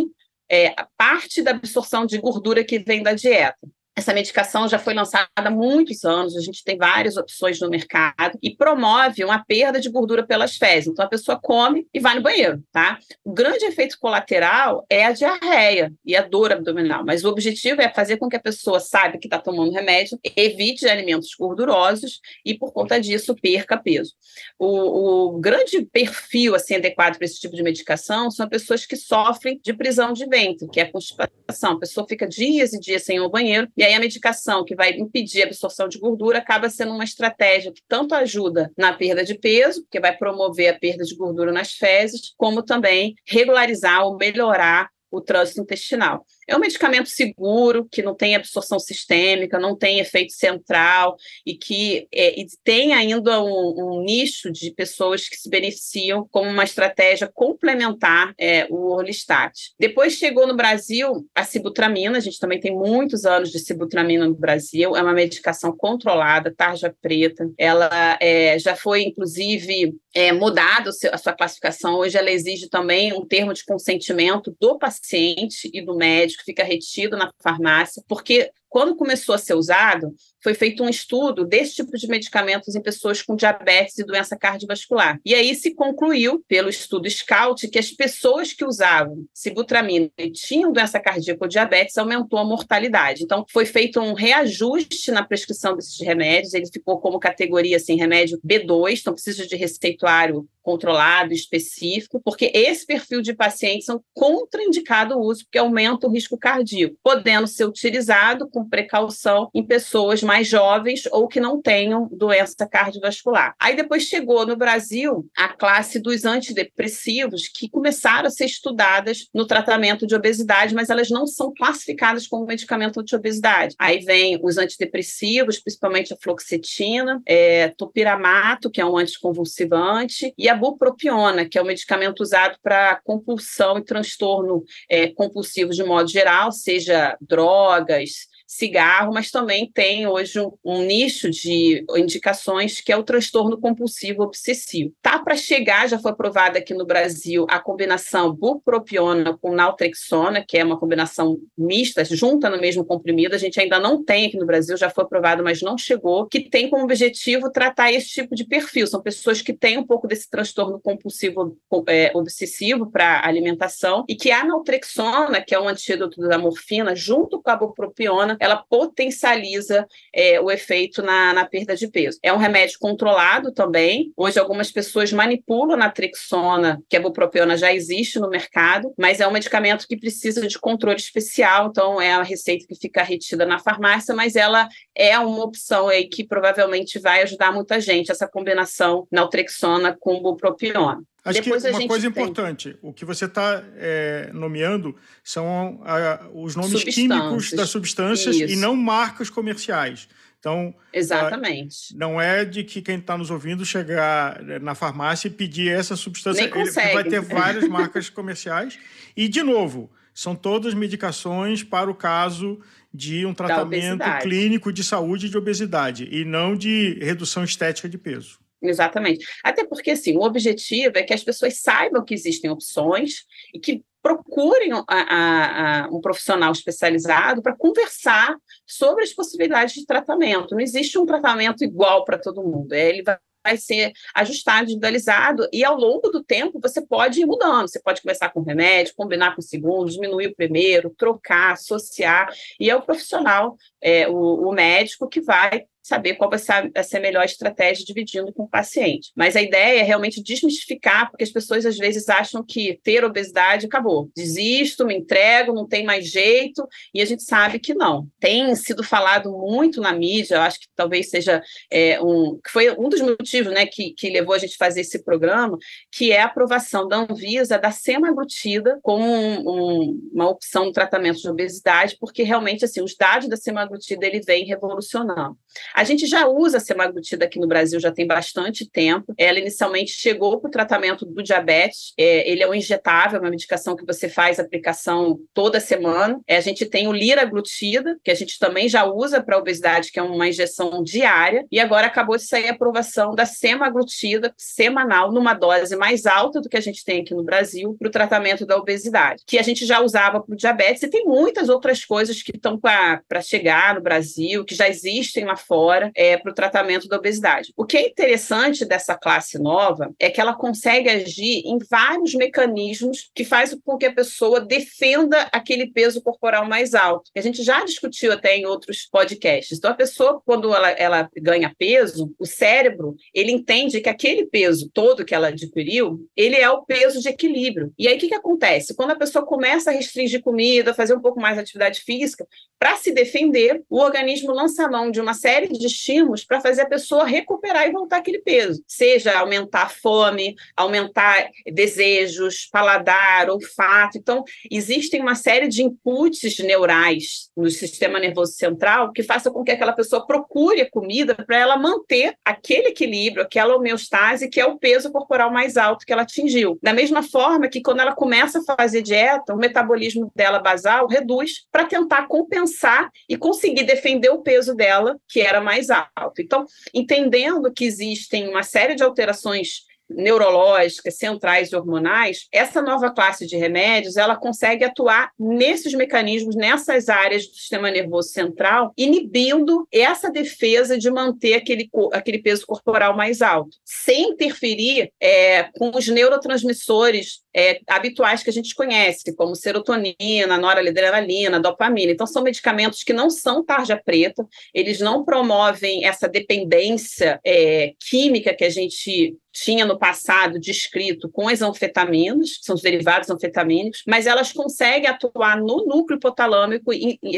é, 0.50 0.74
parte 0.96 1.40
da 1.40 1.53
absorção 1.53 2.05
de 2.05 2.18
gordura 2.18 2.64
que 2.64 2.81
vem 2.81 3.03
da 3.03 3.14
dieta. 3.14 3.59
Essa 3.97 4.13
medicação 4.13 4.69
já 4.69 4.77
foi 4.77 4.93
lançada 4.93 5.29
há 5.37 5.51
muitos 5.51 6.05
anos, 6.05 6.37
a 6.37 6.41
gente 6.41 6.65
tem 6.65 6.77
várias 6.77 7.17
opções 7.17 7.61
no 7.61 7.71
mercado 7.71 8.37
e 8.43 8.55
promove 8.55 9.23
uma 9.23 9.45
perda 9.45 9.81
de 9.81 9.89
gordura 9.89 10.27
pelas 10.27 10.57
fezes. 10.57 10.89
Então 10.89 11.05
a 11.05 11.09
pessoa 11.09 11.39
come 11.41 11.87
e 11.95 12.01
vai 12.01 12.17
no 12.17 12.23
banheiro, 12.23 12.61
tá? 12.73 12.99
O 13.23 13.33
grande 13.33 13.65
efeito 13.65 13.97
colateral 14.01 14.85
é 14.91 15.05
a 15.05 15.13
diarreia 15.13 15.93
e 16.05 16.17
a 16.17 16.23
dor 16.23 16.53
abdominal, 16.53 17.05
mas 17.05 17.25
o 17.25 17.29
objetivo 17.29 17.81
é 17.81 17.89
fazer 17.89 18.17
com 18.17 18.29
que 18.29 18.35
a 18.35 18.41
pessoa 18.41 18.81
saiba 18.81 19.17
que 19.17 19.29
está 19.29 19.39
tomando 19.39 19.71
remédio, 19.71 20.19
evite 20.37 20.89
alimentos 20.89 21.29
gordurosos 21.39 22.21
e 22.45 22.59
por 22.59 22.73
conta 22.73 23.01
disso 23.01 23.37
perca 23.41 23.77
peso. 23.77 24.15
O, 24.59 25.37
o 25.37 25.39
grande 25.39 25.85
perfil 25.85 26.57
assim 26.57 26.75
adequado 26.75 27.17
para 27.17 27.25
esse 27.27 27.39
tipo 27.39 27.55
de 27.55 27.63
medicação 27.63 28.29
são 28.29 28.49
pessoas 28.49 28.85
que 28.85 28.97
sofrem 28.97 29.61
de 29.63 29.73
prisão 29.73 30.13
de 30.13 30.27
ventre, 30.27 30.69
que 30.69 30.81
é 30.81 30.85
constipação. 30.85 31.73
A 31.73 31.79
pessoa 31.79 32.07
fica 32.09 32.27
dias 32.27 32.73
e 32.73 32.81
dias 32.81 33.05
sem 33.05 33.17
ir 33.17 33.21
ao 33.21 33.31
banheiro 33.31 33.69
e 33.77 33.84
aí 33.85 33.94
a 33.94 34.01
medicação 34.01 34.64
que 34.64 34.75
vai 34.75 34.92
impedir 34.92 35.42
a 35.42 35.47
absorção 35.47 35.88
de 35.88 35.99
gordura 35.99 36.38
acaba 36.38 36.68
sendo 36.70 36.92
uma 36.92 37.05
estratégia 37.05 37.73
que 37.73 37.83
tanto 37.88 38.14
ajuda 38.14 38.70
na 38.77 38.92
perda 38.92 39.25
de 39.25 39.35
peso, 39.38 39.83
porque 39.83 40.01
vai 40.01 40.16
promover 40.16 40.68
a 40.68 40.79
perda 40.79 41.05
de 41.05 41.14
gordura 41.14 41.53
nas 41.53 41.73
fezes, 41.73 42.35
como 42.37 42.62
também 42.62 43.14
regularizar 43.27 44.05
ou 44.05 44.16
melhorar 44.16 44.88
o 45.11 45.20
trânsito 45.20 45.61
intestinal. 45.61 46.27
É 46.49 46.57
um 46.57 46.61
medicamento 46.61 47.09
seguro, 47.09 47.87
que 47.91 48.03
não 48.03 48.15
tem 48.15 48.35
absorção 48.35 48.79
sistêmica, 48.79 49.59
não 49.59 49.77
tem 49.77 49.99
efeito 49.99 50.33
central 50.33 51.17
e 51.47 51.55
que 51.55 52.07
é, 52.13 52.41
e 52.41 52.47
tem 52.63 52.93
ainda 52.93 53.43
um, 53.43 53.75
um, 53.99 54.05
nicho 54.05 54.51
de 54.51 54.71
pessoas 54.71 55.29
que 55.29 55.37
se 55.37 55.49
beneficiam 55.49 56.29
como 56.31 56.49
uma 56.49 56.65
estratégia 56.65 57.31
complementar 57.33 58.35
é, 58.39 58.67
o 58.71 58.93
Orlistat. 58.93 59.53
Depois 59.79 60.15
chegou 60.15 60.47
no 60.47 60.57
Brasil 60.57 61.27
a 61.35 61.45
sibutramina, 61.45 62.19
a 62.19 62.21
gente 62.21 62.39
também 62.39 62.61
tem 62.61 62.75
muitos 62.75 63.25
anos 63.25 63.51
de 63.51 63.59
sibutramina 63.59 64.27
no 64.27 64.35
Brasil, 64.35 64.97
é 64.97 65.03
uma 65.03 65.13
medicação 65.13 65.75
controlada, 65.77 66.55
tarja 66.55 66.95
preta, 67.01 67.51
ela 67.59 68.19
é, 68.21 68.59
já 68.59 68.77
foi, 68.77 69.03
inclusive, 69.03 69.95
é, 70.15 70.33
mudada 70.33 70.91
a 71.13 71.19
sua 71.19 71.33
classificação, 71.33 71.95
hoje 71.95 72.17
ela 72.17 72.31
exige 72.31 72.69
também 72.69 73.13
um 73.13 73.27
termo 73.27 73.53
de 73.53 73.65
consentimento 73.65 74.55
do 74.61 74.79
paciente 74.79 75.71
e 75.73 75.85
do 75.85 75.97
médico, 75.97 76.34
médico 76.35 76.44
fica 76.44 76.64
retido 76.64 77.16
na 77.16 77.31
farmácia, 77.40 78.03
porque 78.09 78.51
quando 78.68 78.97
começou 78.97 79.35
a 79.35 79.38
ser 79.38 79.55
usado, 79.55 80.14
foi 80.45 80.53
feito 80.53 80.85
um 80.85 80.89
estudo 80.91 81.47
desse 81.47 81.77
tipo 81.77 81.97
de 81.97 82.07
medicamentos 82.07 82.75
em 82.75 82.83
pessoas 82.83 83.23
com 83.23 83.35
diabetes 83.35 83.99
e 83.99 84.05
doença 84.05 84.37
cardiovascular. 84.37 85.19
E 85.25 85.35
aí 85.35 85.55
se 85.55 85.75
concluiu, 85.75 86.45
pelo 86.47 86.69
estudo 86.69 87.09
SCOUT, 87.09 87.67
que 87.69 87.79
as 87.79 87.91
pessoas 87.91 88.53
que 88.53 88.63
usavam 88.63 89.25
sibutramina 89.33 90.11
e 90.19 90.31
tinham 90.31 90.71
doença 90.71 91.01
cardíaca 91.01 91.43
ou 91.43 91.49
diabetes 91.49 91.97
aumentou 91.97 92.39
a 92.39 92.45
mortalidade. 92.45 93.25
Então, 93.25 93.47
foi 93.51 93.65
feito 93.65 93.99
um 93.99 94.13
reajuste 94.13 95.11
na 95.11 95.25
prescrição 95.25 95.75
desses 95.75 95.99
remédios, 95.99 96.53
ele 96.53 96.67
ficou 96.71 97.01
como 97.01 97.19
categoria 97.19 97.79
assim, 97.79 97.97
remédio 97.97 98.39
B2, 98.47 99.01
então 99.01 99.15
precisa 99.15 99.47
de 99.47 99.57
receituário 99.57 100.47
controlado, 100.65 101.35
específico, 101.35 102.21
porque 102.25 102.51
esse 102.55 102.87
perfil 102.87 103.21
de 103.21 103.35
pacientes 103.35 103.85
são 103.85 104.03
contraindicado 104.15 105.15
o 105.15 105.21
uso, 105.21 105.45
porque 105.45 105.59
aumenta 105.59 106.07
o 106.07 106.11
risco 106.11 106.39
cardíaco, 106.39 106.97
podendo 107.03 107.47
ser 107.47 107.67
utilizado 107.67 108.49
com 108.49 108.69
precaução 108.69 109.51
em 109.55 109.63
pessoas 109.63 110.23
mais 110.23 110.34
jovens 110.42 111.07
ou 111.11 111.29
que 111.29 111.40
não 111.40 111.61
tenham 111.61 112.09
doença 112.11 112.66
cardiovascular. 112.66 113.55
Aí 113.61 113.77
depois 113.77 114.05
chegou 114.05 114.47
no 114.47 114.57
Brasil 114.57 115.29
a 115.37 115.49
classe 115.49 116.01
dos 116.01 116.25
antidepressivos, 116.25 117.49
que 117.49 117.68
começaram 117.68 118.27
a 118.27 118.31
ser 118.31 118.47
estudadas 118.47 119.29
no 119.33 119.47
tratamento 119.47 120.07
de 120.07 120.14
obesidade, 120.14 120.75
mas 120.75 120.90
elas 120.90 121.11
não 121.11 121.27
são 121.27 121.53
classificadas 121.53 122.27
como 122.27 122.47
medicamento 122.47 123.03
de 123.03 123.14
obesidade. 123.14 123.75
Aí 123.79 124.01
vem 124.01 124.38
os 124.42 124.59
antidepressivos, 124.59 125.59
principalmente 125.59 126.12
a 126.12 126.16
fluoxetina, 126.16 127.20
é, 127.27 127.68
topiramato, 127.68 128.70
que 128.70 128.81
é 128.81 128.87
um 128.87 128.97
anticonvulsivante, 128.97 130.33
e 130.37 130.49
a 130.49 130.55
bupropiona, 130.55 131.49
que 131.49 131.59
é 131.59 131.62
um 131.62 131.66
medicamento 131.66 132.20
usado 132.20 132.57
para 132.62 133.01
compulsão 133.05 133.79
e 133.79 133.85
transtorno 133.85 134.64
é, 134.88 135.09
compulsivo 135.09 135.70
de 135.70 135.85
modo 135.85 136.09
geral, 136.09 136.53
seja 136.53 137.16
drogas, 137.20 138.34
cigarro, 138.55 139.12
mas 139.12 139.31
também 139.31 139.71
tem 139.73 140.07
hoje 140.07 140.38
um, 140.40 140.53
um 140.64 140.83
nicho 140.83 141.29
de 141.29 141.85
indicações 141.97 142.81
que 142.81 142.93
é 142.93 142.97
o 142.97 143.03
transtorno 143.03 143.61
compulsivo 143.61 144.23
obsessivo. 144.23 144.93
Tá 145.03 145.19
para 145.19 145.37
chegar, 145.37 145.88
já 145.88 145.99
foi 145.99 146.12
aprovada 146.12 146.59
aqui 146.59 146.73
no 146.73 146.87
Brasil 146.87 147.47
a 147.49 147.59
combinação 147.59 148.33
bupropiona 148.33 149.37
com 149.37 149.55
naltrexona, 149.55 150.45
que 150.47 150.57
é 150.57 150.64
uma 150.64 150.79
combinação 150.79 151.38
mista, 151.59 152.05
junta 152.05 152.49
no 152.49 152.61
mesmo 152.61 152.85
comprimido. 152.85 153.35
A 153.35 153.38
gente 153.38 153.59
ainda 153.59 153.81
não 153.81 154.05
tem 154.05 154.27
aqui 154.27 154.37
no 154.37 154.47
Brasil, 154.47 154.77
já 154.77 154.88
foi 154.88 155.05
aprovado, 155.05 155.43
mas 155.43 155.61
não 155.61 155.77
chegou, 155.77 156.27
que 156.27 156.49
tem 156.49 156.71
como 156.71 156.85
objetivo 156.85 157.51
tratar 157.51 157.93
esse 157.93 158.09
tipo 158.09 158.37
de 158.37 158.45
perfil. 158.45 158.87
São 158.87 159.03
pessoas 159.03 159.43
que 159.43 159.53
têm 159.53 159.79
um 159.79 159.87
pouco 159.87 160.07
desse 160.07 160.31
transtorno 160.31 160.81
compulsivo 160.81 161.57
é, 161.88 162.12
obsessivo 162.14 162.90
para 162.90 163.27
alimentação 163.27 164.05
e 164.09 164.14
que 164.14 164.31
a 164.31 164.45
naltrexona, 164.45 165.43
que 165.43 165.55
é 165.55 165.61
um 165.61 165.69
antídoto 165.69 166.21
da 166.21 166.38
morfina, 166.38 166.95
junto 166.95 167.43
com 167.43 167.51
a 167.51 167.57
bupropiona, 167.57 168.37
ela 168.45 168.57
potencializa 168.57 169.87
é, 170.13 170.41
o 170.41 170.51
efeito 170.51 171.03
na, 171.03 171.33
na, 171.33 171.47
perda 171.47 171.75
de 171.75 171.89
peso. 171.89 172.19
É 172.23 172.33
um 172.33 172.37
remédio 172.37 172.79
controlado 172.79 173.53
também. 173.53 174.13
Hoje, 174.17 174.39
algumas 174.39 174.71
pessoas 174.71 175.13
manipulam 175.13 175.81
a 175.81 175.91
trixona, 175.91 176.83
que 176.89 176.97
a 176.97 177.01
bupropiona 177.01 177.57
já 177.57 177.73
existe 177.73 178.19
no 178.19 178.29
mercado, 178.29 178.93
mas 178.99 179.21
é 179.21 179.27
um 179.27 179.33
medicamento 179.33 179.87
que 179.89 179.97
precisa 179.97 180.47
de 180.47 180.59
controle 180.59 180.99
especial, 180.99 181.69
então 181.69 182.01
é 182.01 182.13
a 182.13 182.23
receita 182.23 182.67
que 182.69 182.75
fica 182.75 183.03
retida 183.03 183.47
na 183.47 183.59
farmácia, 183.59 184.15
mas 184.15 184.37
ela 184.37 184.69
é 184.95 185.19
uma 185.19 185.45
opção 185.45 185.89
aí 185.89 186.09
que 186.09 186.25
provavelmente 186.25 186.99
vai 186.99 187.23
ajudar 187.23 187.53
muita 187.53 187.81
gente, 187.81 188.11
essa 188.11 188.29
combinação 188.29 189.07
naltrexona 189.11 189.97
com 189.99 190.21
bupropiona. 190.21 191.03
Acho 191.25 191.41
Depois 191.41 191.63
que 191.63 191.71
uma 191.71 191.89
coisa 191.89 192.11
tem... 192.11 192.23
importante, 192.23 192.77
o 192.83 192.93
que 192.93 193.05
você 193.05 193.25
está 193.25 193.65
é, 193.77 194.31
nomeando 194.35 194.95
são 195.23 195.81
a, 195.83 196.29
os 196.35 196.55
nomes 196.55 196.85
químicos 196.85 197.51
das 197.53 197.71
substâncias 197.71 198.37
Isso. 198.37 198.53
e 198.53 198.57
não 198.57 198.77
marcas 198.77 199.31
comerciais. 199.31 200.07
Então, 200.39 200.75
Exatamente. 200.93 201.95
A, 201.95 201.99
não 201.99 202.21
é 202.21 202.45
de 202.45 202.63
que 202.63 202.83
quem 202.83 202.99
está 202.99 203.17
nos 203.17 203.31
ouvindo 203.31 203.65
chegar 203.65 204.43
na 204.61 204.75
farmácia 204.75 205.29
e 205.29 205.31
pedir 205.31 205.71
essa 205.71 205.97
substância. 205.97 206.43
Nem 206.43 206.51
consegue. 206.51 206.89
Ele 206.89 206.95
vai 206.95 207.05
ter 207.05 207.21
várias 207.35 207.67
marcas 207.67 208.11
comerciais. 208.11 208.79
E, 209.17 209.27
de 209.27 209.43
novo, 209.43 209.91
são 210.13 210.37
todas 210.37 210.75
medicações 210.75 211.63
para 211.63 211.91
o 211.91 211.95
caso 211.95 212.61
de 212.93 213.25
um 213.25 213.33
tratamento 213.33 214.05
clínico 214.21 214.71
de 214.71 214.85
saúde 214.85 215.31
de 215.31 215.39
obesidade 215.39 216.07
e 216.13 216.27
não 216.27 216.55
de 216.55 216.99
redução 217.01 217.43
estética 217.43 217.89
de 217.89 217.97
peso. 217.97 218.44
Exatamente. 218.64 219.27
Até 219.42 219.64
porque, 219.64 219.92
assim, 219.92 220.16
o 220.16 220.22
objetivo 220.22 220.98
é 220.98 221.03
que 221.03 221.14
as 221.14 221.22
pessoas 221.22 221.61
saibam 221.61 222.05
que 222.05 222.14
existem 222.14 222.50
opções 222.50 223.24
e 223.53 223.61
que 223.61 223.83
procurem 224.03 224.72
a, 224.72 224.85
a, 224.88 225.85
a 225.85 225.88
um 225.88 226.00
profissional 226.00 226.53
especializado 226.53 227.40
para 227.40 227.57
conversar 227.57 228.37
sobre 228.66 229.03
as 229.03 229.12
possibilidades 229.12 229.74
de 229.74 229.87
tratamento. 229.87 230.55
Não 230.55 230.61
existe 230.61 230.98
um 230.98 231.07
tratamento 231.07 231.64
igual 231.64 232.05
para 232.05 232.18
todo 232.18 232.42
mundo. 232.42 232.72
É, 232.72 232.88
ele 232.88 233.03
vai 233.03 233.18
vai 233.44 233.59
ser 233.59 233.92
ajustado, 234.14 234.64
individualizado, 234.64 235.46
e 235.53 235.62
ao 235.62 235.77
longo 235.77 236.09
do 236.09 236.24
tempo 236.24 236.59
você 236.59 236.81
pode 236.81 237.20
ir 237.20 237.27
mudando. 237.27 237.68
Você 237.68 237.79
pode 237.79 238.00
começar 238.00 238.31
com 238.31 238.40
remédio, 238.40 238.94
combinar 238.96 239.35
com 239.35 239.42
o 239.42 239.44
segundo, 239.44 239.90
diminuir 239.90 240.29
o 240.29 240.35
primeiro, 240.35 240.94
trocar, 240.96 241.53
associar, 241.53 242.33
e 242.59 242.70
é 242.70 242.74
o 242.74 242.81
profissional, 242.81 243.55
é, 243.83 244.09
o, 244.09 244.48
o 244.48 244.53
médico, 244.53 245.07
que 245.07 245.20
vai 245.20 245.66
saber 245.85 246.14
qual 246.14 246.31
vai 246.31 246.38
ser 246.38 246.97
a, 246.97 247.01
melhor 247.01 247.25
estratégia 247.27 247.85
dividindo 247.85 248.33
com 248.33 248.44
o 248.44 248.49
paciente. 248.49 249.12
Mas 249.14 249.37
a 249.37 249.42
ideia 249.42 249.81
é 249.81 249.83
realmente 249.83 250.23
desmistificar, 250.23 251.11
porque 251.11 251.25
as 251.25 251.31
pessoas 251.31 251.66
às 251.66 251.77
vezes 251.77 252.09
acham 252.09 252.42
que 252.42 252.81
ter 252.83 253.05
obesidade 253.05 253.66
acabou. 253.66 254.11
Desisto, 254.16 254.87
me 254.87 254.97
entrego, 254.97 255.53
não 255.53 255.68
tem 255.68 255.85
mais 255.85 256.07
jeito, 256.07 256.66
e 256.94 257.03
a 257.03 257.05
gente 257.05 257.23
sabe 257.23 257.59
que 257.59 257.75
não. 257.75 258.09
Tem 258.18 258.55
sido 258.55 258.83
falado 258.83 259.31
muito 259.31 259.79
na 259.83 259.92
mídia, 259.92 260.37
eu 260.37 260.40
acho 260.40 260.61
que 260.61 260.68
talvez 260.75 261.11
seja 261.11 261.42
é, 261.70 262.01
um. 262.01 262.40
que 262.42 262.51
foi 262.51 262.70
um 262.70 262.88
dos 262.88 263.03
motivos 263.03 263.53
né, 263.53 263.66
que, 263.66 263.92
que 263.92 264.09
levou 264.09 264.35
a 264.35 264.38
gente 264.38 264.55
a 264.55 264.64
fazer 264.64 264.81
esse 264.81 265.05
programa, 265.05 265.59
que 265.92 266.12
é 266.12 266.23
a 266.23 266.25
aprovação 266.25 266.88
da 266.88 266.97
Anvisa 266.97 267.59
da 267.59 267.70
semaglutida 267.70 268.79
como 268.83 269.05
um, 269.05 269.40
um, 269.47 270.11
uma 270.14 270.31
opção 270.31 270.64
no 270.64 270.73
tratamento 270.73 271.20
de 271.20 271.29
obesidade, 271.29 271.99
porque 272.01 272.23
realmente 272.23 272.64
assim, 272.64 272.83
os 272.83 272.97
dados 272.97 273.29
da 273.29 273.37
semaglutida 273.37 274.07
ele 274.07 274.20
vem 274.20 274.47
revolucionando. 274.47 275.37
A 275.75 275.83
gente 275.83 276.07
já 276.07 276.29
usa 276.29 276.59
a 276.59 276.61
semaglutida 276.61 277.25
aqui 277.25 277.41
no 277.41 277.49
Brasil 277.49 277.81
já 277.81 277.91
tem 277.91 278.07
bastante 278.07 278.65
tempo. 278.71 279.13
Ela 279.19 279.41
inicialmente 279.41 279.91
chegou 279.91 280.41
para 280.41 280.47
o 280.47 280.51
tratamento 280.51 281.05
do 281.05 281.21
diabetes. 281.21 281.93
É, 281.99 282.31
ele 282.31 282.45
é 282.45 282.49
um 282.49 282.55
injetável, 282.55 283.19
uma 283.19 283.29
medicação 283.29 283.75
que 283.75 283.85
você 283.85 284.09
faz 284.09 284.39
aplicação 284.39 285.19
toda 285.35 285.59
semana. 285.59 286.21
É, 286.29 286.37
a 286.37 286.41
gente 286.41 286.65
tem 286.65 286.87
o 286.87 286.93
liraglutida, 286.93 287.99
que 288.05 288.11
a 288.13 288.15
gente 288.15 288.39
também 288.39 288.69
já 288.69 288.85
usa 288.85 289.21
para 289.21 289.37
obesidade, 289.37 289.91
que 289.91 289.99
é 289.99 290.03
uma 290.03 290.29
injeção 290.29 290.81
diária. 290.81 291.45
E 291.51 291.59
agora 291.59 291.89
acabou 291.89 292.17
de 292.17 292.23
sair 292.23 292.47
a 292.47 292.53
aprovação 292.53 293.13
da 293.13 293.27
semaglutida 293.27 294.33
semanal, 294.39 295.11
numa 295.11 295.35
dose 295.35 295.75
mais 295.75 296.07
alta 296.07 296.41
do 296.41 296.49
que 296.49 296.57
a 296.57 296.63
gente 296.63 296.85
tem 296.85 297.01
aqui 297.01 297.15
no 297.15 297.25
Brasil, 297.25 297.75
para 297.81 297.89
o 297.89 297.91
tratamento 297.91 298.47
da 298.47 298.57
obesidade, 298.57 299.25
que 299.27 299.39
a 299.39 299.43
gente 299.43 299.67
já 299.67 299.81
usava 299.81 300.23
para 300.23 300.35
o 300.35 300.37
diabetes. 300.37 300.85
E 300.85 300.89
tem 300.89 301.05
muitas 301.05 301.49
outras 301.49 301.85
coisas 301.85 302.23
que 302.23 302.31
estão 302.37 302.61
para 302.61 303.21
chegar 303.21 303.75
no 303.75 303.81
Brasil, 303.81 304.45
que 304.45 304.55
já 304.55 304.69
existem 304.69 305.25
lá 305.25 305.35
fora 305.35 305.63
é, 305.94 306.16
para 306.16 306.31
o 306.31 306.35
tratamento 306.35 306.88
da 306.88 306.96
obesidade. 306.96 307.53
O 307.57 307.64
que 307.64 307.77
é 307.77 307.88
interessante 307.88 308.64
dessa 308.64 308.94
classe 308.94 309.38
nova 309.38 309.92
é 309.98 310.11
que 310.11 310.20
ela 310.20 310.35
consegue 310.35 310.88
agir 310.88 311.42
em 311.44 311.59
vários 311.70 312.14
mecanismos 312.14 313.11
que 313.14 313.24
faz 313.24 313.57
com 313.64 313.77
que 313.77 313.87
a 313.87 313.94
pessoa 313.94 314.40
defenda 314.40 315.29
aquele 315.33 315.66
peso 315.66 316.03
corporal 316.03 316.46
mais 316.46 316.74
alto. 316.74 317.11
A 317.16 317.20
gente 317.20 317.42
já 317.42 317.64
discutiu 317.64 318.12
até 318.12 318.37
em 318.37 318.46
outros 318.46 318.88
podcasts. 318.90 319.59
Então, 319.59 319.70
a 319.70 319.74
pessoa, 319.74 320.20
quando 320.24 320.55
ela, 320.55 320.70
ela 320.70 321.11
ganha 321.16 321.55
peso, 321.59 322.14
o 322.18 322.27
cérebro, 322.27 322.96
ele 323.12 323.33
entende 323.33 323.81
que 323.81 323.88
aquele 323.88 324.27
peso 324.27 324.70
todo 324.72 325.05
que 325.05 325.14
ela 325.14 325.29
adquiriu, 325.29 326.00
ele 326.16 326.37
é 326.37 326.50
o 326.50 326.64
peso 326.64 327.00
de 327.00 327.09
equilíbrio. 327.09 327.72
E 327.79 327.88
aí, 327.88 327.96
o 327.96 327.98
que, 327.98 328.09
que 328.09 328.14
acontece? 328.14 328.74
Quando 328.74 328.90
a 328.90 328.96
pessoa 328.96 329.24
começa 329.24 329.70
a 329.70 329.74
restringir 329.74 330.22
comida, 330.22 330.74
fazer 330.74 330.94
um 330.94 331.00
pouco 331.00 331.20
mais 331.20 331.37
de 331.37 331.42
atividade 331.42 331.81
física, 331.81 332.27
para 332.59 332.77
se 332.77 332.92
defender, 332.92 333.62
o 333.68 333.79
organismo 333.81 334.33
lança 334.33 334.68
mão 334.68 334.90
de 334.90 335.00
uma 335.00 335.14
série 335.14 335.48
de 335.59 335.67
estímulos 335.67 336.25
para 336.25 336.40
fazer 336.40 336.62
a 336.62 336.69
pessoa 336.69 337.05
recuperar 337.05 337.67
e 337.67 337.73
voltar 337.73 337.99
aquele 337.99 338.21
peso. 338.21 338.62
Seja 338.67 339.19
aumentar 339.19 339.64
a 339.64 339.69
fome, 339.69 340.35
aumentar 340.57 341.29
desejos, 341.53 342.49
paladar, 342.51 343.31
olfato. 343.31 343.99
Então, 343.99 344.25
existem 344.51 345.01
uma 345.01 345.14
série 345.14 345.49
de 345.49 345.62
inputs 345.62 346.38
neurais 346.38 347.31
no 347.37 347.51
sistema 347.51 347.99
nervoso 347.99 348.33
central 348.33 348.93
que 348.93 349.03
faça 349.03 349.31
com 349.31 349.43
que 349.43 349.53
aquela 349.53 349.73
pessoa 349.73 350.07
procure 350.07 350.61
a 350.61 350.71
comida 350.71 351.14
para 351.14 351.38
ela 351.38 351.57
manter 351.57 352.14
aquele 352.25 352.69
equilíbrio, 352.69 353.23
aquela 353.23 353.57
homeostase, 353.57 354.29
que 354.29 354.40
é 354.40 354.47
o 354.47 354.59
peso 354.59 354.90
corporal 354.90 355.31
mais 355.31 355.57
alto 355.57 355.85
que 355.85 355.93
ela 355.93 356.03
atingiu. 356.03 356.59
Da 356.62 356.73
mesma 356.73 357.03
forma 357.03 357.49
que 357.49 357.62
quando 357.62 357.81
ela 357.81 357.95
começa 357.95 358.40
a 358.40 358.57
fazer 358.57 358.83
dieta, 358.83 359.35
o 359.35 359.38
metabolismo 359.38 360.11
dela 360.14 360.38
basal 360.38 360.87
reduz 360.87 361.47
para 361.51 361.64
tentar 361.64 362.07
compensar 362.07 362.90
e 363.09 363.17
conseguir 363.17 363.64
defender 363.64 364.11
o 364.11 364.23
peso 364.23 364.55
dela, 364.55 364.97
que 365.09 365.21
era 365.21 365.40
mais 365.45 365.69
alto. 365.71 366.21
Então, 366.21 366.47
entendendo 366.73 367.53
que 367.53 367.65
existem 367.65 368.29
uma 368.29 368.43
série 368.43 368.75
de 368.75 368.83
alterações 368.83 369.65
neurológicas, 369.89 370.97
centrais 370.97 371.51
e 371.53 371.57
hormonais, 371.57 372.27
essa 372.33 372.63
nova 372.63 372.91
classe 372.91 373.27
de 373.27 373.37
remédios, 373.37 373.97
ela 373.97 374.17
consegue 374.17 374.65
atuar 374.65 375.11
nesses 375.19 375.75
mecanismos, 375.75 376.35
nessas 376.35 376.89
áreas 376.89 377.27
do 377.27 377.35
sistema 377.35 377.71
nervoso 377.71 378.09
central, 378.09 378.73
inibindo 378.77 379.67
essa 379.71 380.11
defesa 380.11 380.79
de 380.79 380.91
manter 380.91 381.35
aquele, 381.35 381.69
aquele 381.93 382.19
peso 382.19 382.47
corporal 382.47 382.97
mais 382.97 383.23
alto, 383.23 383.57
sem 383.65 384.11
interferir 384.11 384.91
é, 385.01 385.45
com 385.55 385.71
os 385.77 385.87
neurotransmissores 385.89 387.24
é, 387.35 387.61
habituais 387.66 388.23
que 388.23 388.31
a 388.31 388.33
gente 388.33 388.55
conhece, 388.55 389.14
como 389.16 389.35
serotonina, 389.35 390.38
noradrenalina, 390.38 391.40
dopamina. 391.40 391.92
Então, 391.92 392.07
são 392.07 392.23
medicamentos 392.23 392.83
que 392.83 392.92
não 392.92 393.11
são 393.11 393.44
tarja 393.44 393.81
preta, 393.83 394.27
eles 394.53 394.81
não 394.81 395.05
promovem 395.05 395.85
essa 395.85 396.09
dependência 396.09 397.20
é, 397.25 397.73
química 397.88 398.35
que 398.35 398.44
a 398.44 398.51
gente 398.51 399.17
tinha 399.35 399.67
no 399.67 399.77
passado 399.77 400.38
descrito 400.38 401.11
com 401.11 401.29
as 401.29 401.42
anfetaminas, 401.42 402.38
que 402.38 402.44
são 402.44 402.54
os 402.54 402.63
derivados 402.63 403.11
anfetamínicos, 403.11 403.83
mas 403.87 404.06
elas 404.06 404.33
conseguem 404.33 404.88
atuar 404.88 405.37
no 405.38 405.67
núcleo 405.67 405.96
hipotalâmico, 405.96 406.71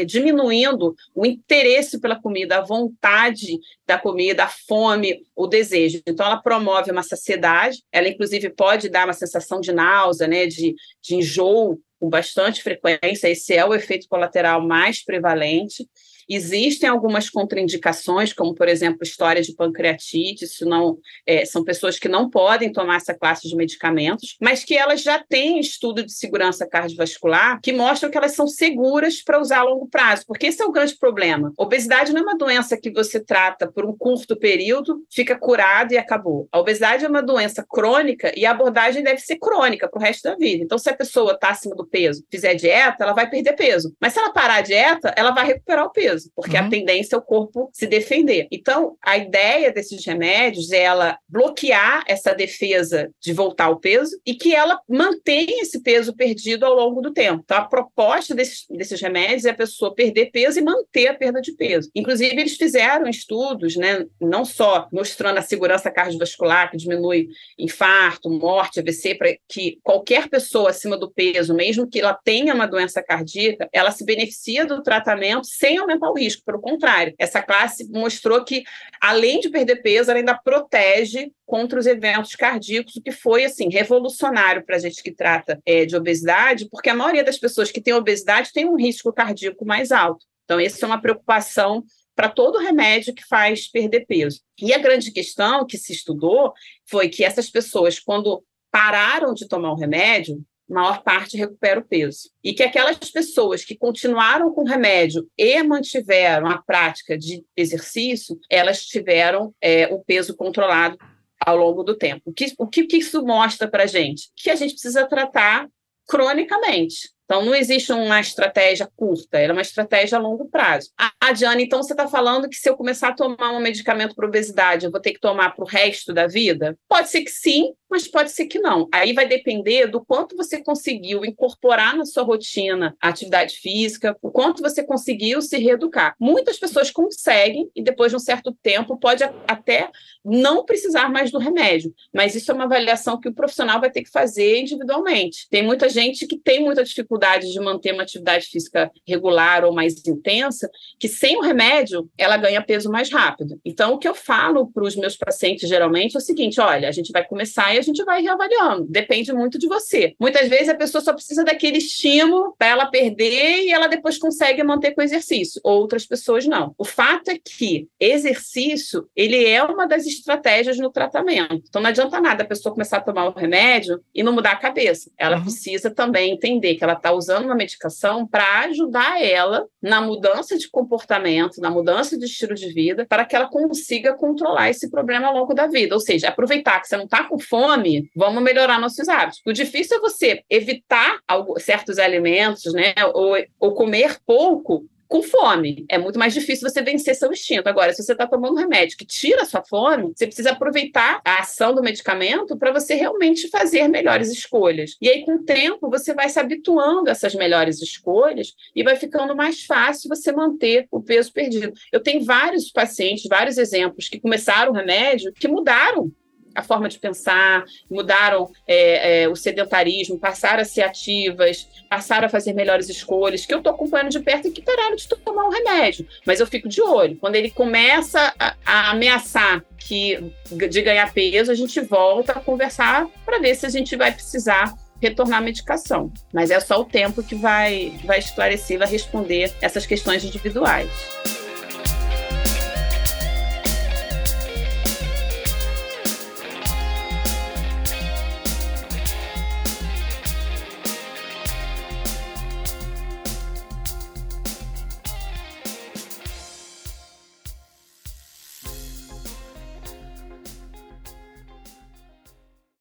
diminuindo 0.05 0.95
o 1.13 1.25
interesse 1.25 2.01
pela 2.01 2.19
comida, 2.19 2.57
a 2.57 2.65
vontade 2.65 3.59
da 3.87 3.97
comida, 3.97 4.43
a 4.43 4.47
fome, 4.47 5.21
o 5.35 5.47
desejo. 5.47 6.01
Então, 6.05 6.25
ela 6.25 6.41
promove 6.41 6.91
uma 6.91 7.03
saciedade, 7.03 7.81
ela, 7.91 8.09
inclusive, 8.09 8.49
pode 8.49 8.89
dar 8.89 9.07
uma 9.07 9.13
sensação 9.13 9.61
de 9.61 9.71
náusea, 9.71 10.27
né, 10.27 10.45
de, 10.45 10.75
de 11.01 11.15
enjoo 11.15 11.79
com 11.99 12.09
bastante 12.09 12.61
frequência, 12.61 13.27
esse 13.27 13.55
é 13.55 13.65
o 13.65 13.73
efeito 13.73 14.07
colateral 14.07 14.61
mais 14.61 15.03
prevalente. 15.03 15.87
Existem 16.29 16.89
algumas 16.89 17.29
contraindicações, 17.29 18.33
como, 18.33 18.53
por 18.53 18.67
exemplo, 18.67 18.99
história 19.03 19.41
de 19.41 19.53
pancreatite, 19.53 20.45
isso 20.45 20.65
não, 20.65 20.97
é, 21.25 21.45
são 21.45 21.63
pessoas 21.63 21.97
que 21.97 22.09
não 22.09 22.29
podem 22.29 22.71
tomar 22.71 22.97
essa 22.97 23.13
classe 23.13 23.47
de 23.47 23.55
medicamentos, 23.55 24.35
mas 24.41 24.63
que 24.63 24.75
elas 24.75 25.01
já 25.01 25.23
têm 25.23 25.59
estudo 25.59 26.05
de 26.05 26.11
segurança 26.11 26.67
cardiovascular 26.67 27.59
que 27.61 27.71
mostram 27.71 28.11
que 28.11 28.17
elas 28.17 28.33
são 28.33 28.47
seguras 28.47 29.23
para 29.23 29.39
usar 29.39 29.59
a 29.59 29.63
longo 29.63 29.87
prazo, 29.87 30.23
porque 30.27 30.47
esse 30.47 30.61
é 30.61 30.65
o 30.65 30.71
grande 30.71 30.97
problema. 30.97 31.53
Obesidade 31.57 32.11
não 32.11 32.19
é 32.19 32.23
uma 32.23 32.37
doença 32.37 32.77
que 32.77 32.91
você 32.91 33.19
trata 33.19 33.71
por 33.71 33.85
um 33.85 33.95
curto 33.95 34.35
período, 34.35 35.03
fica 35.09 35.37
curado 35.37 35.93
e 35.93 35.97
acabou. 35.97 36.47
A 36.51 36.59
obesidade 36.59 37.05
é 37.05 37.07
uma 37.07 37.23
doença 37.23 37.65
crônica 37.67 38.33
e 38.35 38.45
a 38.45 38.51
abordagem 38.51 39.01
deve 39.01 39.21
ser 39.21 39.37
crônica 39.37 39.87
para 39.87 39.99
o 39.99 40.01
resto 40.01 40.23
da 40.23 40.35
vida. 40.35 40.63
Então, 40.63 40.77
se 40.77 40.89
a 40.89 40.95
pessoa 40.95 41.33
está 41.33 41.49
acima 41.49 41.75
do 41.75 41.87
peso, 41.87 42.25
fizer 42.29 42.55
dieta, 42.55 43.03
ela 43.03 43.13
vai 43.13 43.29
perder 43.29 43.53
peso. 43.53 43.95
Mas 43.99 44.13
se 44.13 44.19
ela 44.19 44.33
parar 44.33 44.55
a 44.55 44.61
dieta, 44.61 45.13
ela 45.15 45.31
vai 45.31 45.45
recuperar 45.45 45.85
o 45.85 45.91
peso 45.91 46.16
porque 46.35 46.57
uhum. 46.57 46.65
a 46.65 46.69
tendência 46.69 47.15
é 47.15 47.19
o 47.19 47.21
corpo 47.21 47.69
se 47.73 47.87
defender. 47.87 48.47
Então, 48.51 48.95
a 49.01 49.17
ideia 49.17 49.71
desses 49.71 50.05
remédios 50.05 50.71
é 50.71 50.83
ela 50.83 51.17
bloquear 51.27 52.03
essa 52.07 52.33
defesa 52.33 53.09
de 53.19 53.33
voltar 53.33 53.65
ao 53.65 53.79
peso 53.79 54.19
e 54.25 54.33
que 54.33 54.55
ela 54.55 54.79
mantenha 54.87 55.61
esse 55.61 55.81
peso 55.81 56.15
perdido 56.15 56.65
ao 56.65 56.73
longo 56.73 57.01
do 57.01 57.11
tempo. 57.11 57.41
Então, 57.43 57.57
a 57.57 57.65
proposta 57.65 58.33
desses, 58.33 58.65
desses 58.69 58.99
remédios 59.01 59.45
é 59.45 59.51
a 59.51 59.55
pessoa 59.55 59.93
perder 59.93 60.31
peso 60.31 60.59
e 60.59 60.63
manter 60.63 61.07
a 61.07 61.13
perda 61.13 61.41
de 61.41 61.53
peso. 61.53 61.89
Inclusive, 61.95 62.39
eles 62.39 62.55
fizeram 62.55 63.07
estudos, 63.07 63.75
né, 63.75 64.05
não 64.19 64.45
só 64.45 64.87
mostrando 64.91 65.37
a 65.37 65.41
segurança 65.41 65.91
cardiovascular, 65.91 66.71
que 66.71 66.77
diminui 66.77 67.27
infarto, 67.57 68.29
morte, 68.29 68.79
AVC, 68.79 69.15
para 69.15 69.35
que 69.47 69.79
qualquer 69.83 70.29
pessoa 70.29 70.69
acima 70.69 70.97
do 70.97 71.11
peso, 71.11 71.53
mesmo 71.53 71.87
que 71.87 71.99
ela 71.99 72.13
tenha 72.13 72.53
uma 72.53 72.67
doença 72.67 73.01
cardíaca, 73.01 73.69
ela 73.71 73.91
se 73.91 74.05
beneficia 74.05 74.65
do 74.65 74.81
tratamento 74.81 75.47
sem 75.47 75.77
aumentar 75.77 76.06
o 76.09 76.17
risco. 76.17 76.43
Pelo 76.45 76.59
contrário, 76.59 77.13
essa 77.17 77.41
classe 77.41 77.89
mostrou 77.91 78.43
que, 78.43 78.63
além 79.01 79.39
de 79.39 79.49
perder 79.49 79.77
peso, 79.77 80.09
ela 80.09 80.19
ainda 80.19 80.37
protege 80.37 81.31
contra 81.45 81.79
os 81.79 81.85
eventos 81.85 82.35
cardíacos, 82.35 82.95
o 82.95 83.01
que 83.01 83.11
foi 83.11 83.45
assim 83.45 83.69
revolucionário 83.69 84.65
para 84.65 84.75
a 84.75 84.79
gente 84.79 85.01
que 85.01 85.11
trata 85.11 85.59
é, 85.65 85.85
de 85.85 85.95
obesidade, 85.95 86.67
porque 86.69 86.89
a 86.89 86.95
maioria 86.95 87.23
das 87.23 87.37
pessoas 87.37 87.71
que 87.71 87.81
têm 87.81 87.93
obesidade 87.93 88.51
tem 88.51 88.65
um 88.65 88.75
risco 88.75 89.13
cardíaco 89.13 89.65
mais 89.65 89.91
alto. 89.91 90.25
Então, 90.43 90.59
essa 90.59 90.85
é 90.85 90.87
uma 90.87 91.01
preocupação 91.01 91.83
para 92.15 92.29
todo 92.29 92.57
remédio 92.57 93.13
que 93.13 93.25
faz 93.25 93.69
perder 93.69 94.05
peso. 94.07 94.41
E 94.59 94.73
a 94.73 94.79
grande 94.79 95.11
questão 95.11 95.65
que 95.65 95.77
se 95.77 95.93
estudou 95.93 96.51
foi 96.89 97.09
que 97.09 97.23
essas 97.23 97.49
pessoas, 97.49 97.99
quando 97.99 98.43
pararam 98.71 99.33
de 99.33 99.47
tomar 99.47 99.71
o 99.71 99.75
remédio, 99.75 100.43
maior 100.67 101.01
parte 101.03 101.37
recupera 101.37 101.79
o 101.79 101.85
peso. 101.85 102.29
E 102.43 102.53
que 102.53 102.63
aquelas 102.63 102.97
pessoas 102.97 103.63
que 103.63 103.77
continuaram 103.77 104.53
com 104.53 104.61
o 104.61 104.67
remédio 104.67 105.27
e 105.37 105.61
mantiveram 105.63 106.47
a 106.47 106.61
prática 106.61 107.17
de 107.17 107.43
exercício, 107.55 108.37
elas 108.49 108.85
tiveram 108.85 109.53
é, 109.61 109.87
o 109.87 109.99
peso 109.99 110.35
controlado 110.35 110.97
ao 111.39 111.55
longo 111.55 111.83
do 111.83 111.95
tempo. 111.95 112.23
O 112.25 112.33
que, 112.33 112.53
o 112.57 112.67
que, 112.67 112.97
isso 112.97 113.23
mostra 113.23 113.67
para 113.69 113.83
a 113.83 113.87
gente? 113.87 114.29
Que 114.35 114.49
a 114.49 114.55
gente 114.55 114.73
precisa 114.73 115.07
tratar 115.07 115.67
cronicamente. 116.07 117.09
Então, 117.25 117.43
não 117.43 117.53
existe 117.53 117.91
uma 117.91 118.21
estratégia 118.21 118.89
curta, 118.95 119.37
é 119.37 119.51
uma 119.51 119.61
estratégia 119.61 120.17
a 120.17 120.21
longo 120.21 120.49
prazo. 120.49 120.89
Ah, 120.97 121.33
Diana, 121.33 121.61
então 121.61 121.83
você 121.83 121.91
está 121.91 122.07
falando 122.07 122.47
que 122.47 122.55
se 122.55 122.69
eu 122.69 122.77
começar 122.77 123.09
a 123.09 123.13
tomar 123.13 123.51
um 123.51 123.59
medicamento 123.59 124.15
para 124.15 124.25
obesidade, 124.25 124.85
eu 124.85 124.91
vou 124.91 125.01
ter 125.01 125.11
que 125.11 125.19
tomar 125.19 125.53
para 125.53 125.65
o 125.65 125.67
resto 125.67 126.13
da 126.13 126.25
vida? 126.25 126.77
Pode 126.87 127.09
ser 127.09 127.23
que 127.23 127.29
sim, 127.29 127.73
mas 127.89 128.07
pode 128.07 128.31
ser 128.31 128.45
que 128.45 128.59
não. 128.59 128.87
Aí 128.93 129.13
vai 129.13 129.27
depender 129.27 129.87
do 129.87 130.03
quanto 130.03 130.35
você 130.35 130.61
conseguiu 130.61 131.25
incorporar 131.25 131.95
na 131.95 132.05
sua 132.05 132.23
rotina 132.23 132.95
a 133.01 133.09
atividade 133.09 133.55
física, 133.55 134.15
o 134.21 134.29
quanto 134.29 134.61
você 134.61 134.83
conseguiu 134.83 135.41
se 135.41 135.57
reeducar. 135.57 136.15
Muitas 136.19 136.57
pessoas 136.57 136.91
conseguem 136.91 137.69
e 137.75 137.81
depois 137.81 138.11
de 138.11 138.15
um 138.15 138.19
certo 138.19 138.55
tempo 138.61 138.97
pode 138.99 139.23
até 139.47 139.89
não 140.23 140.65
precisar 140.65 141.09
mais 141.09 141.31
do 141.31 141.37
remédio, 141.37 141.93
mas 142.13 142.35
isso 142.35 142.51
é 142.51 142.53
uma 142.53 142.65
avaliação 142.65 143.19
que 143.19 143.29
o 143.29 143.33
profissional 143.33 143.79
vai 143.79 143.89
ter 143.89 144.03
que 144.03 144.09
fazer 144.09 144.59
individualmente. 144.59 145.47
Tem 145.49 145.63
muita 145.63 145.87
gente 145.87 146.27
que 146.27 146.37
tem 146.37 146.61
muita 146.61 146.83
dificuldade 146.83 147.51
de 147.51 147.59
manter 147.59 147.93
uma 147.93 148.03
atividade 148.03 148.47
física 148.47 148.91
regular 149.07 149.63
ou 149.63 149.73
mais 149.73 149.95
intensa, 150.05 150.69
que 150.99 151.07
sem 151.07 151.37
o 151.37 151.41
remédio 151.41 152.09
ela 152.17 152.37
ganha 152.37 152.61
peso 152.61 152.89
mais 152.89 153.09
rápido. 153.09 153.59
Então 153.63 153.93
o 153.93 153.97
que 153.97 154.07
eu 154.07 154.15
falo 154.15 154.67
para 154.71 154.83
os 154.83 154.95
meus 154.95 155.15
pacientes 155.15 155.69
geralmente 155.69 156.15
é 156.15 156.19
o 156.19 156.21
seguinte, 156.21 156.59
olha, 156.59 156.89
a 156.89 156.91
gente 156.91 157.11
vai 157.11 157.25
começar 157.25 157.76
a 157.77 157.81
gente 157.81 158.03
vai 158.03 158.21
reavaliando. 158.21 158.85
Depende 158.89 159.33
muito 159.33 159.57
de 159.57 159.67
você. 159.67 160.15
Muitas 160.19 160.47
vezes 160.47 160.69
a 160.69 160.75
pessoa 160.75 161.01
só 161.01 161.13
precisa 161.13 161.43
daquele 161.43 161.77
estímulo 161.77 162.55
para 162.57 162.67
ela 162.67 162.85
perder 162.87 163.63
e 163.63 163.71
ela 163.71 163.87
depois 163.87 164.17
consegue 164.17 164.63
manter 164.63 164.91
com 164.91 165.01
o 165.01 165.03
exercício. 165.03 165.61
Outras 165.63 166.05
pessoas 166.05 166.45
não. 166.45 166.73
O 166.77 166.85
fato 166.85 167.29
é 167.29 167.37
que 167.37 167.87
exercício, 167.99 169.07
ele 169.15 169.45
é 169.45 169.63
uma 169.63 169.87
das 169.87 170.05
estratégias 170.05 170.77
no 170.77 170.91
tratamento. 170.91 171.63
Então 171.67 171.81
não 171.81 171.89
adianta 171.89 172.19
nada 172.19 172.43
a 172.43 172.47
pessoa 172.47 172.73
começar 172.73 172.97
a 172.97 173.01
tomar 173.01 173.27
o 173.27 173.33
remédio 173.33 174.01
e 174.13 174.23
não 174.23 174.33
mudar 174.33 174.51
a 174.51 174.57
cabeça. 174.57 175.11
Ela 175.17 175.37
uhum. 175.37 175.43
precisa 175.43 175.89
também 175.89 176.31
entender 176.31 176.75
que 176.75 176.83
ela 176.83 176.93
está 176.93 177.11
usando 177.11 177.45
uma 177.45 177.55
medicação 177.55 178.25
para 178.25 178.61
ajudar 178.65 179.21
ela 179.21 179.65
na 179.81 180.01
mudança 180.01 180.57
de 180.57 180.69
comportamento, 180.69 181.61
na 181.61 181.69
mudança 181.69 182.17
de 182.17 182.25
estilo 182.25 182.55
de 182.55 182.71
vida, 182.73 183.05
para 183.07 183.25
que 183.25 183.35
ela 183.35 183.47
consiga 183.47 184.13
controlar 184.13 184.69
esse 184.69 184.89
problema 184.89 185.27
ao 185.27 185.33
longo 185.33 185.53
da 185.53 185.67
vida. 185.67 185.95
Ou 185.95 186.01
seja, 186.01 186.29
aproveitar 186.29 186.79
que 186.79 186.87
você 186.87 186.97
não 186.97 187.05
está 187.05 187.23
com 187.23 187.39
fome 187.39 187.66
fome, 187.67 188.09
vamos 188.15 188.41
melhorar 188.41 188.79
nossos 188.79 189.09
hábitos. 189.09 189.41
O 189.45 189.51
difícil 189.51 189.97
é 189.97 189.99
você 189.99 190.43
evitar 190.49 191.19
certos 191.59 191.99
alimentos, 191.99 192.73
né? 192.73 192.93
Ou, 193.13 193.35
ou 193.59 193.73
comer 193.73 194.17
pouco 194.25 194.85
com 195.07 195.23
fome. 195.23 195.85
É 195.89 195.97
muito 195.97 196.19
mais 196.19 196.33
difícil 196.33 196.69
você 196.69 196.81
vencer 196.81 197.15
seu 197.15 197.31
instinto. 197.31 197.67
Agora, 197.67 197.93
se 197.93 198.03
você 198.03 198.11
está 198.11 198.27
tomando 198.27 198.53
um 198.53 198.59
remédio 198.59 198.97
que 198.97 199.05
tira 199.05 199.43
a 199.43 199.45
sua 199.45 199.63
fome, 199.63 200.11
você 200.13 200.27
precisa 200.27 200.51
aproveitar 200.51 201.21
a 201.23 201.39
ação 201.39 201.73
do 201.73 201.81
medicamento 201.81 202.57
para 202.57 202.71
você 202.71 202.93
realmente 202.93 203.49
fazer 203.49 203.87
melhores 203.87 204.29
escolhas. 204.29 204.97
E 205.01 205.09
aí, 205.09 205.23
com 205.23 205.35
o 205.35 205.43
tempo, 205.43 205.89
você 205.89 206.13
vai 206.13 206.29
se 206.29 206.39
habituando 206.39 207.09
a 207.09 207.11
essas 207.11 207.33
melhores 207.35 207.81
escolhas 207.81 208.53
e 208.75 208.83
vai 208.83 208.95
ficando 208.95 209.35
mais 209.35 209.63
fácil 209.63 210.09
você 210.09 210.31
manter 210.31 210.87
o 210.91 211.01
peso 211.01 211.31
perdido. 211.31 211.73
Eu 211.91 212.01
tenho 212.01 212.23
vários 212.23 212.69
pacientes, 212.69 213.27
vários 213.29 213.57
exemplos 213.57 214.09
que 214.09 214.19
começaram 214.19 214.71
o 214.71 214.75
remédio 214.75 215.31
que 215.33 215.47
mudaram 215.47 216.11
a 216.57 216.63
forma 216.63 216.89
de 216.89 216.97
pensar, 216.97 217.63
mudaram 217.89 218.49
é, 218.67 219.21
é, 219.21 219.29
o 219.29 219.35
sedentarismo, 219.35 220.17
passaram 220.17 220.63
a 220.63 220.65
ser 220.65 220.81
ativas, 220.81 221.69
passaram 221.87 222.25
a 222.25 222.29
fazer 222.29 222.51
melhores 222.53 222.89
escolhas, 222.89 223.45
que 223.45 223.53
eu 223.53 223.59
estou 223.59 223.71
acompanhando 223.71 224.09
de 224.09 224.19
perto 224.19 224.47
e 224.47 224.51
que 224.51 224.63
pararam 224.63 224.95
de 224.95 225.07
tomar 225.07 225.43
o 225.43 225.47
um 225.49 225.51
remédio. 225.51 226.07
Mas 226.25 226.39
eu 226.39 226.47
fico 226.47 226.67
de 226.67 226.81
olho. 226.81 227.15
Quando 227.17 227.35
ele 227.35 227.51
começa 227.51 228.33
a, 228.39 228.55
a 228.65 228.89
ameaçar 228.89 229.63
que, 229.77 230.19
de 230.51 230.81
ganhar 230.81 231.13
peso, 231.13 231.51
a 231.51 231.55
gente 231.55 231.79
volta 231.79 232.31
a 232.31 232.39
conversar 232.39 233.07
para 233.23 233.39
ver 233.39 233.53
se 233.53 233.67
a 233.67 233.69
gente 233.69 233.95
vai 233.95 234.11
precisar 234.11 234.73
retornar 234.99 235.37
à 235.37 235.41
medicação. 235.41 236.11
Mas 236.33 236.49
é 236.49 236.59
só 236.59 236.81
o 236.81 236.85
tempo 236.85 237.21
que 237.21 237.35
vai, 237.35 237.93
vai 238.03 238.17
esclarecer, 238.17 238.79
vai 238.79 238.87
responder 238.87 239.53
essas 239.61 239.85
questões 239.85 240.23
individuais. 240.23 240.89